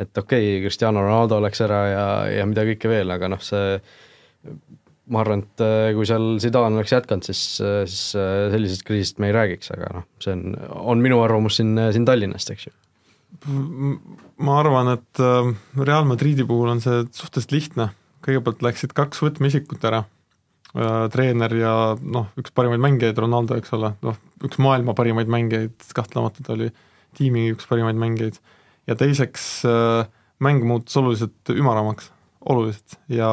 et 0.00 0.18
okei 0.18 0.54
okay,, 0.56 0.60
Cristiano 0.64 1.02
Ronaldo 1.04 1.36
läks 1.44 1.60
ära 1.66 1.80
ja, 1.90 2.04
ja 2.40 2.46
mida 2.48 2.64
kõike 2.64 2.88
veel, 2.88 3.12
aga 3.12 3.28
noh, 3.28 3.42
see 3.44 3.76
ma 5.12 5.22
arvan, 5.22 5.42
et 5.44 5.62
äh, 5.64 5.90
kui 5.96 6.06
seal 6.08 6.38
Zidane 6.42 6.78
oleks 6.78 6.94
jätkanud, 6.94 7.26
siis, 7.26 7.42
äh, 7.64 7.82
siis 7.90 8.14
äh, 8.18 8.48
sellisest 8.54 8.86
kriisist 8.88 9.20
me 9.22 9.30
ei 9.30 9.36
räägiks, 9.36 9.72
aga 9.74 9.90
noh, 9.98 10.06
see 10.22 10.34
on, 10.36 10.56
on 10.94 11.02
minu 11.04 11.20
arvamus 11.24 11.58
siin, 11.60 11.74
siin 11.94 12.06
Tallinnast, 12.08 12.52
eks 12.54 12.68
ju. 12.68 12.74
ma 14.46 14.58
arvan, 14.60 14.92
et 14.94 15.22
Real 15.80 16.06
Madridi 16.06 16.44
puhul 16.46 16.74
on 16.74 16.82
see 16.84 17.02
suhteliselt 17.16 17.54
lihtne, 17.56 17.88
kõigepealt 18.22 18.62
läksid 18.64 18.92
kaks 18.96 19.22
võtmeisikut 19.24 19.84
ära 19.88 20.04
treener 20.72 21.52
ja 21.56 21.72
noh, 22.00 22.30
üks 22.40 22.52
parimaid 22.56 22.80
mängijaid, 22.80 23.18
Ronaldo, 23.20 23.58
eks 23.60 23.74
ole, 23.76 23.92
noh, 24.04 24.16
üks 24.46 24.60
maailma 24.62 24.94
parimaid 24.96 25.28
mängijaid, 25.32 25.74
kahtlemata 25.96 26.44
ta 26.46 26.54
oli 26.54 26.70
tiimi 27.18 27.50
üks 27.52 27.68
parimaid 27.68 27.98
mängijaid, 28.00 28.38
ja 28.88 28.96
teiseks 28.98 29.50
äh, 29.68 30.06
mäng 30.42 30.64
muutus 30.64 30.96
oluliselt 30.96 31.52
ümaramaks, 31.52 32.08
oluliselt, 32.48 32.96
ja 33.12 33.28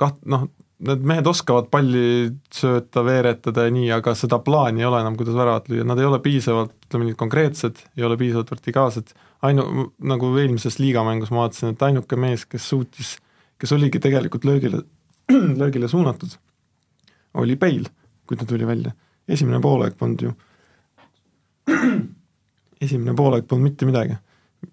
kaht-, 0.00 0.18
noh, 0.28 0.48
need 0.82 1.04
mehed 1.06 1.28
oskavad 1.30 1.68
palli 1.70 2.32
sööta, 2.50 3.04
veeretada 3.06 3.68
ja 3.68 3.74
nii, 3.74 3.86
aga 3.94 4.16
seda 4.18 4.40
plaani 4.42 4.82
ei 4.82 4.88
ole 4.88 5.02
enam, 5.04 5.14
kuidas 5.18 5.36
väravat 5.38 5.70
lüüa, 5.70 5.86
nad 5.86 6.00
ei 6.00 6.08
ole 6.08 6.18
piisavalt, 6.24 6.74
ütleme 6.88 7.06
nii, 7.06 7.18
konkreetsed, 7.20 7.84
ei 7.94 8.06
ole 8.08 8.18
piisavalt 8.18 8.50
vertikaalsed, 8.50 9.14
ainu-, 9.46 9.92
nagu 10.10 10.32
eelmises 10.42 10.80
liigamängus 10.82 11.30
ma 11.30 11.44
vaatasin, 11.44 11.76
et 11.76 11.86
ainuke 11.86 12.18
mees, 12.18 12.42
kes 12.50 12.66
suutis, 12.74 13.14
kes 13.62 13.76
oligi 13.78 14.02
tegelikult 14.02 14.48
löögile 14.48 14.82
löögile 15.60 15.88
suunatud, 15.88 16.36
oli 17.40 17.56
Bale, 17.56 17.90
kui 18.26 18.36
ta 18.36 18.46
tuli 18.48 18.66
välja. 18.66 18.92
esimene 19.28 19.60
poolaeg 19.60 19.94
polnud 19.96 20.22
ju, 20.26 20.32
esimene 22.84 23.14
poolaeg 23.16 23.46
polnud 23.48 23.70
mitte 23.70 23.86
midagi. 23.88 24.18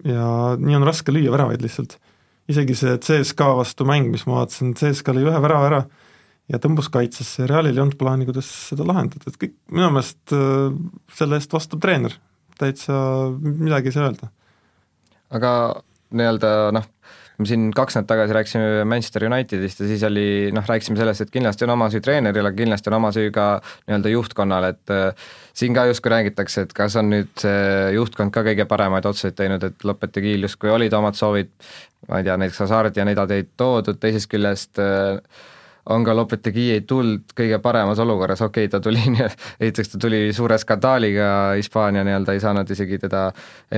ja 0.05 0.55
nii 0.57 0.75
on 0.77 0.85
raske 0.85 1.11
lüüa 1.11 1.31
väravaid 1.31 1.61
lihtsalt. 1.61 1.97
isegi 2.49 2.75
see 2.75 2.97
CSKA 2.97 3.55
vastu 3.57 3.85
mäng, 3.85 4.09
mis 4.11 4.25
ma 4.25 4.41
vaatasin, 4.41 4.73
CSKA 4.73 5.13
lõi 5.13 5.27
ühe 5.29 5.41
värava 5.41 5.67
ära 5.69 5.83
ja 6.49 6.59
tõmbus 6.61 6.89
kaitsesse 6.93 7.43
ja 7.43 7.49
Realil 7.49 7.77
ei 7.77 7.83
olnud 7.83 7.97
plaani, 7.99 8.25
kuidas 8.25 8.49
seda 8.69 8.85
lahendada, 8.87 9.29
et 9.29 9.37
kõik, 9.41 9.55
minu 9.71 9.91
meelest 9.93 10.33
äh, 10.33 10.73
selle 11.17 11.37
eest 11.37 11.53
vastab 11.53 11.81
treener, 11.83 12.15
täitsa 12.59 12.95
midagi 13.37 13.91
ei 13.91 13.95
saa 13.95 14.09
öelda. 14.09 14.31
aga 15.29 15.51
nii-öelda 16.09 16.53
noh, 16.73 16.87
me 17.39 17.47
siin 17.47 17.69
kaks 17.75 17.95
nädalat 17.95 18.09
tagasi 18.09 18.35
rääkisime 18.35 18.85
Manchester 18.85 19.25
Unitedist 19.25 19.79
ja 19.79 19.87
siis 19.87 20.03
oli 20.03 20.25
noh, 20.55 20.65
rääkisime 20.67 20.99
sellest, 20.99 21.23
et 21.23 21.31
kindlasti 21.31 21.65
on 21.65 21.73
oma 21.75 21.87
süü 21.91 22.01
treeneril, 22.03 22.49
aga 22.49 22.57
kindlasti 22.57 22.91
on 22.91 22.97
oma 22.99 23.11
süü 23.15 23.29
ka 23.35 23.45
nii-öelda 23.87 24.11
juhtkonnal, 24.11 24.67
et 24.73 24.93
äh, 24.93 25.29
siin 25.55 25.75
ka 25.77 25.85
justkui 25.89 26.11
räägitakse, 26.11 26.65
et 26.67 26.73
kas 26.75 26.97
on 26.99 27.13
nüüd 27.13 27.31
see 27.39 27.93
juhtkond 27.95 28.35
ka 28.35 28.43
kõige 28.47 28.67
paremaid 28.69 29.07
otsuseid 29.07 29.37
teinud, 29.39 29.63
et 29.63 29.87
Lopetegiil 29.87 30.43
justkui 30.47 30.73
olid 30.73 30.95
omad 30.99 31.15
soovid, 31.19 31.53
ma 32.09 32.19
ei 32.19 32.27
tea, 32.27 32.35
näiteks 32.43 32.65
Hasard 32.65 32.99
ja 32.99 33.07
neid 33.07 33.23
ideid 33.23 33.55
toodud, 33.59 34.01
teisest 34.03 34.31
küljest 34.31 34.83
äh, 34.83 35.23
on 35.89 36.03
ka 36.05 36.15
Lopetegi 36.15 36.65
ei 36.75 36.81
tulnud 36.87 37.33
kõige 37.37 37.59
paremas 37.63 37.99
olukorras, 37.99 38.41
okei 38.45 38.67
okay,, 38.67 38.71
ta 38.71 38.81
tuli, 38.83 39.01
esiteks 39.63 39.93
ta 39.93 40.01
tuli 40.05 40.21
suure 40.35 40.57
skandaaliga, 40.61 41.29
Hispaania 41.57 42.03
nii-öelda 42.07 42.35
ei 42.35 42.43
saanud 42.43 42.71
isegi 42.75 42.99
teda 43.01 43.27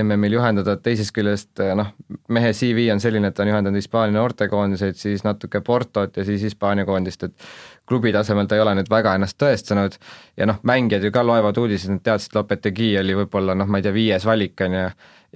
MM-il 0.02 0.38
juhendada, 0.38 0.76
teisest 0.76 1.14
küljest 1.16 1.62
noh, 1.78 1.92
mehe 2.28 2.52
CV 2.56 2.88
on 2.92 3.02
selline, 3.02 3.32
et 3.32 3.36
ta 3.36 3.46
on 3.46 3.52
juhendanud 3.52 3.80
Hispaania 3.80 4.18
noortekoondiseid, 4.18 4.98
siis 5.00 5.24
natuke 5.26 5.62
Portot 5.64 6.16
ja 6.16 6.24
siis 6.28 6.44
Hispaania 6.50 6.86
koondist, 6.88 7.28
et 7.28 7.52
klubi 7.92 8.12
tasemel 8.14 8.48
ta 8.48 8.56
ei 8.56 8.64
ole 8.64 8.76
nüüd 8.78 8.88
väga 8.90 9.16
ennast 9.18 9.36
tõestanud. 9.40 9.98
ja 10.40 10.48
noh, 10.48 10.60
mängijad 10.68 11.04
ju 11.04 11.12
ka 11.12 11.24
loevad 11.26 11.58
uudiseid, 11.60 11.98
nad 11.98 12.04
teadsid, 12.06 12.32
et 12.32 12.38
Lopetegi 12.38 12.94
oli 13.00 13.16
võib-olla 13.22 13.56
noh, 13.58 13.68
ma 13.68 13.80
ei 13.80 13.84
tea, 13.84 13.92
viies 13.92 14.24
valik, 14.28 14.56
on 14.64 14.78
ju, 14.78 14.86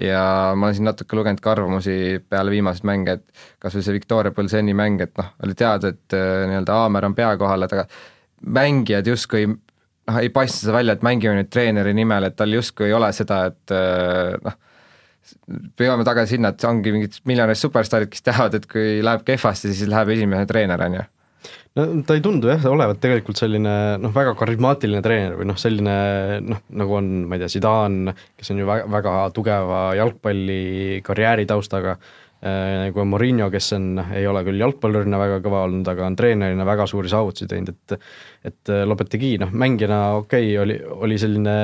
ja 0.08 0.22
ma 0.56 0.68
olen 0.68 0.78
siin 0.78 0.88
natuke 0.88 1.16
lugenud 1.18 1.42
ka 1.44 1.52
arvamusi 1.52 1.96
peale 2.28 2.52
viimaseid 2.54 2.88
mänge, 2.88 3.18
et 3.18 3.46
kas 3.62 3.76
või 3.76 3.84
see 3.84 3.96
Victoria 3.96 4.34
Põlseni 4.36 4.76
mäng, 4.76 5.02
et 5.04 5.14
noh, 5.20 5.32
oli 5.44 5.56
teada, 5.58 5.92
et 5.92 6.16
äh, 6.16 6.44
nii-öelda 6.50 6.82
Aamer 6.84 7.08
on 7.10 7.16
pea 7.16 7.32
kohal, 7.40 7.66
et 7.66 7.76
aga 7.76 7.86
mängijad 8.60 9.08
justkui 9.12 9.48
noh, 9.50 10.20
ei 10.20 10.30
paista 10.32 10.62
seda 10.62 10.78
välja, 10.78 10.96
et 10.96 11.04
mängime 11.04 11.36
nüüd 11.40 11.50
treeneri 11.52 11.96
nimel, 11.96 12.28
et 12.30 12.38
tal 12.38 12.54
justkui 12.56 12.88
ei 12.88 12.96
ole 12.96 13.10
seda, 13.16 13.42
et 13.52 13.76
äh, 13.76 14.36
noh, 14.44 14.62
peame 15.76 16.06
tagasi 16.06 16.36
sinna, 16.36 16.54
et 16.54 16.64
ongi 16.68 16.94
mingid 16.94 17.20
miljonärid 17.28 17.60
superstaarid, 17.60 18.12
kes 18.12 18.24
teavad, 18.24 18.56
et 18.56 18.70
kui 18.70 19.02
läheb 19.04 19.26
kehvasti, 19.26 19.74
siis 19.74 19.90
läheb 19.90 20.14
esimene 20.14 20.48
treener, 20.48 20.86
on 20.86 21.00
ju 21.00 21.04
no 21.76 21.86
ta 22.08 22.16
ei 22.16 22.22
tundu 22.24 22.50
jah 22.50 22.66
olevat 22.70 23.00
tegelikult 23.02 23.38
selline 23.38 23.72
noh, 24.00 24.12
väga 24.14 24.34
karismaatiline 24.38 25.02
treener 25.04 25.38
või 25.38 25.48
noh, 25.50 25.58
selline 25.60 25.96
noh, 26.44 26.62
nagu 26.80 26.98
on, 26.98 27.10
ma 27.28 27.36
ei 27.36 27.44
tea, 27.44 27.52
Zidane, 27.56 28.14
kes 28.36 28.52
on 28.54 28.62
ju 28.62 28.68
väga, 28.68 28.86
väga 28.96 29.16
tugeva 29.36 29.80
jalgpallikarjääri 29.98 31.46
taustaga 31.48 31.96
äh,, 31.96 32.86
nagu 32.86 33.02
on 33.04 33.10
Murillo, 33.12 33.50
kes 33.52 33.72
on, 33.76 33.90
ei 34.16 34.28
ole 34.30 34.44
küll 34.46 34.62
jalgpallurina 34.64 35.20
väga 35.20 35.40
kõva 35.44 35.64
olnud, 35.68 35.88
aga 35.92 36.08
on 36.08 36.16
treenerina 36.18 36.68
väga 36.68 36.88
suuri 36.90 37.12
saavutusi 37.12 37.50
teinud, 37.50 37.74
et 37.74 37.98
et 38.46 38.72
Lopetegi 38.86 39.34
noh, 39.42 39.52
mängijana 39.52 40.00
okei 40.22 40.54
okay,, 40.54 40.62
oli, 40.62 40.78
oli 41.08 41.20
selline 41.20 41.58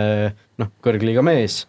noh, 0.61 0.75
kõrgliiga 0.85 1.25
mees, 1.25 1.63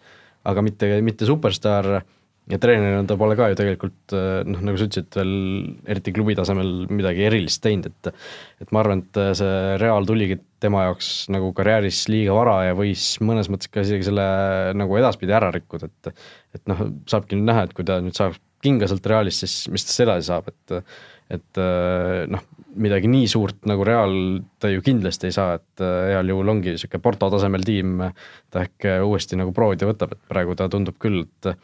aga 0.44 0.64
mitte, 0.64 0.90
mitte 1.06 1.28
superstaar 1.28 2.02
ja 2.50 2.58
treenerina 2.60 3.04
ta 3.08 3.16
pole 3.20 3.36
ka 3.38 3.48
ju 3.50 3.56
tegelikult 3.58 4.14
äh, 4.16 4.42
noh, 4.48 4.60
nagu 4.66 4.80
sa 4.80 4.88
ütlesid, 4.88 5.10
veel 5.16 5.34
eriti 5.94 6.12
klubi 6.16 6.36
tasemel 6.36 6.72
midagi 6.92 7.24
erilist 7.28 7.62
teinud, 7.64 7.88
et 7.88 8.10
et 8.64 8.72
ma 8.74 8.82
arvan, 8.82 9.00
et 9.04 9.20
see 9.38 9.76
Real 9.80 10.08
tuligi 10.08 10.38
tema 10.62 10.84
jaoks 10.86 11.10
nagu 11.32 11.50
karjääris 11.56 12.04
liiga 12.12 12.36
vara 12.36 12.58
ja 12.68 12.76
võis 12.76 13.14
mõnes 13.24 13.48
mõttes 13.52 13.70
ka 13.72 13.84
isegi 13.84 14.08
selle 14.08 14.26
nagu 14.76 15.00
edaspidi 15.00 15.36
ära 15.36 15.50
rikkuda, 15.54 15.88
et 15.88 16.12
et 16.58 16.68
noh, 16.70 16.84
saabki 17.10 17.38
nüüd 17.38 17.48
näha, 17.48 17.64
et 17.66 17.72
kui 17.76 17.86
ta 17.88 17.98
nüüd 18.04 18.16
saab 18.16 18.36
kinga 18.64 18.88
sealt 18.88 19.06
Realist, 19.08 19.44
siis 19.44 19.68
mis 19.72 19.84
tast 19.84 20.04
edasi 20.04 20.28
saab, 20.28 20.52
et 20.52 20.80
et 21.32 21.60
äh, 21.60 22.26
noh, 22.28 22.42
midagi 22.84 23.08
nii 23.08 23.28
suurt 23.30 23.64
nagu 23.70 23.86
Real 23.88 24.42
ta 24.60 24.68
ju 24.68 24.82
kindlasti 24.84 25.30
ei 25.30 25.36
saa, 25.36 25.56
et 25.56 25.80
äh, 25.80 26.10
heal 26.12 26.28
juhul 26.28 26.52
ongi 26.52 26.74
niisugune 26.74 27.00
Porto 27.04 27.30
tasemel 27.32 27.64
tiim, 27.64 28.02
ta 28.52 28.66
ehk 28.66 28.90
uuesti 29.06 29.40
nagu 29.40 29.56
proovida 29.56 29.88
võtab, 29.88 30.12
et 30.12 30.28
praegu 30.28 30.56
ta 30.58 30.68
tundub 30.68 31.00
küll, 31.00 31.24
et 31.24 31.56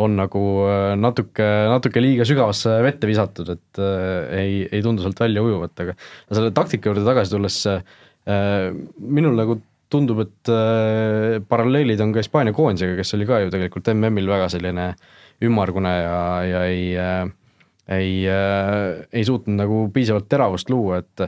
on 0.00 0.14
nagu 0.16 0.42
äh, 0.68 0.92
natuke, 0.96 1.48
natuke 1.68 2.00
liiga 2.00 2.24
sügavasse 2.28 2.78
vette 2.84 3.08
visatud, 3.08 3.50
et 3.52 3.82
äh, 3.82 4.38
ei, 4.38 4.54
ei 4.72 4.84
tundu 4.84 5.04
sealt 5.04 5.20
välja 5.20 5.44
ujuvat, 5.44 5.74
aga 5.84 5.96
selle 6.30 6.52
taktika 6.56 6.88
juurde 6.88 7.04
tagasi 7.06 7.34
tulles 7.34 7.58
äh,, 7.68 7.84
minul 8.96 9.36
nagu 9.36 9.58
tundub, 9.92 10.22
et 10.24 10.48
paralleelid 11.50 12.00
on 12.00 12.14
ka 12.14 12.22
Hispaania 12.22 12.54
koondisega, 12.56 12.94
kes 12.96 13.12
oli 13.12 13.26
ka 13.28 13.42
ju 13.42 13.50
tegelikult 13.52 13.90
MM-il 13.92 14.30
väga 14.30 14.46
selline 14.48 14.86
ümmargune 15.44 15.90
ja, 15.92 16.20
ja 16.48 16.62
ei 16.70 16.86
ei 17.92 18.14
ei 18.24 19.24
suutnud 19.28 19.58
nagu 19.58 19.82
piisavalt 19.92 20.30
teravust 20.32 20.72
luua, 20.72 21.02
et 21.02 21.26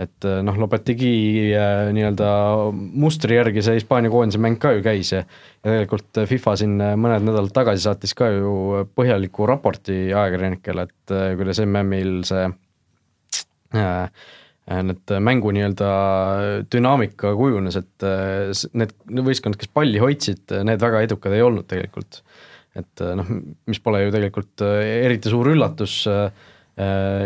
et 0.00 0.26
äh, 0.26 0.40
noh, 0.46 0.56
Lopetegi 0.60 1.12
äh, 1.52 1.90
nii-öelda 1.94 2.30
mustri 2.72 3.36
järgi 3.36 3.64
see 3.64 3.78
Hispaania 3.78 4.12
koondise 4.12 4.40
mäng 4.42 4.58
ka 4.60 4.72
ju 4.76 4.84
käis 4.84 5.12
ja 5.14 5.22
ja 5.22 5.66
tegelikult 5.66 6.22
FIFA 6.30 6.56
siin 6.56 6.76
mõned 6.80 7.26
nädalad 7.26 7.52
tagasi 7.52 7.84
saatis 7.84 8.14
ka 8.16 8.30
ju 8.32 8.84
põhjaliku 8.96 9.48
raporti 9.50 10.06
ajakirjanikele, 10.08 10.86
et 10.88 11.14
kuidas 11.36 11.60
MM-il 11.66 12.22
see 12.28 12.46
äh, 13.76 14.06
need 14.70 15.12
mängu 15.26 15.50
nii-öelda 15.52 15.90
dünaamika 16.70 17.34
kujunes, 17.36 17.76
et 17.76 18.04
need 18.78 18.92
võistkond, 19.26 19.58
kes 19.58 19.68
palli 19.74 19.98
hoidsid, 19.98 20.54
need 20.64 20.80
väga 20.80 21.02
edukad 21.08 21.34
ei 21.34 21.42
olnud 21.42 21.66
tegelikult. 21.68 22.22
et 22.78 23.02
noh, 23.18 23.26
mis 23.66 23.80
pole 23.82 24.04
ju 24.04 24.12
tegelikult 24.14 24.62
eriti 24.62 25.32
suur 25.32 25.50
üllatus 25.50 26.04
Äh, 26.06 26.30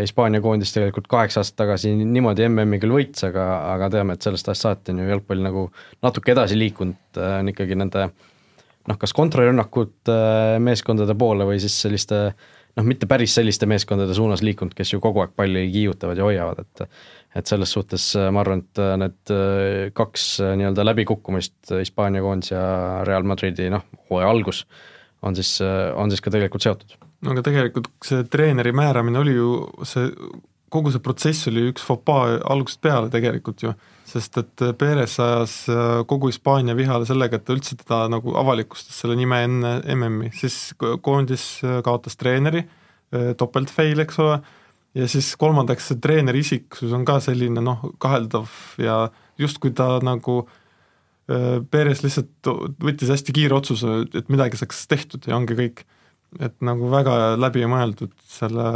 Hispaania 0.00 0.40
koondis 0.42 0.72
tegelikult 0.74 1.06
kaheksa 1.10 1.42
aastat 1.42 1.58
tagasi 1.60 1.92
niimoodi 1.94 2.46
MM-i 2.48 2.80
küll 2.82 2.94
võits, 2.96 3.26
aga, 3.28 3.44
aga 3.74 3.90
teame, 3.92 4.16
et 4.16 4.24
sellest 4.24 4.48
ajast 4.50 4.66
saati 4.66 4.94
on 4.94 5.02
ju 5.02 5.10
jalgpall 5.12 5.44
nagu 5.44 5.66
natuke 6.02 6.32
edasi 6.34 6.58
liikunud, 6.58 7.20
äh, 7.20 7.36
on 7.42 7.52
ikkagi 7.52 7.78
nende 7.78 8.08
noh, 8.08 8.98
kas 9.00 9.14
kontrarünnakud 9.16 10.10
äh, 10.10 10.56
meeskondade 10.64 11.14
poole 11.20 11.46
või 11.46 11.60
siis 11.62 11.76
selliste 11.84 12.22
noh, 12.32 12.88
mitte 12.88 13.06
päris 13.10 13.36
selliste 13.36 13.68
meeskondade 13.70 14.16
suunas 14.16 14.42
liikunud, 14.42 14.74
kes 14.74 14.96
ju 14.96 15.02
kogu 15.04 15.22
aeg 15.22 15.36
palli 15.36 15.68
kiigutavad 15.74 16.18
ja 16.18 16.26
hoiavad, 16.26 16.64
et 16.64 16.88
et 17.34 17.50
selles 17.50 17.72
suhtes 17.74 18.12
ma 18.30 18.44
arvan, 18.44 18.60
et 18.62 18.80
need 19.02 19.30
kaks 19.98 20.26
nii-öelda 20.54 20.84
läbikukkumist, 20.86 21.56
Hispaania 21.80 22.22
koondis 22.22 22.52
ja 22.52 22.60
Real 23.06 23.26
Madridi 23.26 23.66
noh, 23.74 23.82
hooaja 24.06 24.28
algus, 24.30 24.60
on 25.26 25.34
siis, 25.34 25.56
on 25.98 26.14
siis 26.14 26.22
ka 26.22 26.30
tegelikult 26.30 26.62
seotud 26.62 26.94
no 27.24 27.32
aga 27.32 27.44
tegelikult 27.46 27.88
see 28.04 28.24
treeneri 28.30 28.74
määramine 28.76 29.20
oli 29.20 29.36
ju 29.36 29.50
see, 29.88 30.10
kogu 30.74 30.92
see 30.92 31.02
protsess 31.02 31.48
oli 31.50 31.68
üks 31.70 31.84
fopaa 31.86 32.38
algusest 32.50 32.82
peale 32.84 33.10
tegelikult 33.12 33.62
ju, 33.64 33.72
sest 34.08 34.40
et 34.40 34.64
Perez 34.78 35.16
ajas 35.22 35.56
äh, 35.72 36.00
kogu 36.10 36.30
Hispaania 36.32 36.76
vihale 36.78 37.06
sellega, 37.08 37.38
et 37.38 37.46
ta 37.46 37.54
üldse 37.56 37.78
teda 37.80 38.04
nagu 38.12 38.34
avalikustas 38.40 38.98
selle 39.02 39.16
nime 39.18 39.40
enne 39.46 39.76
MM-i, 39.94 40.32
siis 40.36 40.74
koondis 40.78 41.46
äh, 41.64 41.78
kaotas 41.86 42.18
treeneri, 42.20 42.64
äh, 43.14 43.32
topeltfail, 43.38 44.02
eks 44.04 44.20
ole, 44.24 44.40
ja 44.98 45.08
siis 45.10 45.32
kolmandaks, 45.40 45.90
see 45.90 46.02
treeneri 46.02 46.42
isiksus 46.44 46.92
on 46.96 47.06
ka 47.06 47.20
selline 47.22 47.62
noh, 47.64 47.88
kaheldav 48.02 48.50
ja 48.82 49.06
justkui 49.40 49.74
ta 49.76 49.96
nagu 50.04 50.44
Perez 51.24 52.02
lihtsalt 52.04 52.48
võttis 52.84 53.08
hästi 53.08 53.32
kiire 53.32 53.56
otsuse, 53.56 54.02
et 54.12 54.26
midagi 54.28 54.58
saaks 54.60 54.82
tehtud 54.90 55.24
ja 55.24 55.38
ongi 55.38 55.54
kõik 55.56 55.78
et 56.42 56.56
nagu 56.64 56.90
väga 56.90 57.34
läbimõeldud 57.40 58.14
selle 58.28 58.70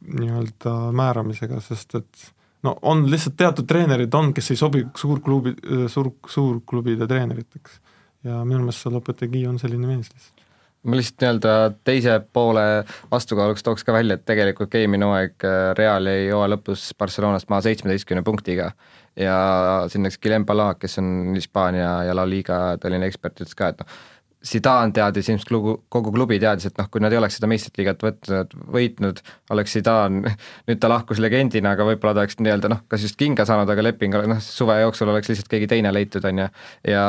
nii-öelda 0.00 0.74
määramisega, 0.96 1.60
sest 1.64 1.96
et 1.98 2.28
no 2.66 2.76
on 2.82 3.04
lihtsalt 3.10 3.36
teatud 3.40 3.68
treenerid 3.68 4.14
on, 4.16 4.32
kes 4.36 4.52
ei 4.54 4.60
sobi 4.60 4.84
suurklubi, 4.96 5.54
suur, 5.92 6.12
suurklubide 6.28 7.08
treeneriteks. 7.10 7.80
ja 8.24 8.44
minu 8.44 8.64
meelest 8.64 8.84
see 8.84 8.92
Lopetegi 8.92 9.46
on 9.48 9.58
selline 9.58 9.86
mees 9.88 10.08
lihtsalt 10.12 10.46
ma 10.82 10.96
lihtsalt 10.96 11.20
nii-öelda 11.20 11.54
teise 11.84 12.14
poole 12.32 12.62
vastukaaluks 13.10 13.62
tooks 13.62 13.84
ka 13.84 13.92
välja, 13.92 14.16
et 14.16 14.24
tegelikult 14.28 14.74
eelmine 14.74 15.04
hooaeg 15.08 15.44
äh, 15.44 15.58
Real 15.76 16.08
jäi 16.08 16.30
hooaja 16.30 16.54
lõpus 16.54 16.86
Barcelonast 16.98 17.50
maha 17.52 17.66
seitsmeteistkümne 17.68 18.22
punktiga 18.24 18.70
ja 19.16 19.36
siin 19.92 20.06
läks 20.06 20.18
Guillem 20.22 20.46
Pala, 20.48 20.72
kes 20.80 20.98
on 21.02 21.34
Hispaania 21.34 21.90
ja 22.08 22.16
La 22.16 22.24
Liga 22.28 22.78
tõeline 22.80 23.10
ekspert, 23.10 23.42
ütles 23.42 23.56
ka, 23.58 23.72
et 23.72 23.82
noh, 23.82 24.00
Zidane 24.40 24.94
teadis, 24.96 25.26
ilmselt 25.28 25.50
kogu, 25.52 25.72
kogu 25.92 26.10
klubi 26.14 26.38
teadis, 26.40 26.70
et 26.70 26.78
noh, 26.80 26.86
kui 26.88 27.02
nad 27.04 27.12
ei 27.12 27.18
oleks 27.20 27.34
seda 27.36 27.48
meistriliigat 27.50 28.00
võtnud, 28.00 28.54
võitnud, 28.72 29.18
oleks 29.52 29.74
Zidane, 29.76 30.32
nüüd 30.70 30.78
ta 30.80 30.88
lahkus 30.88 31.18
legendina, 31.20 31.74
aga 31.76 31.84
võib-olla 31.84 32.14
ta 32.16 32.22
oleks 32.22 32.38
nii-öelda 32.40 32.70
noh, 32.72 32.80
kas 32.88 33.04
just 33.04 33.18
kinga 33.20 33.44
saanud, 33.48 33.68
aga 33.68 33.84
leping, 33.84 34.16
noh, 34.30 34.40
suve 34.40 34.78
jooksul 34.80 35.12
oleks 35.12 35.28
lihtsalt 35.28 35.50
keegi 35.52 35.68
teine 35.74 35.92
leitud, 35.92 36.24
on 36.24 36.40
ju. 36.40 36.46
ja 36.88 37.02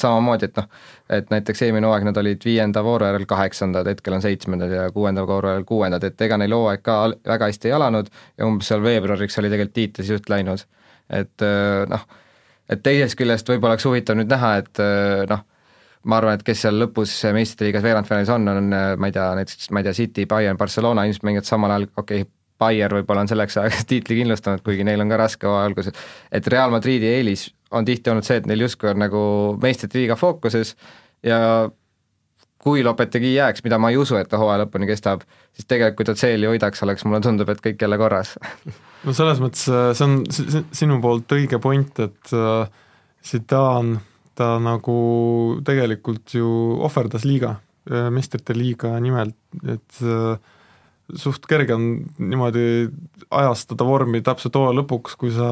samamoodi, 0.00 0.48
et 0.48 0.56
noh, 0.62 0.70
et 1.18 1.28
näiteks 1.34 1.66
eelmine 1.66 1.90
hooaeg 1.90 2.08
nad 2.08 2.22
olid 2.22 2.48
viienda 2.48 2.84
vooru 2.86 3.10
järel 3.10 3.28
kaheksandad, 3.28 3.92
hetkel 3.92 4.16
on 4.16 4.24
seitsmendad 4.24 4.72
ja 4.72 4.88
kuuenda 4.96 5.26
vooru 5.28 5.52
järel 5.52 5.68
kuuendad, 5.68 6.08
et 6.08 6.24
ega 6.24 6.40
neil 6.40 6.56
hooaeg 6.56 6.86
ka 6.88 6.96
väga 7.34 7.50
hästi 7.52 7.68
ei 7.68 7.76
alanud 7.76 8.08
ja 8.08 8.48
umbes 8.48 8.72
seal 8.72 8.80
veebruariks 8.84 9.36
oli 9.42 9.52
tegelikult 9.52 9.76
tiitlis 9.76 10.14
just 10.16 10.32
läinud. 10.32 10.64
et 11.12 11.46
noh, 11.92 12.08
et 12.68 12.82
teisest 12.84 13.20
küljest 13.20 13.48
võib-olla 13.48 13.76
oleks 13.76 13.88
huvitav 13.88 14.16
nüüd 14.16 14.32
näha, 14.32 14.56
et 14.64 14.84
noh 15.28 15.44
ma 16.04 16.18
arvan, 16.20 16.38
et 16.38 16.46
kes 16.46 16.66
seal 16.66 16.78
lõpus 16.78 17.12
meistriliigas 17.34 17.82
veerandfinaalis 17.84 18.32
on, 18.34 18.48
on 18.52 18.68
ma 18.70 19.10
ei 19.10 19.14
tea, 19.14 19.28
näiteks 19.40 19.70
ma 19.74 19.82
ei 19.82 19.88
tea, 19.88 19.96
City, 19.98 20.26
Bayern, 20.30 20.58
Barcelona 20.60 21.04
ilmselt 21.08 21.26
mängivad 21.26 21.48
samal 21.48 21.74
ajal, 21.74 21.88
okei 21.96 22.22
okay,, 22.22 22.32
Bayern 22.58 22.98
võib-olla 22.98 23.22
on 23.22 23.30
selleks 23.30 23.58
ajaks 23.60 23.86
tiitli 23.90 24.20
kindlustanud, 24.20 24.62
kuigi 24.66 24.86
neil 24.86 25.02
on 25.02 25.12
ka 25.12 25.18
raske 25.20 25.50
alguses, 25.50 25.94
et 26.34 26.46
Real 26.50 26.72
Madridi 26.74 27.10
eelis 27.10 27.48
on 27.74 27.86
tihti 27.86 28.10
olnud 28.10 28.26
see, 28.26 28.40
et 28.40 28.48
neil 28.50 28.64
justkui 28.64 28.90
on 28.92 29.02
nagu 29.04 29.20
meistrite 29.62 30.00
liiga 30.00 30.16
fookuses 30.18 30.74
ja 31.26 31.38
kui 32.58 32.82
Lopetegi 32.84 33.34
jääks, 33.34 33.62
mida 33.64 33.78
ma 33.78 33.92
ei 33.92 33.96
usu, 34.00 34.16
et 34.18 34.28
ta 34.30 34.40
hooaja 34.40 34.64
lõpuni 34.64 34.88
kestab, 34.88 35.22
siis 35.54 35.68
tegelikult 35.70 36.00
kui 36.00 36.08
ta 36.08 36.14
tseeli 36.18 36.48
hoidaks, 36.50 36.82
oleks, 36.82 37.04
mulle 37.06 37.22
tundub, 37.24 37.48
et 37.52 37.62
kõik 37.64 37.82
jälle 37.84 37.98
korras. 38.00 38.34
No 39.06 39.14
selles 39.14 39.38
mõttes 39.42 39.62
äh, 39.70 39.92
see 39.94 40.08
on 40.08 40.66
sinu 40.74 40.98
poolt 41.04 41.30
õige 41.36 41.60
point, 41.62 42.02
et 42.02 42.34
äh, 42.34 42.66
Zidane 43.24 44.00
ta 44.38 44.54
nagu 44.62 44.98
tegelikult 45.66 46.36
ju 46.38 46.48
ohverdas 46.86 47.26
liiga, 47.26 47.56
äh, 47.90 48.08
meistrite 48.14 48.56
liiga 48.56 48.94
nimel, 49.02 49.32
et 49.66 50.02
äh, 50.04 50.36
suht 51.18 51.46
kerge 51.48 51.74
on 51.74 51.88
niimoodi 52.20 52.66
ajastada 53.32 53.86
vormi 53.88 54.20
täpselt 54.24 54.58
hooaja 54.58 54.76
lõpuks, 54.76 55.16
kui 55.20 55.32
sa 55.34 55.48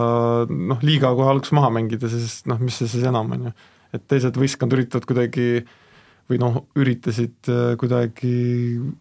noh, 0.50 0.84
liiga 0.84 1.14
kohe 1.16 1.32
alguses 1.32 1.56
maha 1.56 1.72
mängida, 1.78 2.10
siis 2.12 2.42
noh, 2.50 2.60
mis 2.62 2.76
see 2.78 2.90
siis 2.92 3.08
enam, 3.08 3.32
on 3.32 3.48
ju. 3.50 3.56
et 3.96 4.06
teised 4.10 4.36
võistkond 4.36 4.76
üritavad 4.76 5.08
kuidagi 5.08 5.64
või 6.26 6.40
noh, 6.42 6.62
üritasid 6.78 7.50
äh, 7.52 7.74
kuidagi 7.80 8.36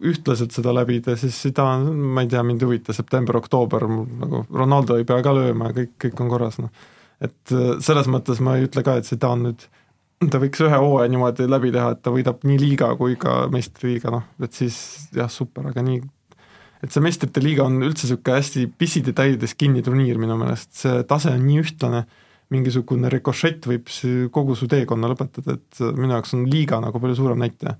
ühtlaselt 0.06 0.56
seda 0.56 0.74
läbida, 0.78 1.18
siis 1.20 1.38
seda, 1.48 1.68
ma 1.82 2.24
ei 2.24 2.30
tea, 2.32 2.44
mind 2.46 2.62
ei 2.62 2.70
huvita, 2.70 2.94
september-oktoober, 2.96 3.88
nagu 4.24 4.44
Ronaldo 4.54 5.00
ei 5.00 5.08
pea 5.10 5.24
ka 5.26 5.34
lööma 5.36 5.72
ja 5.72 5.80
kõik, 5.82 5.96
kõik 6.06 6.22
on 6.26 6.30
korras, 6.32 6.62
noh 6.62 6.92
et 7.26 7.56
äh, 7.56 7.76
selles 7.84 8.10
mõttes 8.12 8.42
ma 8.44 8.58
ei 8.58 8.68
ütle 8.68 8.84
ka, 8.86 8.98
et 9.00 9.08
seda 9.10 9.32
on 9.36 9.48
nüüd, 9.50 9.68
ta 10.32 10.42
võiks 10.42 10.62
ühe 10.64 10.82
hooaja 10.82 11.12
niimoodi 11.12 11.48
läbi 11.50 11.72
teha, 11.76 11.94
et 11.96 12.04
ta 12.06 12.14
võidab 12.14 12.44
nii 12.48 12.60
liiga 12.62 12.92
kui 13.00 13.18
ka 13.20 13.46
meistriliiga, 13.54 14.14
noh, 14.14 14.28
et 14.44 14.56
siis 14.56 14.78
jah, 15.16 15.32
super, 15.32 15.70
aga 15.72 15.84
nii, 15.86 16.02
et 16.86 16.94
see 16.94 17.04
meistrite 17.04 17.44
liiga 17.44 17.66
on 17.68 17.80
üldse 17.84 18.08
niisugune 18.08 18.40
hästi 18.40 18.68
pisidetailides 18.80 19.56
kinni 19.60 19.84
turniir 19.86 20.20
minu 20.22 20.38
meelest, 20.40 20.72
see 20.84 21.02
tase 21.10 21.34
on 21.34 21.44
nii 21.46 21.64
ühtlane, 21.64 22.06
mingisugune 22.54 23.10
rikošett 23.10 23.66
võib 23.66 23.90
kogu 24.34 24.56
su 24.58 24.68
teekonna 24.70 25.10
lõpetada, 25.10 25.58
et 25.58 25.82
minu 25.98 26.14
jaoks 26.14 26.36
on 26.38 26.46
liiga 26.50 26.78
nagu 26.84 27.02
palju 27.02 27.18
suurem 27.18 27.42
näitaja 27.42 27.74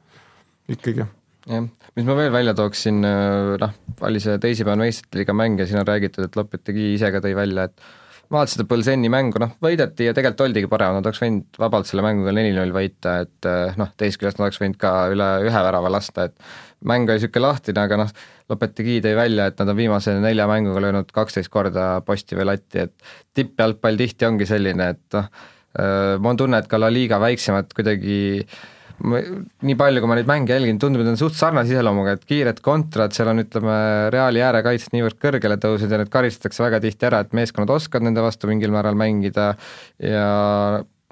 ikkagi. 0.74 1.06
Jah, 1.46 1.68
mis 1.94 2.08
ma 2.08 2.16
veel 2.18 2.32
välja 2.34 2.56
tooksin, 2.58 3.04
noh, 3.06 3.76
oli 4.08 4.22
see 4.24 4.40
teisipäevane 4.42 4.88
meistrite 4.88 5.22
liiga 5.22 5.36
mäng 5.38 5.62
ja 5.62 5.68
siin 5.70 5.84
on 5.84 5.86
räägitud, 5.86 6.26
et 6.26 6.40
Lopetegi 6.40 6.96
ise 6.96 7.12
ka 7.14 7.22
tõi 7.22 7.36
välja, 7.38 7.68
et 7.70 7.86
vaatasin 8.32 8.60
seda 8.60 8.68
Põlseni 8.70 9.10
mängu, 9.12 9.40
noh, 9.42 9.56
võideti 9.64 10.08
ja 10.08 10.14
tegelikult 10.16 10.46
oldigi 10.48 10.70
paremad, 10.72 11.00
nad 11.00 11.10
oleks 11.10 11.22
võinud 11.24 11.60
vabalt 11.62 11.90
selle 11.90 12.06
mänguga 12.06 12.34
neli-null 12.36 12.74
võita, 12.76 13.18
et 13.26 13.50
eh, 13.50 13.76
noh, 13.80 13.92
teisest 13.98 14.22
küljest 14.22 14.40
nad 14.40 14.48
oleks 14.48 14.62
võinud 14.62 14.80
ka 14.82 14.94
üle 15.14 15.30
ühe 15.48 15.64
värava 15.68 15.92
lasta, 15.94 16.30
et 16.30 16.86
mäng 16.86 17.10
oli 17.10 17.20
niisugune 17.20 17.48
lahtine, 17.48 17.86
aga 17.86 18.02
noh, 18.06 18.16
Lopetegi 18.46 19.00
tõi 19.02 19.16
välja, 19.18 19.48
et 19.50 19.58
nad 19.58 19.72
on 19.74 19.78
viimase 19.80 20.14
nelja 20.22 20.46
mänguga 20.46 20.84
löönud 20.84 21.10
kaksteist 21.14 21.50
korda 21.50 21.88
posti 22.06 22.38
või 22.38 22.46
latti, 22.52 22.86
et 22.86 22.94
tippjalgpall 23.34 23.98
tihti 23.98 24.28
ongi 24.28 24.46
selline, 24.50 24.92
et 24.94 25.18
noh, 25.18 25.32
eh, 25.80 26.14
mul 26.20 26.36
on 26.36 26.44
tunne, 26.44 26.62
et 26.62 26.70
ka 26.70 26.82
La 26.82 26.92
Liga 26.94 27.18
väiksemad 27.24 27.74
kuidagi 27.74 28.20
äh, 28.44 28.56
ma, 28.56 28.75
nii 29.04 29.76
palju, 29.80 30.02
kui 30.02 30.10
ma 30.10 30.18
neid 30.18 30.30
mänge 30.30 30.56
jälgin, 30.56 30.80
tundub, 30.80 31.04
et 31.04 31.12
on 31.12 31.20
suht 31.20 31.36
sarnase 31.38 31.74
iseloomuga, 31.74 32.16
et 32.16 32.26
kiired 32.28 32.62
kontrad, 32.64 33.16
seal 33.16 33.32
on 33.32 33.44
ütleme, 33.44 33.78
Reali 34.14 34.44
äärekaitsed 34.46 34.96
niivõrd 34.96 35.20
kõrgele 35.22 35.58
tõusnud 35.62 35.92
ja 35.92 36.00
need 36.02 36.12
karistatakse 36.14 36.64
väga 36.64 36.82
tihti 36.84 37.10
ära, 37.10 37.24
et 37.26 37.36
meeskonnad 37.36 37.74
oskavad 37.76 38.08
nende 38.08 38.24
vastu 38.24 38.50
mingil 38.52 38.74
määral 38.76 38.98
mängida 39.00 39.52
ja 40.00 40.28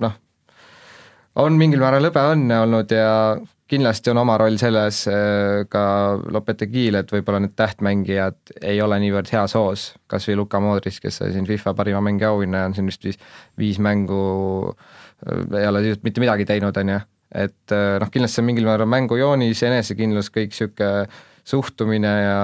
noh, 0.03 0.15
on 1.43 1.59
mingil 1.59 1.83
määral 1.83 2.07
hõbeõnne 2.07 2.61
olnud 2.63 2.95
ja 2.95 3.11
kindlasti 3.73 4.11
on 4.13 4.21
oma 4.21 4.35
roll 4.39 4.57
selles 4.61 5.03
äh, 5.09 5.63
ka 5.71 5.83
Lopetegil, 6.31 6.99
et 6.99 7.11
võib-olla 7.11 7.41
need 7.43 7.55
tähtmängijad 7.59 8.57
ei 8.61 8.81
ole 8.83 8.99
niivõrd 9.03 9.31
heas 9.33 9.55
hoos, 9.57 9.87
kas 10.11 10.27
või 10.29 10.39
Luka 10.43 10.61
Modric, 10.63 10.99
kes 11.03 11.21
sai 11.21 11.33
siin 11.35 11.47
FIFA 11.49 11.75
parima 11.77 12.03
mängija 12.05 12.33
auhinna 12.33 12.63
ja 12.63 12.71
on 12.71 12.77
siin 12.77 12.91
vist 12.91 13.07
viis, 13.07 13.19
viis 13.59 13.81
mängu 13.83 14.21
äh, 14.71 15.59
ei 15.61 15.67
ole 15.67 15.87
just 15.87 16.05
mitte 16.05 16.23
midagi 16.23 16.47
teinud, 16.49 16.77
on 16.77 16.95
ju 16.95 17.01
et 17.33 17.73
äh, 17.73 17.97
noh, 18.01 18.11
kindlasti 18.13 18.39
see 18.39 18.43
on 18.43 18.49
mingil 18.51 18.67
määral 18.69 18.89
mängujoonis, 18.89 19.63
enesekindlus, 19.67 20.29
kõik 20.33 20.53
niisugune 20.53 21.07
suhtumine 21.43 22.11
ja 22.23 22.37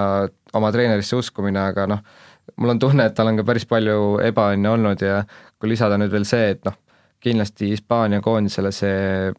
oma 0.57 0.71
treenerisse 0.75 1.15
uskumine, 1.15 1.61
aga 1.71 1.85
noh, 1.87 2.01
mul 2.59 2.73
on 2.73 2.81
tunne, 2.81 3.05
et 3.07 3.15
tal 3.15 3.31
on 3.31 3.39
ka 3.39 3.45
päris 3.47 3.67
palju 3.69 4.19
ebaõnne 4.25 4.71
olnud 4.73 5.03
ja 5.05 5.21
kui 5.59 5.71
lisada 5.71 5.99
nüüd 5.99 6.11
veel 6.11 6.27
see, 6.27 6.55
et 6.55 6.65
noh, 6.67 6.75
kindlasti 7.23 7.71
Hispaania 7.73 8.21
koondisele 8.23 8.71
see 8.75 9.31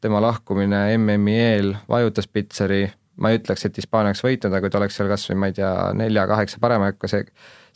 tema 0.00 0.22
lahkumine 0.22 0.86
MM-i 0.96 1.36
eel 1.42 1.74
vajutas 1.90 2.28
Pitseri, 2.30 2.84
ma 3.18 3.32
ei 3.32 3.40
ütleks, 3.40 3.66
et 3.66 3.78
Hispaania 3.80 4.12
oleks 4.12 4.24
võitnud, 4.24 4.52
aga 4.52 4.62
kui 4.64 4.72
ta 4.72 4.80
oleks 4.80 4.98
seal 4.98 5.10
kas 5.10 5.26
või 5.30 5.40
ma 5.42 5.50
ei 5.50 5.56
tea, 5.56 5.72
nelja-kaheksa 5.98 6.60
parema 6.62 6.92
sekka 6.92 7.10
se-, 7.10 7.24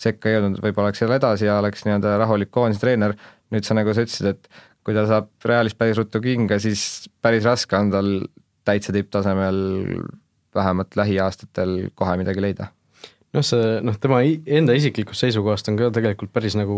sekka 0.06 0.36
jõudnud, 0.36 0.60
võib-olla 0.62 0.92
oleks 0.92 1.02
seal 1.02 1.16
edasi 1.16 1.48
ja 1.48 1.58
oleks 1.60 1.86
nii-öelda 1.86 2.14
rahulik 2.22 2.52
koondise 2.54 2.84
treener, 2.84 3.16
nüüd 3.52 3.66
sa 3.66 3.76
nagu 3.76 3.92
sa 3.92 4.06
ütlesid, 4.06 4.36
et 4.36 4.62
kui 4.82 4.96
ta 4.96 5.06
saab 5.08 5.30
Realist 5.46 5.78
päris 5.78 5.98
ruttu 6.00 6.20
kinga, 6.22 6.58
siis 6.62 7.08
päris 7.22 7.46
raske 7.46 7.78
on 7.78 7.90
tal 7.94 8.12
täitsa 8.66 8.94
tipptasemel 8.94 9.58
vähemalt 10.54 10.96
lähiaastatel 10.96 11.90
kohe 11.94 12.16
midagi 12.20 12.44
leida. 12.44 12.68
noh, 13.32 13.44
see 13.46 13.78
noh, 13.80 13.94
tema 13.96 14.18
enda 14.20 14.74
isiklikust 14.76 15.24
seisukohast 15.24 15.70
on 15.72 15.78
ka 15.78 15.86
tegelikult 15.96 16.34
päris 16.34 16.52
nagu 16.58 16.74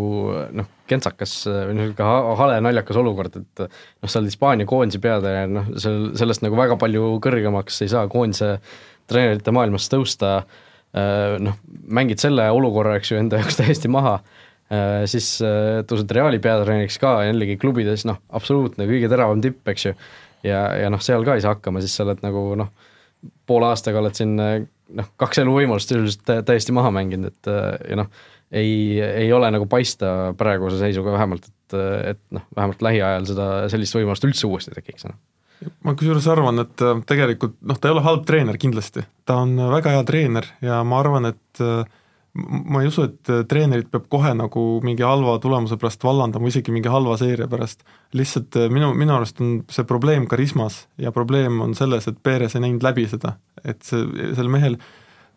noh, 0.54 0.68
kentsakas 0.90 1.32
või 1.48 1.74
niisugune 1.80 2.36
hale 2.38 2.60
naljakas 2.62 3.00
olukord, 3.00 3.40
et 3.40 3.64
noh, 3.64 4.06
sa 4.06 4.20
oled 4.20 4.30
Hispaania 4.30 4.68
koondise 4.70 5.00
peatreener, 5.02 5.50
noh, 5.50 5.72
sel-, 5.82 6.12
sellest 6.20 6.44
nagu 6.46 6.58
väga 6.60 6.78
palju 6.78 7.16
kõrgemaks 7.24 7.82
ei 7.82 7.90
saa 7.90 8.06
koondise 8.12 8.52
treenerite 9.10 9.50
maailmas 9.50 9.90
tõusta, 9.90 10.36
noh, 11.42 11.58
mängid 11.90 12.22
selle 12.22 12.46
olukorra, 12.54 13.00
eks 13.00 13.10
ju, 13.10 13.18
enda 13.18 13.42
jaoks 13.42 13.58
täiesti 13.58 13.90
maha, 13.90 14.20
siis 15.10 15.28
tõused 15.88 16.12
Reali 16.16 16.40
peatreeneriks 16.42 17.00
ka 17.02 17.16
jällegi 17.28 17.58
klubides 17.60 18.06
noh, 18.08 18.20
absoluutne 18.34 18.88
kõige 18.88 19.10
teravam 19.12 19.42
tipp, 19.44 19.62
eks 19.72 19.88
ju, 19.88 19.94
ja, 20.46 20.66
ja 20.84 20.92
noh, 20.92 21.02
seal 21.04 21.26
ka 21.26 21.36
ei 21.36 21.44
saa 21.44 21.56
hakkama, 21.56 21.82
siis 21.84 21.96
sa 21.96 22.06
oled 22.06 22.22
nagu 22.24 22.46
noh, 22.60 22.70
poole 23.48 23.70
aastaga 23.70 24.02
oled 24.02 24.16
siin 24.16 24.36
noh, 24.38 25.10
kaks 25.20 25.42
eluvõimalust 25.42 25.92
sisuliselt 25.92 26.46
täiesti 26.48 26.74
maha 26.76 26.92
mänginud, 26.94 27.32
et 27.32 27.52
ja 27.90 27.98
noh, 28.02 28.10
ei, 28.54 29.00
ei 29.02 29.32
ole 29.32 29.50
nagu 29.54 29.66
paista 29.70 30.32
praeguse 30.38 30.78
seisuga 30.80 31.14
vähemalt, 31.16 31.48
et, 31.48 31.76
et 32.14 32.20
noh, 32.34 32.44
vähemalt 32.56 32.84
lähiajal 32.84 33.28
seda, 33.30 33.48
sellist 33.72 33.96
võimalust 33.96 34.26
üldse 34.28 34.48
uuesti 34.48 34.74
tekiks, 34.76 35.08
noh. 35.08 35.18
Ma 35.86 35.94
kusjuures 35.96 36.26
arvan, 36.28 36.60
et 36.60 36.82
äh, 36.84 36.98
tegelikult 37.08 37.54
noh, 37.64 37.78
ta 37.80 37.88
ei 37.88 37.94
ole 37.94 38.02
halb 38.04 38.24
treener 38.28 38.58
kindlasti, 38.60 39.04
ta 39.24 39.38
on 39.44 39.54
väga 39.72 39.94
hea 39.94 40.02
treener 40.06 40.48
ja 40.64 40.82
ma 40.84 40.98
arvan, 41.00 41.30
et 41.30 41.62
äh, 41.64 41.86
ma 42.34 42.82
ei 42.82 42.88
usu, 42.90 43.04
et 43.06 43.30
äh, 43.30 43.44
treenerit 43.46 43.90
peab 43.92 44.08
kohe 44.10 44.32
nagu 44.34 44.62
mingi 44.84 45.04
halva 45.06 45.36
tulemuse 45.42 45.78
pärast 45.78 46.02
vallandama, 46.02 46.50
isegi 46.50 46.74
mingi 46.74 46.90
halva 46.90 47.14
seeria 47.20 47.46
pärast. 47.50 47.84
lihtsalt 48.14 48.58
äh, 48.58 48.66
minu, 48.74 48.90
minu 48.98 49.14
arust 49.14 49.40
on 49.44 49.60
see 49.70 49.86
probleem 49.86 50.26
karismas 50.30 50.84
ja 50.98 51.12
probleem 51.14 51.60
on 51.62 51.76
selles, 51.78 52.08
et 52.10 52.18
Perez 52.22 52.56
ei 52.56 52.64
näinud 52.66 52.82
läbi 52.82 53.06
seda, 53.10 53.36
et 53.62 53.82
see, 53.86 54.02
sel 54.34 54.50
mehel 54.50 54.80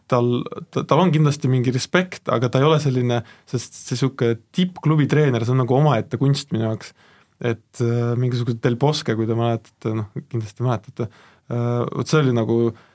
tal, 0.09 0.41
tal 0.73 1.03
on 1.03 1.13
kindlasti 1.13 1.51
mingi 1.51 1.73
respekt, 1.75 2.25
aga 2.33 2.49
ta 2.49 2.63
ei 2.63 2.67
ole 2.69 2.81
selline, 2.81 3.21
sest 3.49 3.77
see 3.77 3.93
niisugune 3.93 4.41
tippklubi 4.55 5.05
treener, 5.11 5.45
see 5.45 5.53
on 5.53 5.61
nagu 5.65 5.77
omaette 5.77 6.17
kunst 6.17 6.53
minu 6.55 6.65
jaoks. 6.65 6.95
et 7.37 7.85
äh, 7.85 8.15
mingisugused 8.17 8.63
Del 8.63 8.81
Bosque, 8.81 9.13
kui 9.13 9.29
te 9.29 9.37
mäletate, 9.37 9.93
noh 9.93 10.09
kindlasti 10.31 10.65
mäletate 10.65 11.05
äh,, 11.05 11.83
vot 11.85 12.09
see 12.09 12.23
oli 12.23 12.33
nagu 12.33 12.61
äh, 12.71 12.85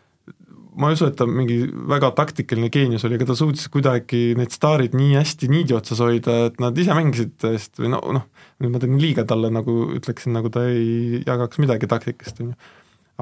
ma 0.77 0.89
ei 0.89 0.97
usu, 0.97 1.09
et 1.11 1.17
ta 1.19 1.27
mingi 1.29 1.59
väga 1.91 2.13
taktikaline 2.17 2.71
geenius 2.73 3.05
oli, 3.07 3.19
aga 3.19 3.29
ta 3.29 3.37
suutis 3.37 3.69
kuidagi 3.73 4.23
need 4.39 4.55
staarid 4.55 4.97
nii 4.97 5.17
hästi 5.19 5.51
niidi 5.53 5.77
otsas 5.77 6.01
hoida, 6.05 6.39
et 6.49 6.59
nad 6.63 6.79
ise 6.79 6.97
mängisid 6.97 7.35
tõesti 7.43 7.85
või 7.85 7.93
no 7.93 8.01
noh, 8.19 8.25
nüüd 8.63 8.73
ma 8.73 8.81
tegin 8.83 9.03
liiga 9.03 9.27
talle, 9.29 9.53
nagu 9.53 9.77
ütleksin, 9.99 10.33
nagu 10.37 10.53
ta 10.53 10.65
ei 10.71 11.21
jagaks 11.27 11.61
midagi 11.63 11.91
taktikast, 11.91 12.41
on 12.41 12.53
ju. 12.53 12.59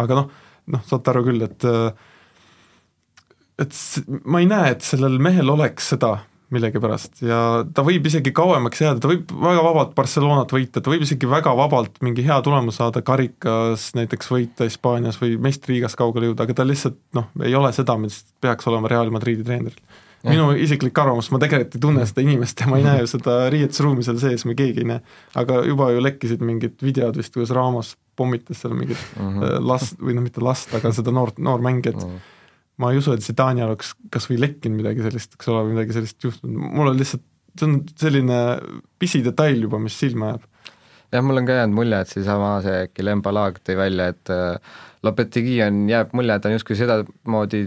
aga 0.05 0.21
noh, 0.23 0.33
noh, 0.71 0.87
saate 0.87 1.13
aru 1.13 1.27
küll, 1.31 1.47
et 1.49 1.69
et 3.61 3.77
ma 4.25 4.41
ei 4.41 4.49
näe, 4.49 4.75
et 4.77 4.87
sellel 4.87 5.19
mehel 5.23 5.51
oleks 5.53 5.91
seda, 5.95 6.15
millegipärast 6.55 7.23
ja 7.23 7.39
ta 7.75 7.85
võib 7.87 8.07
isegi 8.11 8.33
kauemaks 8.35 8.83
jääda, 8.83 9.03
ta 9.03 9.11
võib 9.11 9.31
väga 9.31 9.63
vabalt 9.65 9.95
Barcelonat 9.97 10.53
võita, 10.55 10.83
ta 10.83 10.93
võib 10.93 11.05
isegi 11.07 11.29
väga 11.31 11.53
vabalt 11.59 12.01
mingi 12.05 12.25
hea 12.27 12.41
tulemuse 12.45 12.81
saada 12.81 13.03
karikas 13.07 13.91
näiteks 13.99 14.31
võita 14.33 14.67
Hispaanias 14.69 15.21
või 15.21 15.37
meistriliigas 15.43 15.97
kaugele 15.99 16.31
jõuda, 16.31 16.47
aga 16.47 16.57
ta 16.59 16.67
lihtsalt 16.67 16.99
noh, 17.17 17.31
ei 17.47 17.55
ole 17.59 17.71
seda, 17.77 17.97
mis 18.01 18.23
peaks 18.43 18.67
olema 18.71 18.91
Real 18.91 19.13
Madridi 19.15 19.47
treeneril. 19.47 20.01
minu 20.27 20.51
isiklik 20.53 20.99
arvamus, 21.01 21.31
ma 21.33 21.39
tegelikult 21.41 21.79
ei 21.79 21.85
tunne 21.87 22.09
seda 22.09 22.25
inimest 22.27 22.61
ja 22.61 22.67
ma 22.69 22.81
ei 22.81 22.85
näe 22.85 23.07
seda 23.09 23.39
riietusruumi 23.55 24.05
seal 24.05 24.19
sees, 24.21 24.45
me 24.45 24.59
keegi 24.59 24.83
ei 24.83 24.91
näe. 24.91 25.05
aga 25.39 25.63
juba 25.69 25.93
ju 25.95 26.03
lekkisid 26.03 26.43
mingid 26.45 26.83
videod 26.83 27.17
vist, 27.17 27.33
kuidas 27.37 27.55
Ramos 27.57 27.95
pommitas 28.19 28.61
seal 28.61 28.75
mingit 28.75 29.01
mm 29.17 29.39
-hmm. 29.39 29.65
last 29.71 29.97
või 30.03 30.19
noh, 30.19 30.27
mitte 30.27 30.43
last, 30.45 30.75
aga 30.75 30.93
seda 30.93 31.15
noort, 31.15 31.39
noormängijat 31.39 32.03
mm. 32.03 32.11
-hmm 32.11 32.37
ma 32.81 32.93
ei 32.93 33.01
usu, 33.01 33.15
et 33.15 33.25
Zidane 33.25 33.65
oleks 33.67 33.95
kas 34.13 34.29
või 34.31 34.41
lekkinud 34.41 34.81
midagi 34.81 35.05
sellist, 35.05 35.35
eks 35.37 35.51
ole, 35.53 35.65
või 35.67 35.77
midagi 35.77 35.97
sellist 35.97 36.29
juhtunud, 36.29 36.69
mul 36.79 36.93
on 36.93 37.01
lihtsalt, 37.01 37.25
see 37.57 37.67
on 37.67 37.81
selline 37.99 38.39
pisidetail 39.03 39.67
juba, 39.67 39.81
mis 39.83 39.99
silma 40.01 40.35
jääb. 40.35 40.47
jah, 41.11 41.27
mul 41.27 41.43
on 41.43 41.49
ka 41.49 41.59
jäänud 41.59 41.77
mulje, 41.77 41.99
et 42.05 42.15
seesama 42.15 42.55
see 42.65 42.87
Guillem 42.95 43.25
Balag 43.27 43.59
tõi 43.67 43.77
välja, 43.81 44.09
et 44.15 44.33
äh, 44.33 44.79
Lopetegi 45.03 45.59
on, 45.67 45.85
jääb 45.91 46.15
mulje, 46.17 46.37
et 46.37 46.49
on 46.49 46.57
justkui 46.57 46.79
sedamoodi, 46.79 47.67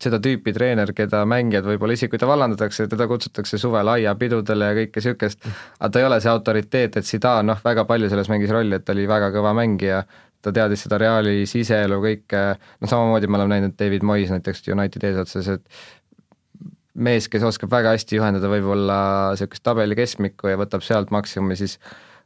seda 0.00 0.16
tüüpi 0.24 0.54
treener, 0.56 0.94
keda 0.96 1.26
mängijad 1.28 1.66
võib-olla 1.68 1.92
isegi 1.92 2.14
kui 2.14 2.20
ta 2.20 2.28
vallandatakse, 2.30 2.86
teda 2.88 3.04
kutsutakse 3.10 3.58
suvel 3.60 3.90
aiapidudele 3.92 4.70
ja 4.70 4.76
kõike 4.78 5.02
niisugust, 5.02 5.44
aga 5.76 5.90
ta 5.92 6.00
ei 6.00 6.06
ole 6.08 6.20
see 6.24 6.32
autoriteet, 6.32 6.96
et 6.96 7.08
Zidane 7.08 7.50
noh, 7.50 7.60
väga 7.64 7.84
palju 7.88 8.08
selles 8.12 8.30
mängis 8.32 8.52
rolli, 8.54 8.78
et 8.78 8.86
ta 8.86 8.96
oli 8.96 9.04
väga 9.10 9.28
kõva 9.34 9.52
mängija 9.58 10.04
ta 10.42 10.52
teadis 10.56 10.84
seda 10.86 10.98
Reali 11.00 11.46
siseelu 11.48 12.00
kõike, 12.02 12.42
noh 12.80 12.90
samamoodi 12.90 13.30
me 13.30 13.38
oleme 13.38 13.56
näinud 13.56 13.78
David 13.78 14.04
Moyes 14.06 14.30
näiteks 14.32 14.68
Unitedi 14.72 15.10
eesotsas, 15.10 15.48
et 15.56 15.80
mees, 16.94 17.28
kes 17.30 17.44
oskab 17.46 17.72
väga 17.72 17.94
hästi 17.94 18.18
juhendada 18.18 18.50
võib-olla 18.50 19.00
niisugust 19.32 19.64
tabeli 19.66 19.96
keskmikku 19.98 20.50
ja 20.50 20.60
võtab 20.60 20.84
sealt 20.84 21.12
maksimumi, 21.14 21.56
siis 21.58 21.76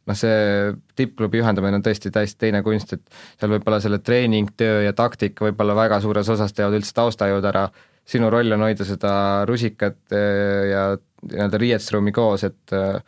noh, 0.09 0.19
see 0.19 0.75
tippklubi 0.99 1.41
juhendamine 1.41 1.81
on 1.81 1.85
tõesti 1.85 2.13
täiesti 2.15 2.47
teine 2.47 2.63
kunst, 2.67 2.95
et 2.97 3.19
seal 3.41 3.53
võib-olla 3.55 3.81
selle 3.85 4.01
treeningtöö 4.05 4.85
ja 4.87 4.95
taktika 4.97 5.49
võib-olla 5.49 5.77
väga 5.79 6.01
suures 6.05 6.31
osas 6.35 6.57
teevad 6.57 6.79
üldse 6.81 6.95
taustajõud 6.97 7.51
ära, 7.51 7.67
sinu 8.05 8.31
roll 8.33 8.53
on 8.57 8.67
hoida 8.67 8.87
seda 8.89 9.13
rusikat 9.49 10.01
eh, 10.13 10.71
ja 10.73 10.87
nii-öelda 11.25 11.61
riietusruumi 11.61 12.13
koos, 12.13 12.45
et 12.45 12.75
äh, 12.77 12.99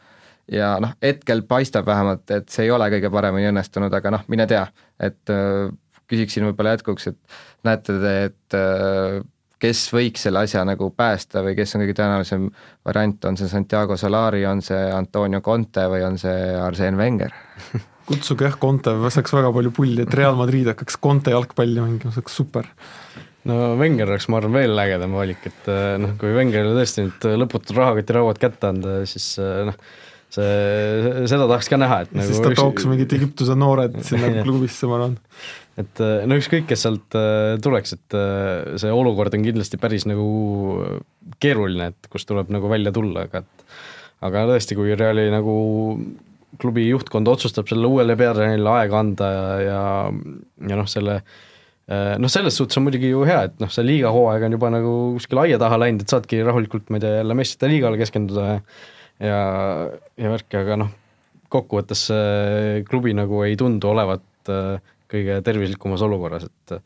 ja 0.53 0.76
noh, 0.82 0.94
hetkel 1.03 1.42
paistab 1.49 1.86
vähemalt, 1.88 2.28
et 2.30 2.51
see 2.53 2.66
ei 2.66 2.74
ole 2.74 2.88
kõige 2.92 3.11
paremini 3.12 3.51
õnnestunud, 3.51 3.94
aga 3.99 4.12
noh, 4.14 4.26
mine 4.32 4.47
tea, 4.51 4.66
et 5.03 5.32
äh, 5.32 5.70
küsiksin 6.11 6.47
võib-olla 6.49 6.76
jätkuks, 6.76 7.11
et 7.11 7.40
näete 7.66 7.97
te, 8.03 8.14
et 8.28 8.59
äh, 8.59 9.18
kes 9.62 9.86
võiks 9.94 10.26
selle 10.26 10.44
asja 10.44 10.62
nagu 10.68 10.90
päästa 10.94 11.42
või 11.44 11.57
kes 11.59 11.74
on 11.74 11.82
kõige 11.82 11.97
tõenäolisem 11.99 12.47
variant, 12.86 13.28
on 13.28 13.38
see 13.40 13.51
Santiago 13.51 13.97
Solari, 13.99 14.44
on 14.47 14.62
see 14.64 14.80
Antonio 14.92 15.40
Conte 15.44 15.86
või 15.90 16.05
on 16.07 16.18
see 16.20 16.51
Arsene 16.61 17.01
Wenger? 17.01 17.34
Kutsuge 18.07 18.47
jah, 18.47 18.59
Conte, 18.62 18.92
saaks 19.11 19.32
väga 19.34 19.51
palju 19.55 19.72
pulli, 19.74 20.05
et 20.05 20.14
Real 20.14 20.36
Madrid 20.38 20.68
hakkaks 20.70 21.01
Conte 21.03 21.34
jalgpalli 21.34 21.82
mängima, 21.82 22.12
see 22.14 22.22
oleks 22.22 22.36
super. 22.38 22.68
No 23.47 23.74
Wenger 23.80 24.12
oleks, 24.12 24.28
ma 24.30 24.38
arvan, 24.38 24.55
veel 24.55 24.78
ägedam 24.82 25.16
valik, 25.18 25.42
et 25.49 25.70
äh, 25.72 25.97
noh, 26.03 26.14
kui 26.20 26.34
Wengerile 26.36 26.76
tõesti 26.76 27.07
nüüd 27.07 27.30
lõputud 27.42 27.74
rahakotirauad 27.80 28.38
kätte 28.42 28.70
anda, 28.70 29.01
siis 29.11 29.32
noh, 29.40 29.78
see, 30.37 31.26
seda 31.30 31.47
tahaks 31.49 31.70
ka 31.72 31.78
näha, 31.80 32.03
et 32.07 32.14
nagu 32.16 32.28
siis 32.28 32.43
ta 32.43 32.53
üks... 32.53 32.61
tooks 32.61 32.89
mingid 32.91 33.14
Egiptuse 33.16 33.57
noored 33.59 33.97
sinna 34.07 34.32
klubisse, 34.47 34.89
ma 34.91 34.99
arvan. 35.01 35.16
et 35.80 36.05
äh, 36.05 36.26
no 36.28 36.39
ükskõik, 36.41 36.68
kes 36.70 36.87
sealt 36.87 37.18
äh, 37.18 37.57
tuleks, 37.64 37.97
et 37.97 38.18
see 38.82 38.93
olukord 38.93 39.34
on 39.37 39.47
kindlasti 39.47 39.80
päris 39.82 40.07
nagu 40.09 40.28
keeruline, 41.43 41.91
et 41.95 42.12
kust 42.12 42.28
tuleb 42.30 42.53
nagu 42.55 42.70
välja 42.72 42.95
tulla, 42.95 43.26
aga 43.28 43.45
et 43.45 43.66
aga 44.26 44.47
tõesti, 44.53 44.78
kui 44.78 44.95
Reali 44.97 45.26
nagu 45.32 45.57
klubi 46.61 46.87
juhtkond 46.87 47.28
otsustab 47.28 47.68
selle 47.68 47.89
uuele 47.91 48.16
peatreenerile 48.16 48.70
aega 48.78 49.03
anda 49.03 49.28
ja, 49.28 49.45
ja, 49.61 49.82
ja 50.70 50.78
noh, 50.78 50.89
selle 50.89 51.20
noh, 51.87 52.30
selles 52.32 52.57
suhtes 52.59 52.78
on 52.80 52.87
muidugi 52.87 53.12
ju 53.12 53.22
hea, 53.28 53.45
et 53.47 53.61
noh, 53.62 53.70
see 53.70 53.84
liigahooaeg 53.87 54.47
on 54.49 54.57
juba 54.57 54.70
nagu 54.74 54.93
kuskile 55.18 55.45
aia 55.45 55.59
taha 55.62 55.78
läinud, 55.84 56.03
et 56.03 56.12
saadki 56.12 56.41
rahulikult, 56.47 56.89
ma 56.91 56.99
ei 56.99 57.05
tea, 57.05 57.18
jälle 57.20 57.37
meistrite 57.39 57.70
liigale 57.70 58.01
keskenduda 58.01 58.47
ja 58.49 58.57
ja, 59.23 59.41
ja 60.19 60.33
värki, 60.33 60.59
aga 60.61 60.79
noh, 60.83 60.93
kokkuvõttes 61.53 62.07
see 62.11 62.85
klubi 62.89 63.14
nagu 63.17 63.43
ei 63.47 63.57
tundu 63.59 63.93
olevat 63.93 64.53
äh, 64.53 64.79
kõige 65.11 65.41
tervislikumas 65.47 66.05
olukorras, 66.07 66.49
et 66.49 66.79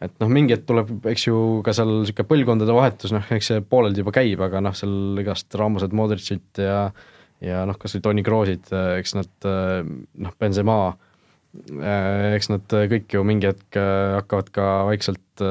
et 0.00 0.14
noh, 0.22 0.30
mingi 0.32 0.54
hetk 0.54 0.64
tuleb, 0.64 0.94
eks 1.10 1.26
ju, 1.26 1.36
ka 1.64 1.74
seal 1.76 1.90
niisugune 1.98 2.28
põlvkondade 2.30 2.72
vahetus, 2.72 3.12
noh, 3.12 3.26
eks 3.36 3.50
see 3.52 3.64
pooleldi 3.64 4.00
juba 4.00 4.14
käib, 4.16 4.40
aga 4.46 4.62
noh, 4.64 4.76
seal 4.76 5.20
igast 5.20 5.52
Ramosed, 5.60 5.92
Modricid 5.96 6.62
ja 6.62 6.86
ja 7.40 7.62
noh, 7.68 7.76
kas 7.80 7.96
või 7.96 8.04
Toni 8.04 8.24
Kroosid, 8.24 8.66
eks 9.00 9.14
nad 9.16 9.46
noh, 9.46 10.32
Benzema, 10.40 10.78
eks 12.36 12.50
nad 12.52 12.74
kõik 12.92 13.12
ju 13.16 13.22
mingi 13.24 13.48
hetk 13.48 13.78
hakkavad 13.80 14.50
ka 14.52 14.66
vaikselt 14.90 15.44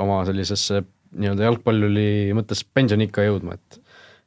oma 0.00 0.22
sellisesse 0.28 0.80
nii-öelda 1.16 1.48
jalgpalluri 1.48 2.36
mõttes 2.36 2.64
pensioniikka 2.76 3.24
jõudma, 3.26 3.56
et 3.56 3.80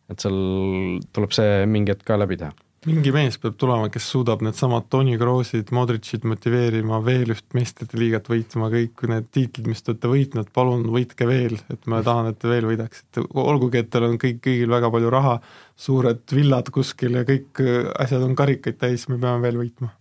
et 0.09 0.23
seal 0.25 0.99
tuleb 1.13 1.35
see 1.35 1.63
mingi 1.69 1.95
hetk 1.95 2.07
ka 2.07 2.17
läbi 2.19 2.39
teha 2.41 2.55
mingi 2.87 3.11
mees 3.11 3.35
peab 3.41 3.57
tulema, 3.59 3.89
kes 3.91 4.05
suudab 4.13 4.43
needsamad 4.45 4.87
Toni 4.91 5.17
Kroosid, 5.19 5.71
Modritšid 5.75 6.23
motiveerima 6.29 7.01
veel 7.03 7.33
üht 7.33 7.55
meistrite 7.57 7.99
liigat 7.99 8.29
võitma, 8.31 8.69
kõik 8.71 9.03
need 9.11 9.27
tiitlid, 9.35 9.67
mis 9.67 9.83
te 9.83 9.91
olete 9.93 10.11
võitnud, 10.13 10.51
palun 10.55 10.85
võitke 10.93 11.27
veel, 11.27 11.57
et 11.73 11.89
ma 11.91 11.99
tahan, 12.05 12.31
et 12.31 12.39
te 12.39 12.47
veel 12.51 12.69
võidaksite, 12.69 13.25
olgugi, 13.35 13.83
et 13.83 13.91
teil 13.91 14.07
on 14.07 14.15
kõik, 14.21 14.39
kõigil 14.45 14.71
väga 14.71 14.91
palju 14.95 15.11
raha, 15.11 15.35
suured 15.79 16.23
villad 16.35 16.71
kuskil 16.75 17.19
ja 17.19 17.25
kõik 17.27 17.63
asjad 17.99 18.23
on 18.23 18.37
karikaid 18.39 18.79
täis, 18.79 19.09
me 19.11 19.19
peame 19.19 19.43
veel 19.43 19.59
võitma. 19.65 19.91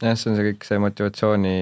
jah, 0.00 0.16
see 0.16 0.32
on 0.32 0.40
see 0.40 0.50
kõik 0.50 0.68
see 0.70 0.80
motivatsiooni 0.86 1.56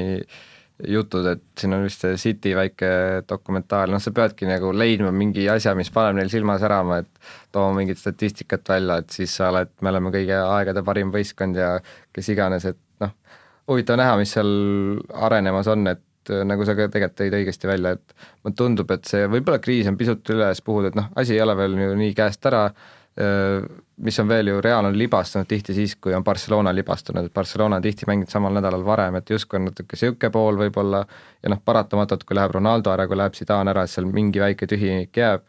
jutud, 0.82 1.26
et 1.30 1.42
siin 1.58 1.74
on 1.76 1.84
vist 1.86 2.02
see 2.02 2.16
City 2.18 2.54
väike 2.56 2.88
dokumentaal, 3.30 3.92
noh 3.94 4.02
sa 4.02 4.10
peadki 4.14 4.48
nagu 4.48 4.72
leidma 4.74 5.12
mingi 5.14 5.46
asja, 5.50 5.74
mis 5.78 5.92
paneb 5.94 6.18
neil 6.18 6.32
silma 6.32 6.56
särama, 6.58 6.98
et 7.04 7.28
tooma 7.54 7.76
mingit 7.78 8.00
statistikat 8.00 8.66
välja, 8.74 8.98
et 9.02 9.14
siis 9.14 9.36
sa 9.38 9.52
oled, 9.52 9.70
me 9.80 9.92
oleme 9.92 10.10
kõigi 10.14 10.34
aegade 10.40 10.82
parim 10.86 11.12
võistkond 11.14 11.60
ja 11.60 11.76
kes 12.14 12.32
iganes, 12.34 12.66
et 12.72 12.80
noh, 13.04 13.14
huvitav 13.70 14.00
näha, 14.02 14.18
mis 14.18 14.34
seal 14.34 14.50
arenemas 15.28 15.70
on, 15.70 15.86
et 15.94 16.34
nagu 16.48 16.66
sa 16.66 16.74
ka 16.74 16.88
tegelikult 16.88 17.20
tõid 17.20 17.38
õigesti 17.38 17.70
välja, 17.70 17.94
et 17.94 18.28
mulle 18.42 18.58
tundub, 18.58 18.90
et 18.96 19.06
see 19.06 19.28
võib-olla 19.30 19.62
kriis 19.62 19.86
on 19.90 19.98
pisut 20.00 20.34
üles 20.34 20.62
puhunud, 20.64 20.90
et 20.90 20.98
noh, 20.98 21.10
asi 21.20 21.36
ei 21.36 21.42
ole 21.44 21.54
veel 21.58 21.78
ju 21.78 21.94
nii 22.00 22.18
käest 22.18 22.50
ära, 22.50 22.66
mis 23.14 24.16
on 24.18 24.26
veel 24.26 24.48
ju, 24.50 24.60
Real 24.64 24.88
on 24.88 24.96
libastunud 24.98 25.46
tihti 25.46 25.74
siis, 25.76 25.92
kui 26.02 26.14
on 26.16 26.24
Barcelona 26.26 26.72
libastunud, 26.74 27.28
et 27.28 27.34
Barcelona 27.34 27.78
on 27.78 27.84
tihti 27.84 28.08
mänginud 28.10 28.32
samal 28.32 28.56
nädalal 28.56 28.82
varem, 28.84 29.14
et 29.20 29.30
justkui 29.30 29.60
on 29.60 29.68
natuke 29.68 29.94
niisugune 29.94 30.32
pool 30.34 30.58
võib-olla 30.64 31.04
ja 31.06 31.52
noh, 31.52 31.60
paratamatult, 31.64 32.24
kui 32.26 32.34
läheb 32.34 32.56
Ronaldo 32.56 32.90
ära, 32.90 33.06
kui 33.06 33.18
läheb 33.20 33.38
Zidane 33.38 33.70
ära, 33.70 33.86
siis 33.86 34.00
seal 34.00 34.10
mingi 34.10 34.42
väike 34.42 34.66
tühimik 34.66 35.14
jääb 35.22 35.46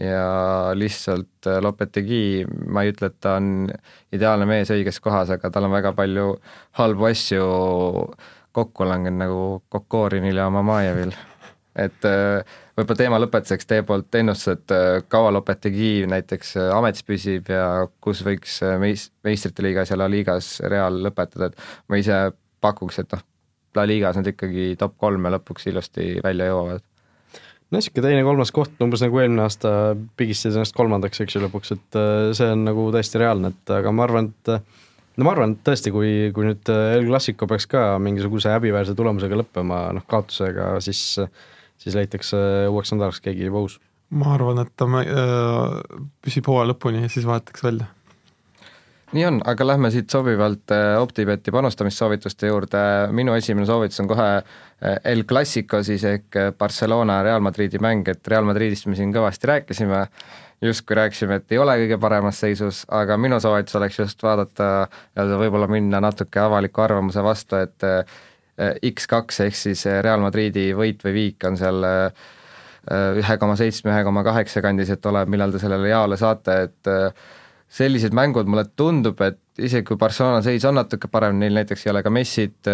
ja 0.00 0.72
lihtsalt 0.74 1.46
äh, 1.46 1.60
Lopetegi, 1.62 2.46
ma 2.68 2.84
ei 2.84 2.94
ütle, 2.94 3.10
et 3.10 3.18
ta 3.20 3.36
on 3.40 3.68
ideaalne 4.12 4.48
mees 4.48 4.70
õiges 4.72 5.00
kohas, 5.04 5.32
aga 5.34 5.50
tal 5.52 5.68
on 5.68 5.74
väga 5.74 5.92
palju 5.96 6.34
halbu 6.80 7.08
asju 7.10 7.48
kokku 8.56 8.86
langenud, 8.88 9.20
nagu 9.20 9.42
Kokorinil 9.68 10.40
ja 10.40 10.48
Mamajevil. 10.50 11.12
et 11.76 12.04
äh, 12.08 12.56
võib-olla 12.80 12.98
teema 12.98 13.18
lõpetuseks 13.20 13.68
teie 13.68 13.84
poolt 13.86 14.14
ennustus, 14.16 14.56
et 14.56 14.74
äh, 14.74 15.00
kaua 15.10 15.32
Lopetegi 15.34 16.06
näiteks 16.10 16.54
äh, 16.60 16.68
ametis 16.74 17.04
püsib 17.06 17.50
ja 17.52 17.86
kus 18.02 18.22
võiks 18.26 18.60
äh, 18.64 18.76
meis-, 18.80 19.10
meistrite 19.26 19.64
liigas 19.64 19.92
ja 19.92 19.98
La 20.00 20.08
Ligas 20.10 20.54
Real 20.64 21.00
lõpetada, 21.04 21.50
et 21.50 21.90
ma 21.90 22.00
ise 22.00 22.20
pakuks, 22.64 23.02
et 23.02 23.12
noh, 23.14 23.24
La 23.76 23.86
Ligas 23.88 24.18
nad 24.18 24.26
ikkagi 24.26 24.72
top 24.80 24.96
kolme 25.00 25.32
lõpuks 25.36 25.68
ilusti 25.70 26.12
välja 26.24 26.50
jõuavad. 26.50 26.84
no 27.70 27.78
niisugune 27.78 28.08
teine-kolmas 28.08 28.54
koht, 28.54 28.74
umbes 28.82 29.04
nagu 29.04 29.20
eelmine 29.22 29.44
aasta 29.44 29.94
pigistasid 30.18 30.58
ennast 30.58 30.76
kolmandaks, 30.76 31.22
eks 31.22 31.36
ju, 31.36 31.44
lõpuks, 31.44 31.76
et 31.76 32.00
see 32.36 32.50
on 32.50 32.64
nagu 32.66 32.88
täiesti 32.94 33.20
reaalne, 33.22 33.52
et 33.54 33.76
aga 33.76 33.92
ma 33.94 34.08
arvan, 34.08 34.32
et 34.32 34.52
no 35.20 35.28
ma 35.28 35.36
arvan, 35.36 35.54
et 35.54 35.62
tõesti, 35.68 35.92
kui, 35.94 36.10
kui 36.34 36.48
nüüd 36.48 36.72
El 36.72 37.06
Clasico 37.06 37.46
peaks 37.50 37.68
ka 37.70 37.86
mingisuguse 38.02 38.50
häbiväärse 38.56 38.96
tulemusega 38.98 39.38
lõppema, 39.38 39.84
noh 39.94 40.06
kaotusega, 40.10 40.72
siis 40.82 41.20
siis 41.80 41.96
leitakse 41.96 42.36
uueks 42.68 42.92
nädalaks 42.94 43.22
keegi 43.24 43.48
juba 43.48 43.64
uus. 43.66 43.78
ma 44.10 44.34
arvan, 44.34 44.58
et 44.64 44.72
ta 44.76 44.88
äh, 44.90 45.80
püsib 46.22 46.48
hooaja 46.50 46.72
lõpuni 46.72 47.04
ja 47.04 47.10
siis 47.12 47.26
vahetatakse 47.28 47.66
välja. 47.68 47.86
nii 49.12 49.26
on, 49.26 49.40
aga 49.52 49.66
lähme 49.66 49.90
siit 49.94 50.10
sobivalt 50.10 50.74
äh, 50.74 50.96
OpTibeti 51.00 51.54
panustamissoovituste 51.54 52.50
juurde, 52.50 52.82
minu 53.16 53.34
esimene 53.38 53.66
soovitus 53.66 54.02
on 54.02 54.10
kohe 54.10 54.28
äh, 54.36 55.00
El 55.04 55.24
Clasico 55.24 55.82
siis 55.86 56.04
ehk 56.04 56.42
Barcelona 56.58 57.22
Real 57.22 57.40
Madridi 57.40 57.78
mäng, 57.78 58.08
et 58.08 58.28
Real 58.28 58.44
Madridist 58.44 58.90
me 58.90 58.98
siin 58.98 59.14
kõvasti 59.14 59.52
rääkisime, 59.54 60.06
justkui 60.60 60.98
rääkisime, 60.98 61.38
et 61.40 61.52
ei 61.54 61.58
ole 61.58 61.78
kõige 61.84 62.00
paremas 62.00 62.40
seisus, 62.42 62.82
aga 62.92 63.16
minu 63.16 63.38
soovitus 63.40 63.78
oleks 63.78 64.02
just 64.02 64.22
vaadata 64.22 64.72
ja 65.16 65.30
võib-olla 65.30 65.70
minna 65.70 66.02
natuke 66.02 66.42
avaliku 66.42 66.84
arvamuse 66.84 67.22
vastu, 67.24 67.62
et 67.62 67.88
Äh, 67.90 68.04
X2 68.60 69.46
ehk 69.46 69.56
siis 69.56 69.86
äh, 69.88 70.00
Real 70.04 70.20
Madridi 70.22 70.70
võit 70.76 71.02
või 71.06 71.14
viik 71.16 71.46
on 71.48 71.56
seal 71.60 71.86
äh, 71.86 72.26
ühe 72.90 73.36
koma 73.40 73.56
seitsme, 73.60 73.92
ühe 73.92 74.04
koma 74.06 74.24
kaheksa 74.26 74.62
kandis, 74.64 74.90
et 74.92 75.06
oleneb, 75.06 75.30
millal 75.32 75.52
te 75.52 75.60
sellele 75.62 75.90
jaole 75.92 76.16
saate, 76.20 76.54
et 76.66 76.90
sellised 77.70 78.14
mängud 78.16 78.48
mulle 78.50 78.64
tundub, 78.72 79.20
et 79.22 79.60
isegi 79.60 79.84
kui 79.86 79.98
Barcelona 80.00 80.40
seis 80.42 80.64
on 80.66 80.78
natuke 80.80 81.10
parem, 81.12 81.36
neil 81.38 81.54
näiteks 81.60 81.84
ei 81.84 81.92
ole 81.92 82.02
ka 82.02 82.10
Messit, 82.10 82.70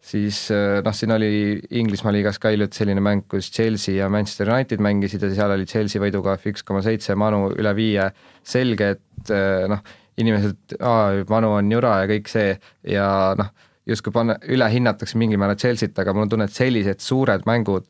siis 0.00 0.40
noh, 0.48 0.96
siin 0.96 1.12
oli 1.12 1.28
Inglismaa 1.76 2.16
liigas 2.16 2.40
ka 2.40 2.54
hiljuti 2.54 2.80
selline 2.80 3.04
mäng, 3.04 3.28
kus 3.30 3.52
Chelsea 3.52 3.98
ja 4.00 4.08
Manchester 4.08 4.48
United 4.48 4.80
mängisid 4.82 5.28
ja 5.28 5.30
seal 5.36 5.54
oli 5.54 5.68
Chelsea 5.68 6.02
võidukahv 6.02 6.48
üks 6.48 6.64
koma 6.66 6.80
seitse, 6.82 7.14
Manu 7.14 7.52
üle 7.52 7.76
viie, 7.76 8.08
selge, 8.42 8.94
et 8.96 9.36
noh, 9.70 9.84
inimesed, 10.18 10.78
aa, 10.80 11.20
Manu 11.28 11.52
on 11.60 11.76
jura 11.76 11.98
ja 12.00 12.10
kõik 12.16 12.32
see 12.32 12.56
ja 12.96 13.08
noh, 13.38 13.52
justkui 13.88 14.12
panna, 14.12 14.36
ülehinnatakse 14.48 15.18
mingil 15.20 15.40
määral 15.40 15.58
Chelsea't, 15.60 15.96
aga 16.00 16.14
mul 16.14 16.26
on 16.26 16.32
tunne, 16.34 16.48
et 16.48 16.56
sellised 16.56 17.02
suured 17.04 17.46
mängud, 17.48 17.86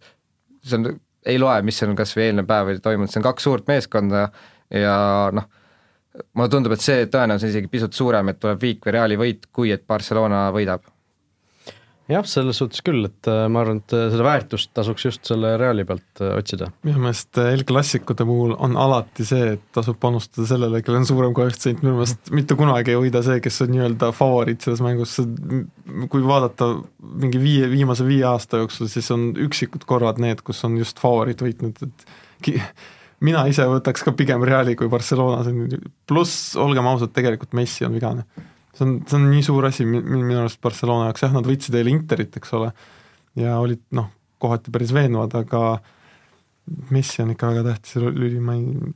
see 0.64 0.78
on, 0.78 0.92
ei 1.28 1.40
loe, 1.40 1.56
mis 1.66 1.82
on 1.84 1.96
kas 1.98 2.14
või 2.16 2.28
eelmine 2.28 2.46
päev 2.48 2.72
oli 2.72 2.82
toimunud, 2.84 3.12
see 3.12 3.20
on 3.20 3.26
kaks 3.26 3.48
suurt 3.48 3.66
meeskonda 3.70 4.28
ja 4.74 4.98
noh, 5.34 5.48
mulle 6.34 6.52
tundub, 6.52 6.74
et 6.76 6.84
see 6.84 7.08
tõenäosus 7.10 7.48
on 7.48 7.54
isegi 7.54 7.72
pisut 7.72 7.96
suurem, 7.96 8.30
et 8.30 8.40
tuleb 8.42 8.62
viik 8.62 8.86
või 8.86 8.96
Reali 8.98 9.18
võit, 9.20 9.50
kui 9.52 9.74
et 9.74 9.86
Barcelona 9.86 10.48
võidab 10.54 10.86
jah, 12.08 12.24
selles 12.28 12.58
suhtes 12.60 12.80
küll, 12.84 13.04
et 13.08 13.28
äh, 13.28 13.44
ma 13.52 13.62
arvan, 13.62 13.80
et 13.82 13.94
äh, 13.96 14.06
seda 14.12 14.24
väärtust 14.24 14.70
tasuks 14.76 15.04
just 15.04 15.28
selle 15.28 15.52
Reali 15.60 15.84
pealt 15.88 16.22
äh, 16.24 16.32
otsida. 16.38 16.70
minu 16.86 17.02
meelest 17.04 17.40
El 17.42 17.64
Clasicute 17.68 18.26
puhul 18.28 18.54
on 18.56 18.76
alati 18.80 19.26
see, 19.28 19.54
et 19.56 19.64
tasub 19.76 19.98
panustada 20.00 20.48
sellele, 20.48 20.80
kellel 20.84 21.02
on 21.02 21.08
suurem 21.10 21.36
koefitsient, 21.36 21.82
minu 21.84 21.98
meelest 21.98 22.32
mitte 22.34 22.56
kunagi 22.58 22.94
ei 22.94 23.00
võida 23.04 23.22
see, 23.26 23.42
kes 23.44 23.62
on 23.64 23.72
nii-öelda 23.74 24.10
favoriit 24.16 24.64
selles 24.64 24.82
mängus, 24.84 25.18
kui 26.12 26.24
vaadata 26.24 26.72
mingi 27.24 27.42
viie, 27.42 27.70
viimase 27.72 28.06
viie 28.08 28.24
aasta 28.28 28.62
jooksul, 28.62 28.90
siis 28.92 29.10
on 29.14 29.30
üksikud 29.48 29.84
korrad 29.88 30.20
need, 30.22 30.44
kus 30.46 30.64
on 30.68 30.78
just 30.80 31.02
favoriit 31.04 31.44
võitnud, 31.44 31.84
et 31.84 32.12
ki-, 32.48 32.60
mina 33.28 33.44
ise 33.50 33.68
võtaks 33.68 34.06
ka 34.06 34.16
pigem 34.16 34.44
Reali 34.48 34.78
kui 34.80 34.88
Barcelona, 34.92 35.44
pluss, 36.08 36.54
olgem 36.56 36.88
ausad, 36.88 37.12
tegelikult 37.12 37.56
Messi 37.58 37.84
on 37.88 38.00
vigane 38.00 38.24
see 38.78 38.86
on, 38.86 38.94
see 39.06 39.18
on 39.18 39.26
nii 39.32 39.44
suur 39.44 39.66
asi 39.68 39.86
minu 39.88 40.38
arust 40.38 40.60
Barcelona 40.62 41.08
jaoks, 41.08 41.24
jah, 41.26 41.34
nad 41.34 41.48
võitsid 41.48 41.76
eile 41.78 41.92
Interit, 41.92 42.36
eks 42.38 42.54
ole, 42.58 42.70
ja 43.38 43.58
olid 43.62 43.82
noh, 43.96 44.10
kohati 44.42 44.74
päris 44.74 44.94
veenvad, 44.94 45.34
aga 45.38 45.80
Messi 46.92 47.22
on 47.24 47.32
ikka 47.32 47.48
väga 47.48 47.64
tähtis 47.70 47.96
lüli, 48.02 48.38
ma 48.44 48.54
ei, 48.58 48.92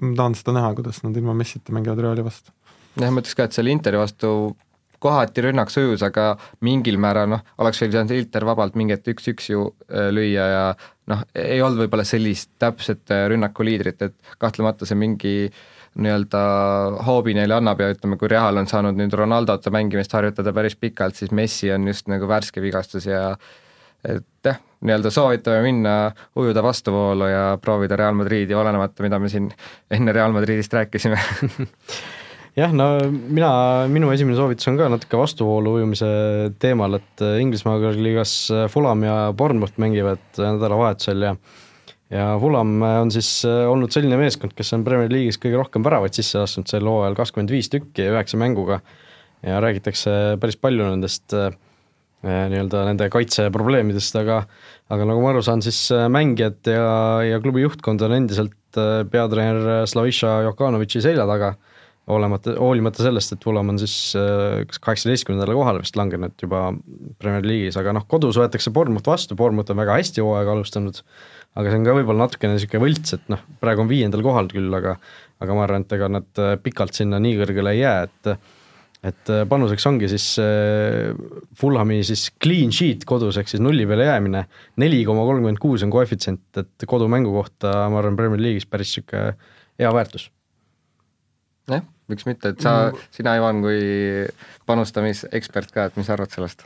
ma 0.00 0.14
tahan 0.16 0.36
seda 0.38 0.54
näha, 0.56 0.72
kuidas 0.78 1.02
nad 1.02 1.16
ilma 1.18 1.34
Messita 1.36 1.74
mängivad 1.74 2.02
Reali 2.04 2.24
vastu. 2.24 2.54
jah, 2.96 3.10
ma 3.10 3.22
ütleks 3.22 3.36
ka, 3.36 3.48
et 3.48 3.56
selle 3.56 3.72
Interi 3.74 3.98
vastu 4.00 4.54
kohati 5.00 5.42
rünnak 5.46 5.72
sujus, 5.72 6.02
aga 6.04 6.34
mingil 6.66 6.98
määral 7.00 7.28
noh, 7.32 7.42
oleks 7.58 7.80
võinud 7.80 7.96
saanud 7.96 8.16
Inter 8.18 8.44
vabalt 8.44 8.76
mingi 8.76 8.94
hetk 8.94 9.14
üks-üks 9.14 9.48
ju 9.48 9.66
äh, 9.88 10.10
lüüa 10.12 10.46
ja 10.54 10.64
noh, 11.10 11.24
ei 11.34 11.62
olnud 11.64 11.86
võib-olla 11.86 12.04
sellist 12.06 12.52
täpset 12.60 13.10
äh, 13.10 13.24
rünnakuliidrit, 13.32 14.04
et 14.04 14.36
kahtlemata 14.38 14.88
see 14.88 15.00
mingi 15.00 15.34
äh, 15.48 15.62
nii-öelda 15.98 16.40
hoobi 17.06 17.34
neile 17.34 17.56
annab 17.56 17.80
ja 17.82 17.90
ütleme, 17.90 18.18
kui 18.20 18.30
Real 18.30 18.60
on 18.60 18.68
saanud 18.70 18.98
nüüd 18.98 19.14
Ronaldot 19.18 19.66
mängimist 19.74 20.12
harjutada 20.14 20.52
päris 20.54 20.76
pikalt, 20.78 21.18
siis 21.18 21.32
Messi 21.34 21.72
on 21.74 21.88
just 21.90 22.06
nagu 22.10 22.28
värske 22.30 22.62
vigastus 22.62 23.08
ja 23.10 23.34
et 24.06 24.46
jah, 24.46 24.60
nii-öelda 24.86 25.10
soovitame 25.12 25.64
minna, 25.66 25.96
ujuda 26.38 26.62
vastuvoolu 26.64 27.26
ja 27.28 27.44
proovida 27.60 27.98
Real 28.00 28.14
Madridi, 28.16 28.54
olenemata, 28.54 29.02
mida 29.04 29.18
me 29.18 29.28
siin 29.28 29.50
enne 29.90 30.14
Real 30.16 30.32
Madridist 30.32 30.72
rääkisime 30.78 31.18
jah, 32.58 32.72
no 32.74 32.86
mina, 33.08 33.50
minu 33.92 34.10
esimene 34.14 34.38
soovitus 34.38 34.68
on 34.70 34.78
ka 34.80 34.88
natuke 34.92 35.18
vastuvoolu 35.20 35.76
ujumise 35.80 36.10
teemal, 36.62 36.98
et 36.98 37.24
Inglismaa 37.42 37.92
liigas 37.96 38.34
Fulham 38.72 39.04
ja 39.06 39.16
Bournemouth 39.36 39.78
mängivad 39.82 40.22
nädalavahetusel 40.38 41.28
ja 41.28 41.34
ja 42.10 42.26
Fulham 42.42 42.82
on 42.82 43.12
siis 43.14 43.28
äh, 43.48 43.64
olnud 43.70 43.94
selline 43.94 44.18
meeskond, 44.20 44.54
kes 44.56 44.74
on 44.76 44.84
Premier 44.86 45.10
League'is 45.12 45.38
kõige 45.40 45.60
rohkem 45.60 45.84
väravaid 45.86 46.16
sisse 46.16 46.42
lasknud 46.42 46.70
sel 46.70 46.86
hooajal, 46.90 47.16
kakskümmend 47.18 47.54
viis 47.54 47.70
tükki 47.72 48.08
üheksa 48.10 48.40
mänguga. 48.40 48.80
Ja 49.46 49.60
räägitakse 49.62 50.36
päris 50.40 50.58
palju 50.60 50.88
nendest 50.90 51.32
äh, 51.36 51.54
nii-öelda 52.26 52.84
nende 52.90 53.08
kaitseprobleemidest, 53.12 54.18
aga 54.20 54.42
aga 54.90 55.06
nagu 55.06 55.22
ma 55.22 55.30
aru 55.32 55.44
saan, 55.46 55.62
siis 55.64 55.86
äh, 55.94 56.08
mängijad 56.12 56.66
ja, 56.68 56.88
ja 57.24 57.40
klubi 57.42 57.64
juhtkond 57.64 58.02
on 58.04 58.18
endiselt 58.18 58.56
peatreener 59.10 59.86
Slavisha 59.90 60.44
Jokanovitši 60.46 61.00
selja 61.02 61.24
taga, 61.26 61.54
olemata, 62.10 62.54
hoolimata 62.58 63.04
sellest, 63.06 63.34
et 63.34 63.44
Fulham 63.44 63.72
on 63.72 63.80
siis 63.80 63.94
kas 64.14 64.82
kaheksateistkümnendale 64.82 65.56
kohale 65.56 65.82
vist 65.84 65.98
langenud 65.98 66.34
juba 66.42 66.68
Premier 67.22 67.46
League'is, 67.46 67.78
aga 67.80 67.94
noh, 67.96 68.06
kodus 68.10 68.38
võetakse 68.40 68.72
Bournemouth 68.74 69.08
vastu, 69.10 69.38
Bournemouth 69.38 69.72
on 69.74 69.80
väga 69.80 69.98
hästi 70.00 70.24
hooaega 70.24 70.58
alustanud 70.58 71.02
aga 71.58 71.72
see 71.72 71.80
on 71.80 71.88
ka 71.88 71.96
võib-olla 71.96 72.26
natukene 72.26 72.54
niisugune 72.54 72.84
võlts, 72.84 73.16
et 73.16 73.28
noh, 73.32 73.42
praegu 73.62 73.82
on 73.84 73.90
viiendal 73.90 74.22
kohal 74.24 74.50
küll, 74.52 74.70
aga 74.76 74.96
aga 75.40 75.56
ma 75.56 75.64
arvan, 75.64 75.86
et 75.86 75.94
ega 75.96 76.08
nad 76.12 76.40
äh, 76.42 76.56
pikalt 76.60 76.96
sinna 76.96 77.20
nii 77.22 77.38
kõrgele 77.40 77.74
ei 77.74 77.82
jää, 77.82 78.08
et 78.08 78.32
et 79.10 79.30
äh, 79.32 79.46
panuseks 79.48 79.86
ongi 79.88 80.10
siis 80.12 80.26
äh, 80.42 81.14
Fulhami 81.56 82.02
siis 82.06 82.26
clean 82.42 82.74
sheet 82.76 83.06
kodus, 83.08 83.38
ehk 83.40 83.48
siis 83.50 83.62
nulli 83.64 83.86
peale 83.88 84.10
jäämine, 84.10 84.44
neli 84.82 85.00
koma 85.08 85.24
kolmkümmend 85.28 85.62
kuus 85.62 85.86
on 85.86 85.94
koefitsient, 85.94 86.44
et 86.60 86.86
kodumängu 86.86 87.32
kohta 87.34 87.88
ma 87.90 88.02
arvan, 88.02 88.18
Premier 88.20 88.42
League'is 88.44 88.68
päris 88.68 88.92
niisugune 88.92 89.32
hea 89.80 89.94
väärtus. 89.96 90.28
Jah, 91.78 91.84
miks 92.10 92.26
mitte, 92.28 92.54
et 92.54 92.62
sa 92.62 92.74
mm., 92.90 93.10
sina, 93.14 93.36
Ivan, 93.38 93.60
kui 93.64 93.80
panustamisekspert 94.68 95.74
ka, 95.74 95.88
et 95.90 96.00
mis 96.00 96.08
sa 96.08 96.16
arvad 96.16 96.32
sellest? 96.34 96.64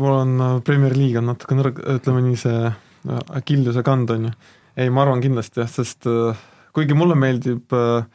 mul 0.00 0.14
on 0.14 0.62
Premier 0.66 0.96
League 0.96 1.20
on 1.20 1.30
natuke 1.32 1.58
nõrk, 1.58 1.82
ütleme 1.98 2.24
nii, 2.24 2.38
see 2.40 2.70
Achilleuse 3.36 3.84
kand, 3.86 4.12
on 4.14 4.30
ju. 4.30 4.32
ei, 4.80 4.90
ma 4.92 5.04
arvan 5.04 5.22
kindlasti 5.24 5.62
jah, 5.62 5.70
sest 5.72 6.08
äh, 6.10 6.40
kuigi 6.76 6.96
mulle 6.96 7.16
meeldib 7.18 7.72
äh, 7.76 8.08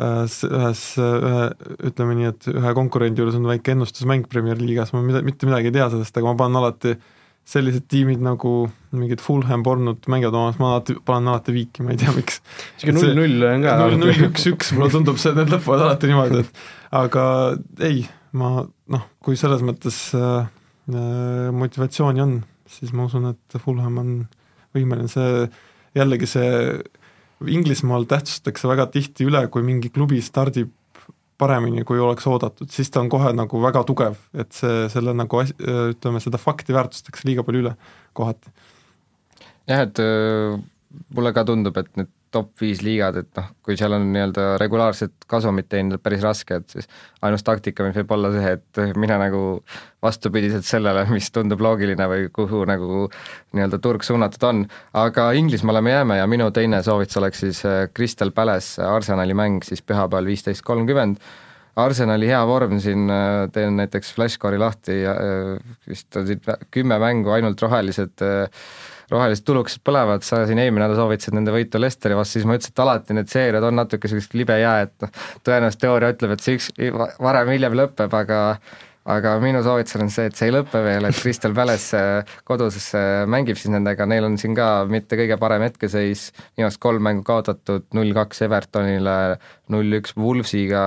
äh, 0.00 0.36
ühes, 0.50 0.84
ühe, 0.98 1.46
ütleme 1.90 2.18
nii, 2.18 2.34
et 2.34 2.50
ühe 2.52 2.74
konkurendi 2.78 3.22
juures 3.22 3.38
on 3.38 3.48
väike 3.50 3.74
ennustusmäng 3.76 4.28
Premier 4.30 4.60
League'is, 4.60 4.94
ma 4.96 5.02
mida, 5.04 5.24
mitte 5.26 5.48
midagi 5.50 5.72
ei 5.72 5.78
tea 5.78 5.88
sellest, 5.92 6.16
aga 6.16 6.30
ma 6.30 6.38
panen 6.44 6.62
alati 6.62 6.94
sellised 7.48 7.86
tiimid 7.90 8.20
nagu 8.22 8.68
mingid 8.94 9.22
Fulham, 9.22 9.64
Bournemouth 9.66 10.08
mängivad 10.10 10.36
omas, 10.38 10.58
ma 10.60 10.74
alati 10.74 10.96
panen 11.06 11.32
alati 11.32 11.54
viiki, 11.54 11.82
ma 11.82 11.94
ei 11.94 12.00
tea, 12.00 12.12
miks. 12.14 12.40
niisugune 12.82 13.16
null-null 13.18 13.48
on 13.48 13.66
ka. 13.66 13.76
null, 13.80 13.98
null, 14.04 14.22
üks, 14.28 14.46
üks, 14.52 14.72
mulle 14.76 14.90
tundub 14.94 15.18
see, 15.22 15.34
need 15.38 15.50
lõpevad 15.52 15.84
alati 15.86 16.10
niimoodi, 16.10 16.44
et 16.44 16.62
aga 17.00 17.24
ei, 17.86 18.04
ma 18.38 18.52
noh, 18.94 19.08
kui 19.24 19.38
selles 19.40 19.64
mõttes 19.66 19.98
äh, 20.18 20.46
äh, 20.92 21.50
motivatsiooni 21.56 22.24
on, 22.26 22.38
siis 22.70 22.94
ma 22.94 23.08
usun, 23.10 23.32
et 23.32 23.60
Fulham 23.62 23.98
on 24.02 24.14
võimeline, 24.76 25.10
see 25.10 25.46
jällegi 25.98 26.28
see 26.30 26.50
Inglismaal 27.40 28.04
tähtsustatakse 28.04 28.68
väga 28.68 28.84
tihti 28.92 29.24
üle, 29.24 29.40
kui 29.48 29.64
mingi 29.64 29.88
klubi 29.92 30.20
stardib 30.22 30.68
paremini, 31.40 31.84
kui 31.88 32.00
oleks 32.02 32.26
oodatud, 32.30 32.70
siis 32.72 32.92
ta 32.92 33.02
on 33.02 33.10
kohe 33.12 33.32
nagu 33.36 33.62
väga 33.62 33.82
tugev, 33.88 34.18
et 34.36 34.52
see, 34.56 34.84
selle 34.92 35.14
nagu 35.16 35.42
as-, 35.42 35.56
ütleme, 35.60 36.22
seda 36.22 36.40
fakti 36.40 36.76
väärtustatakse 36.76 37.28
liiga 37.28 37.44
palju 37.46 37.64
üle 37.64 37.74
kohati. 38.18 38.52
jah, 39.70 39.84
et 39.86 40.00
äh, 40.04 40.60
mulle 41.16 41.34
ka 41.36 41.46
tundub, 41.48 41.76
et 41.80 41.90
need 41.98 42.12
top 42.30 42.52
viis 42.62 42.80
liigad, 42.84 43.16
et 43.18 43.28
noh, 43.36 43.48
kui 43.66 43.76
seal 43.78 43.94
on 43.96 44.04
nii-öelda 44.14 44.44
regulaarset 44.60 45.26
kasumit 45.30 45.66
teenida 45.70 45.98
päris 45.98 46.22
raske, 46.22 46.60
et 46.60 46.74
siis 46.76 46.86
ainus 47.26 47.42
taktika, 47.46 47.84
mis 47.86 47.96
võib 47.98 48.14
olla 48.14 48.30
see, 48.34 48.52
et 48.54 48.80
mine 49.00 49.16
nagu 49.18 49.42
vastupidiselt 50.02 50.66
sellele, 50.66 51.04
mis 51.10 51.30
tundub 51.34 51.62
loogiline 51.64 52.06
või 52.10 52.28
kuhu 52.34 52.62
nagu 52.70 53.08
nii-öelda 53.56 53.80
turg 53.82 54.06
suunatud 54.06 54.46
on. 54.46 54.64
aga 54.94 55.30
Inglismaale 55.38 55.82
me 55.82 55.94
jääme 55.96 56.20
ja 56.20 56.26
minu 56.30 56.50
teine 56.54 56.82
soovitus 56.86 57.18
oleks 57.20 57.44
siis 57.46 57.64
äh, 57.66 57.82
Crystal 57.94 58.30
Palace 58.30 58.82
Arsenali 58.82 59.34
mäng 59.34 59.64
siis 59.66 59.82
pühapäeval 59.82 60.30
viisteist 60.30 60.62
kolmkümmend 60.62 61.18
Arsenali 61.80 62.28
hea 62.30 62.40
vorm 62.46 62.78
siin, 62.82 63.10
äh, 63.10 63.48
teen 63.52 63.76
näiteks 63.80 64.14
Flashcore'i 64.14 64.58
lahti 64.58 65.02
vist 65.88 66.16
on 66.16 66.30
siin 66.30 66.46
kümme 66.70 66.98
mängu 67.02 67.34
ainult 67.34 67.62
rohelised 67.62 68.22
rohelised 69.10 69.46
tulukesed 69.46 69.82
põlevad, 69.86 70.24
sa 70.26 70.44
siin 70.48 70.60
eelmine 70.62 70.86
nädal 70.86 71.00
soovitasid 71.00 71.36
nende 71.36 71.54
võitu 71.54 71.80
Lesteri 71.82 72.18
vastu, 72.18 72.38
siis 72.38 72.46
ma 72.48 72.58
ütlesin, 72.58 72.74
et 72.74 72.84
alati 72.84 73.16
need 73.16 73.32
seeriad 73.32 73.66
on 73.66 73.80
natuke 73.80 74.10
sellist 74.10 74.36
libe 74.38 74.58
jää, 74.60 74.86
et 74.86 74.94
noh, 75.06 75.16
tõenäoliselt 75.46 75.82
teooria 75.82 76.14
ütleb, 76.14 76.36
et 76.36 76.44
see 76.46 76.58
üks 76.58 76.70
varem-hiljem 77.18 77.76
lõpeb, 77.82 78.16
aga 78.22 78.40
aga 79.10 79.32
minu 79.42 79.62
soovitus 79.64 79.96
on 79.98 80.10
see, 80.12 80.28
et 80.28 80.36
see 80.36 80.50
ei 80.50 80.54
lõpe 80.54 80.82
veel, 80.84 81.06
et 81.08 81.16
Crystal 81.16 81.54
Palace 81.56 81.98
äh, 81.98 82.34
kodus 82.46 82.76
äh, 82.98 83.24
mängib 83.30 83.58
siis 83.58 83.72
nendega, 83.72 84.06
neil 84.08 84.26
on 84.28 84.36
siin 84.40 84.54
ka 84.58 84.84
mitte 84.90 85.18
kõige 85.18 85.38
parem 85.40 85.64
hetkeseis, 85.64 86.28
viimased 86.58 86.80
kolm 86.82 87.02
mängu 87.08 87.24
kaotatud, 87.26 87.88
null-kaks 87.96 88.44
Evertonile, 88.46 89.16
null-üks 89.72 90.14
Wolvesiga, 90.20 90.84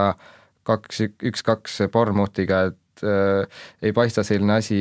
kaks, 0.67 1.03
üks-kaks 1.26 1.82
Bournemouthiga, 1.91 2.67
et 2.69 2.80
äh, 3.04 3.66
ei 3.82 3.93
paista 3.95 4.24
selline 4.24 4.60
asi 4.62 4.80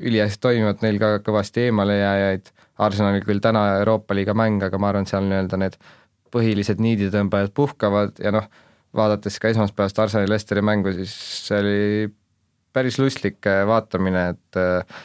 ülihästi 0.00 0.42
toimivat, 0.48 0.82
neil 0.86 0.98
ka 1.02 1.18
kõvasti 1.26 1.68
eemalejääjaid 1.68 2.52
Arsenalil 2.80 3.24
küll 3.26 3.42
täna 3.44 3.66
Euroopa 3.82 4.16
liiga 4.16 4.34
mäng, 4.36 4.62
aga 4.64 4.78
ma 4.80 4.88
arvan, 4.90 5.04
et 5.04 5.12
seal 5.12 5.26
nii-öelda 5.28 5.58
need 5.60 5.76
põhilised 6.32 6.80
niiditõmbajad 6.80 7.52
puhkavad 7.54 8.20
ja 8.22 8.32
noh, 8.34 8.46
vaadates 8.96 9.36
ka 9.42 9.50
esmaspäevast 9.52 9.98
Arsenali 10.02 10.30
Lesteri 10.32 10.62
mängu, 10.64 10.92
siis 10.94 11.12
see 11.46 11.58
oli 11.60 11.80
päris 12.72 12.98
lustlik 12.98 13.46
äh, 13.46 13.64
vaatamine, 13.66 14.28
et 14.34 14.60
äh, 14.60 15.02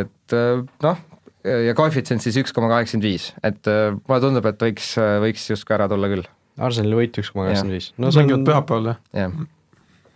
et 0.00 0.34
äh, 0.36 0.64
noh, 0.84 1.00
ja 1.44 1.74
koefitsient 1.74 2.22
siis 2.22 2.36
üks 2.42 2.52
koma 2.54 2.68
kaheksakümmend 2.70 3.06
viis, 3.06 3.30
et 3.46 3.70
mulle 3.70 4.20
tundub, 4.22 4.44
et 4.50 4.60
võiks, 4.60 4.92
võiks 5.24 5.46
justkui 5.54 5.72
ära 5.78 5.86
tulla 5.90 6.10
küll. 6.12 6.26
Arsenali 6.60 6.98
võit 6.98 7.16
üks 7.22 7.32
koma 7.32 7.48
kaheksakümmend 7.48 7.78
viis. 7.78 7.88
no 7.96 8.12
see 8.12 8.26
on 8.26 8.44
pühapäeval, 8.46 8.92
jah? 9.16 9.40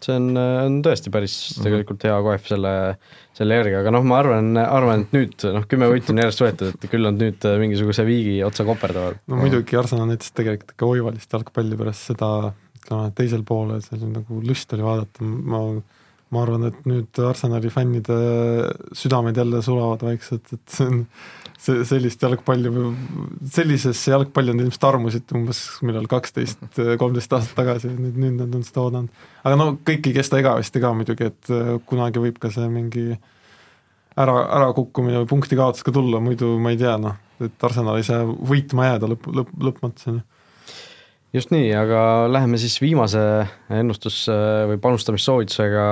See 0.03 0.17
on, 0.17 0.31
on 0.37 0.81
tõesti 0.85 1.13
päris 1.15 1.37
-hmm. 1.37 1.67
tegelikult 1.67 2.07
hea 2.09 2.17
koef 2.27 2.49
selle, 2.51 2.75
selle 3.39 3.61
järgi, 3.61 3.77
aga 3.81 3.95
noh, 3.95 4.05
ma 4.09 4.19
arvan, 4.23 4.57
arvan, 4.61 5.07
et 5.07 5.17
nüüd 5.17 5.47
noh, 5.55 5.67
kümme 5.71 5.89
võitu 5.93 6.15
on 6.15 6.23
järjest 6.23 6.45
võetud, 6.45 6.75
et 6.75 6.91
küll 6.91 7.07
nad 7.07 7.21
nüüd 7.21 7.49
mingisuguse 7.63 8.07
viigi 8.09 8.37
otsa 8.47 8.67
koperdavad. 8.69 9.21
no 9.27 9.41
muidugi, 9.41 9.77
Arsenal 9.81 10.09
näitas 10.11 10.33
tegelikult 10.33 10.77
ikka 10.77 10.87
oivalist 10.87 11.33
jalgpalli 11.33 11.77
pärast 11.81 12.13
seda, 12.13 12.31
ütleme 12.81 13.11
teisel 13.17 13.45
poolel, 13.47 13.83
seal 13.85 14.09
nagu 14.11 14.41
lust 14.45 14.73
oli 14.77 14.87
vaadata, 14.87 15.25
ma 15.25 15.63
ma 16.35 16.43
arvan, 16.43 16.69
et 16.69 16.85
nüüd 16.89 17.23
Arsenali 17.23 17.71
fännide 17.73 18.19
südamed 18.97 19.39
jälle 19.39 19.63
sulavad 19.65 20.03
vaikselt, 20.05 20.51
et 20.57 20.77
see 20.77 20.91
on 20.91 21.03
see, 21.65 21.85
sellist 21.89 22.23
jalgpalli, 22.25 22.73
sellisesse 23.55 24.13
jalgpalli 24.13 24.55
nad 24.55 24.67
ilmselt 24.67 24.89
armusid 24.89 25.35
umbes 25.37 25.63
millal 25.87 26.09
kaksteist, 26.11 26.65
kolmteist 27.01 27.37
aastat 27.37 27.57
tagasi, 27.59 27.93
nüüd, 27.95 28.19
nüüd 28.21 28.37
nad 28.43 28.59
on 28.59 28.67
seda 28.67 28.85
oodanud. 28.85 29.25
aga 29.45 29.61
no 29.61 29.71
kõik 29.87 30.11
ei 30.11 30.19
kesta 30.19 30.41
igavesti 30.43 30.83
ka 30.83 30.93
muidugi, 30.97 31.31
et 31.33 31.55
äh, 31.55 31.75
kunagi 31.89 32.23
võib 32.23 32.41
ka 32.43 32.53
see 32.55 32.69
mingi 32.73 33.07
ära, 33.15 34.37
ärakukkumine 34.61 35.23
või 35.23 35.31
punkti 35.31 35.59
kaotus 35.59 35.87
ka 35.87 35.95
tulla, 35.95 36.21
muidu 36.23 36.55
ma 36.63 36.75
ei 36.75 36.81
tea, 36.81 36.97
noh, 37.01 37.17
et 37.43 37.67
Arsenal 37.67 37.99
ei 37.99 38.07
saa 38.07 38.23
võitma 38.25 38.93
jääda 38.93 39.11
lõpp, 39.15 39.31
lõpp, 39.41 39.59
lõpmatuseni 39.71 40.23
just 41.35 41.51
nii, 41.51 41.71
aga 41.75 42.01
läheme 42.31 42.59
siis 42.63 42.77
viimase 42.83 43.21
ennustus- 43.75 44.29
või 44.71 44.79
panustamissoovitusega 44.83 45.87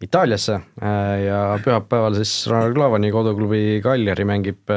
Itaaliasse 0.00 0.54
äh, 0.56 1.24
ja 1.26 1.40
pühapäeval 1.60 2.14
siis 2.16 2.32
Rannar 2.48 2.72
Klavani 2.72 3.10
koduklubi 3.12 3.80
Cagliari 3.84 4.24
mängib 4.24 4.70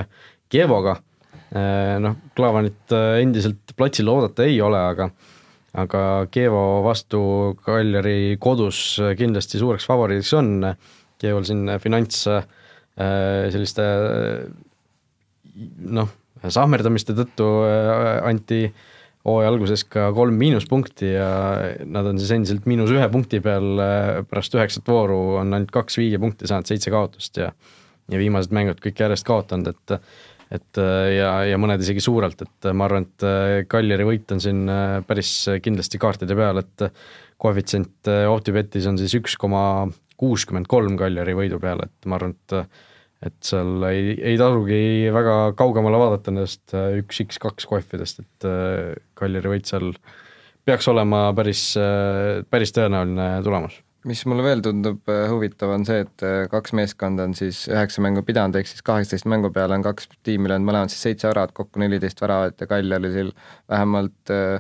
Kievoga. 0.52 0.98
Äh, 1.56 1.96
noh, 2.04 2.18
Klavanit 2.36 2.92
äh, 2.92 3.22
endiselt 3.22 3.72
platsil 3.78 4.10
oodata 4.12 4.44
ei 4.44 4.60
ole, 4.62 4.82
aga 4.82 5.08
aga 5.80 6.02
Kievo 6.34 6.82
vastu 6.86 7.22
Cagliari 7.64 8.36
kodus 8.42 9.00
kindlasti 9.18 9.62
suureks 9.62 9.88
favoriidiks 9.90 10.34
on. 10.38 10.52
Kievol 11.24 11.46
siin 11.48 11.70
finants 11.80 12.26
selliste 12.28 13.84
noh, 15.96 16.10
sahmerdamiste 16.44 17.16
tõttu 17.16 17.48
anti 18.28 18.66
äh, 18.68 18.92
hooaja 19.28 19.52
alguses 19.54 19.86
ka 19.88 20.10
kolm 20.16 20.36
miinuspunkti 20.40 21.14
ja 21.14 21.30
nad 21.88 22.10
on 22.10 22.20
siis 22.20 22.34
endiselt 22.36 22.68
miinus 22.70 22.92
ühe 22.92 23.06
punkti 23.12 23.40
peal, 23.44 23.80
äh, 23.80 24.20
pärast 24.28 24.56
üheksat 24.58 24.90
vooru 24.90 25.38
on 25.40 25.56
ainult 25.56 25.72
kaks 25.74 25.98
viiepunkti 26.02 26.50
saanud, 26.50 26.68
seitse 26.70 26.94
kaotust 26.94 27.40
ja 27.40 27.54
ja 28.12 28.20
viimased 28.20 28.52
mängud 28.52 28.82
kõik 28.84 29.00
järjest 29.00 29.24
kaotanud, 29.28 29.72
et 29.72 29.98
et 30.54 30.80
äh, 30.82 31.08
ja, 31.16 31.30
ja 31.48 31.58
mõned 31.58 31.82
isegi 31.82 32.04
suurelt, 32.04 32.42
et 32.44 32.68
ma 32.76 32.90
arvan, 32.90 33.08
et 33.08 33.26
äh, 33.26 33.58
Kaljari 33.72 34.06
võit 34.06 34.34
on 34.36 34.44
siin 34.44 34.68
päris 35.08 35.32
kindlasti 35.64 36.02
kaartide 36.02 36.36
peal, 36.38 36.60
et 36.60 36.90
koefitsient 37.42 38.12
Optibetis 38.30 38.86
on 38.92 39.00
siis 39.00 39.16
üks 39.18 39.38
koma 39.40 39.88
kuuskümmend 40.20 40.68
kolm 40.72 41.00
Kaljari 41.00 41.34
võidu 41.36 41.64
peale, 41.64 41.88
et 41.88 42.12
ma 42.12 42.20
arvan, 42.20 42.36
et 42.36 42.84
et 43.28 43.38
seal 43.46 43.86
ei, 43.88 44.14
ei 44.20 44.36
tasugi 44.40 44.82
väga 45.14 45.38
kaugemale 45.60 46.00
vaadata 46.02 46.34
nendest 46.34 46.76
äh, 46.76 47.00
üks 47.02 47.22
X 47.24 47.40
kaks 47.44 47.68
kohvidest, 47.70 48.22
et 48.24 48.48
äh, 48.50 48.94
Kaljari 49.20 49.56
võit 49.56 49.70
seal 49.70 49.94
peaks 50.68 50.88
olema 50.92 51.26
päris, 51.38 51.72
äh, 51.80 52.44
päris 52.52 52.76
tõenäoline 52.76 53.30
tulemus. 53.46 53.80
mis 54.10 54.26
mulle 54.28 54.44
veel 54.44 54.62
tundub 54.64 55.08
huvitav, 55.32 55.72
on 55.78 55.86
see, 55.88 56.04
et 56.04 56.26
kaks 56.52 56.74
meeskonda 56.76 57.24
on 57.30 57.36
siis 57.38 57.62
üheksa 57.72 58.04
mängu 58.04 58.26
pidanud, 58.28 58.58
ehk 58.60 58.68
siis 58.68 58.84
kaheksateist 58.84 59.30
mängu 59.32 59.54
peale 59.56 59.78
on 59.78 59.86
kaks 59.86 60.10
tiimi 60.28 60.52
löönud 60.52 60.68
mõlemad 60.68 60.92
siis 60.92 61.06
seitse 61.08 61.30
väravat, 61.30 61.56
kokku 61.56 61.80
neliteist 61.80 62.20
väravat 62.20 62.60
ja 62.60 62.68
Kaljaril 62.68 63.32
vähemalt 63.72 64.34
öö, 64.34 64.58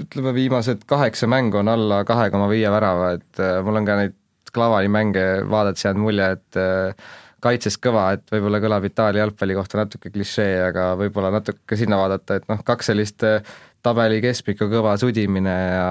ütleme, 0.00 0.32
viimased 0.32 0.86
kaheksa 0.88 1.28
mängu 1.28 1.60
on 1.60 1.68
alla 1.68 2.00
kahe 2.08 2.30
koma 2.32 2.48
viie 2.48 2.72
värava, 2.72 3.12
et 3.18 3.44
mul 3.66 3.82
on 3.82 3.90
ka 3.90 4.00
neid 4.00 4.16
Klavani 4.52 4.88
mänge 4.92 5.26
vaadates 5.48 5.84
jäänud 5.86 6.04
mulje, 6.04 6.30
et 6.36 6.60
äh, 6.60 7.10
kaitses 7.42 7.78
kõva, 7.82 8.06
et 8.16 8.24
võib-olla 8.32 8.60
kõlab 8.62 8.86
Itaalia 8.86 9.24
jalgpalli 9.24 9.56
kohta 9.58 9.80
natuke 9.80 10.12
klišee, 10.14 10.56
aga 10.68 10.92
võib-olla 11.00 11.32
natuke 11.34 11.78
sinna 11.78 11.98
vaadata, 12.00 12.38
et 12.38 12.48
noh, 12.50 12.60
kaks 12.66 12.92
sellist 12.92 13.24
äh, 13.26 13.40
tabeli 13.82 14.20
keskmikku 14.22 14.68
kõva 14.70 14.94
sudimine 15.00 15.54
ja 15.72 15.88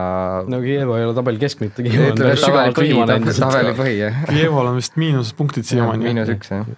no 0.47 0.62
Kievo 0.64 0.95
ei 0.99 1.07
ole 1.07 1.16
tabeli 1.18 1.41
keskmik, 1.41 1.74
ta 1.76 1.86
Kievo 1.86 2.12
on 2.14 2.22
tabeli 2.22 2.78
põhi, 2.78 3.36
tabeli 3.39 3.74
põhi, 3.82 3.97
jah. 3.99 4.22
Kievol 4.30 4.72
on 4.72 4.80
vist 4.80 4.95
miinuspunktid 5.01 5.68
siiamaani. 5.68 6.07
miinus 6.07 6.32
üks, 6.38 6.53
jah. 6.53 6.72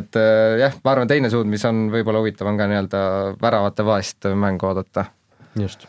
et 0.00 0.18
äh, 0.18 0.56
jah, 0.64 0.80
ma 0.82 0.96
arvan, 0.96 1.10
teine 1.10 1.30
suund, 1.32 1.50
mis 1.52 1.62
on 1.68 1.86
võib-olla 1.94 2.24
huvitav, 2.24 2.50
on 2.50 2.58
ka 2.58 2.70
nii-öelda 2.72 3.04
väravate 3.42 3.86
vaest 3.86 4.32
mängu 4.34 4.72
oodata. 4.72 5.06
just 5.60 5.86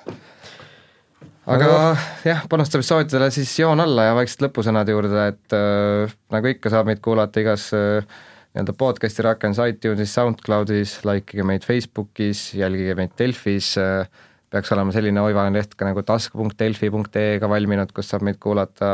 aga 1.45 1.95
jah, 2.23 2.45
panustamissoovitusele 2.49 3.29
siis 3.33 3.51
joon 3.59 3.79
alla 3.83 4.03
ja 4.09 4.13
vaikselt 4.17 4.41
lõpusõnade 4.47 4.91
juurde, 4.95 5.21
et 5.33 5.49
äh, 5.57 6.13
nagu 6.33 6.45
ikka, 6.51 6.67
saab 6.73 6.85
meid 6.89 7.01
kuulata 7.03 7.37
igas 7.43 7.63
äh, 7.75 8.05
nii-öelda 8.53 8.73
podcast'i 8.77 9.21
rakendus 9.25 9.61
iTunesis, 9.65 10.13
SoundCloudis, 10.15 10.91
likeige 11.07 11.43
meid 11.47 11.63
Facebookis, 11.67 12.39
jälgige 12.59 12.93
meid 12.99 13.11
Delfis 13.19 13.67
äh,, 13.81 14.05
peaks 14.53 14.69
olema 14.75 14.91
selline 14.93 15.21
oivane 15.25 15.51
leht 15.57 15.71
ka 15.75 15.83
nagu 15.87 16.01
task.delfi.ee-ga 16.05 17.47
valminud, 17.49 17.91
kus 17.95 18.07
saab 18.13 18.23
meid 18.27 18.37
kuulata, 18.41 18.87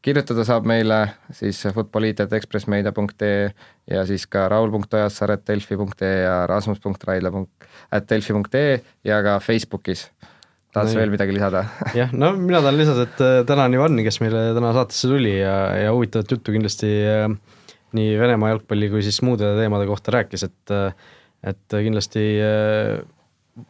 kirjutada 0.00 0.42
saab 0.46 0.64
meile 0.70 0.98
siis 1.36 1.58
futboliit.ekspressmeedia.ee 1.74 3.42
ja 3.90 4.00
siis 4.08 4.24
ka 4.30 4.40
raul.ojassaar.delfi.ee 4.52 6.16
ja 6.22 6.34
rasmus.raidla.delfi.ee 6.48 8.70
ja 9.10 9.16
ka 9.26 9.32
Facebookis 9.42 10.00
tahad 10.74 10.90
sa 10.90 11.00
veel 11.00 11.12
midagi 11.12 11.34
lisada 11.34 11.64
jah, 11.98 12.12
no 12.14 12.32
mina 12.38 12.62
tahan 12.62 12.78
lisada, 12.78 13.06
et 13.08 13.22
äh, 13.24 13.38
tänan 13.48 13.74
Ivani, 13.76 14.04
kes 14.06 14.20
meile 14.22 14.50
täna 14.56 14.72
saatesse 14.76 15.10
tuli 15.10 15.36
ja, 15.38 15.54
ja 15.84 15.94
huvitavat 15.94 16.30
juttu 16.30 16.54
kindlasti 16.54 16.90
äh, 17.10 17.30
nii 17.96 18.18
Venemaa 18.20 18.52
jalgpalli 18.52 18.90
kui 18.92 19.02
siis 19.02 19.18
muude 19.26 19.48
teemade 19.58 19.88
kohta 19.90 20.14
rääkis, 20.18 20.46
et 20.46 20.74
et 21.40 21.72
kindlasti 21.72 22.22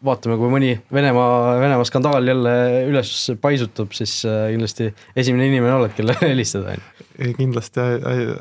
vaatame, 0.05 0.37
kui 0.37 0.51
mõni 0.53 0.75
Venemaa, 0.93 1.55
Venemaa 1.63 1.87
skandaal 1.89 2.27
jälle 2.29 2.53
üles 2.91 3.13
paisutub, 3.41 3.95
siis 3.97 4.19
kindlasti 4.27 4.91
esimene 5.17 5.47
inimene 5.49 5.79
oled, 5.79 5.95
kellele 5.97 6.29
helistada, 6.35 6.75
on 6.75 6.83
ju. 6.83 7.33
kindlasti, 7.39 7.87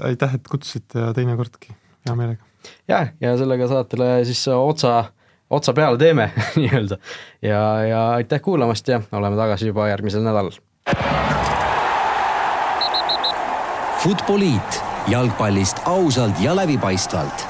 aitäh, 0.09 0.35
et 0.35 0.51
kutsusite 0.51 0.99
ja 1.05 1.13
teinekordki, 1.15 1.71
hea 2.09 2.17
meelega. 2.19 2.43
jah, 2.91 3.13
ja 3.23 3.37
sellega 3.39 3.69
saatele 3.71 4.09
siis 4.27 4.43
otsa 4.51 4.97
otsa 5.49 5.73
peale 5.73 5.97
teeme 5.97 6.31
nii-öelda. 6.55 6.97
ja, 7.41 7.83
ja 7.83 8.09
aitäh 8.11 8.41
kuulamast 8.41 8.87
ja 8.87 9.01
oleme 9.11 9.35
tagasi 9.35 9.67
juba 9.67 9.87
järgmisel 9.87 10.23
nädalal. 10.23 10.51
Futboliit 14.03 14.83
jalgpallist 15.07 15.81
ausalt 15.85 16.35
ja 16.39 16.55
läbipaistvalt 16.55 17.48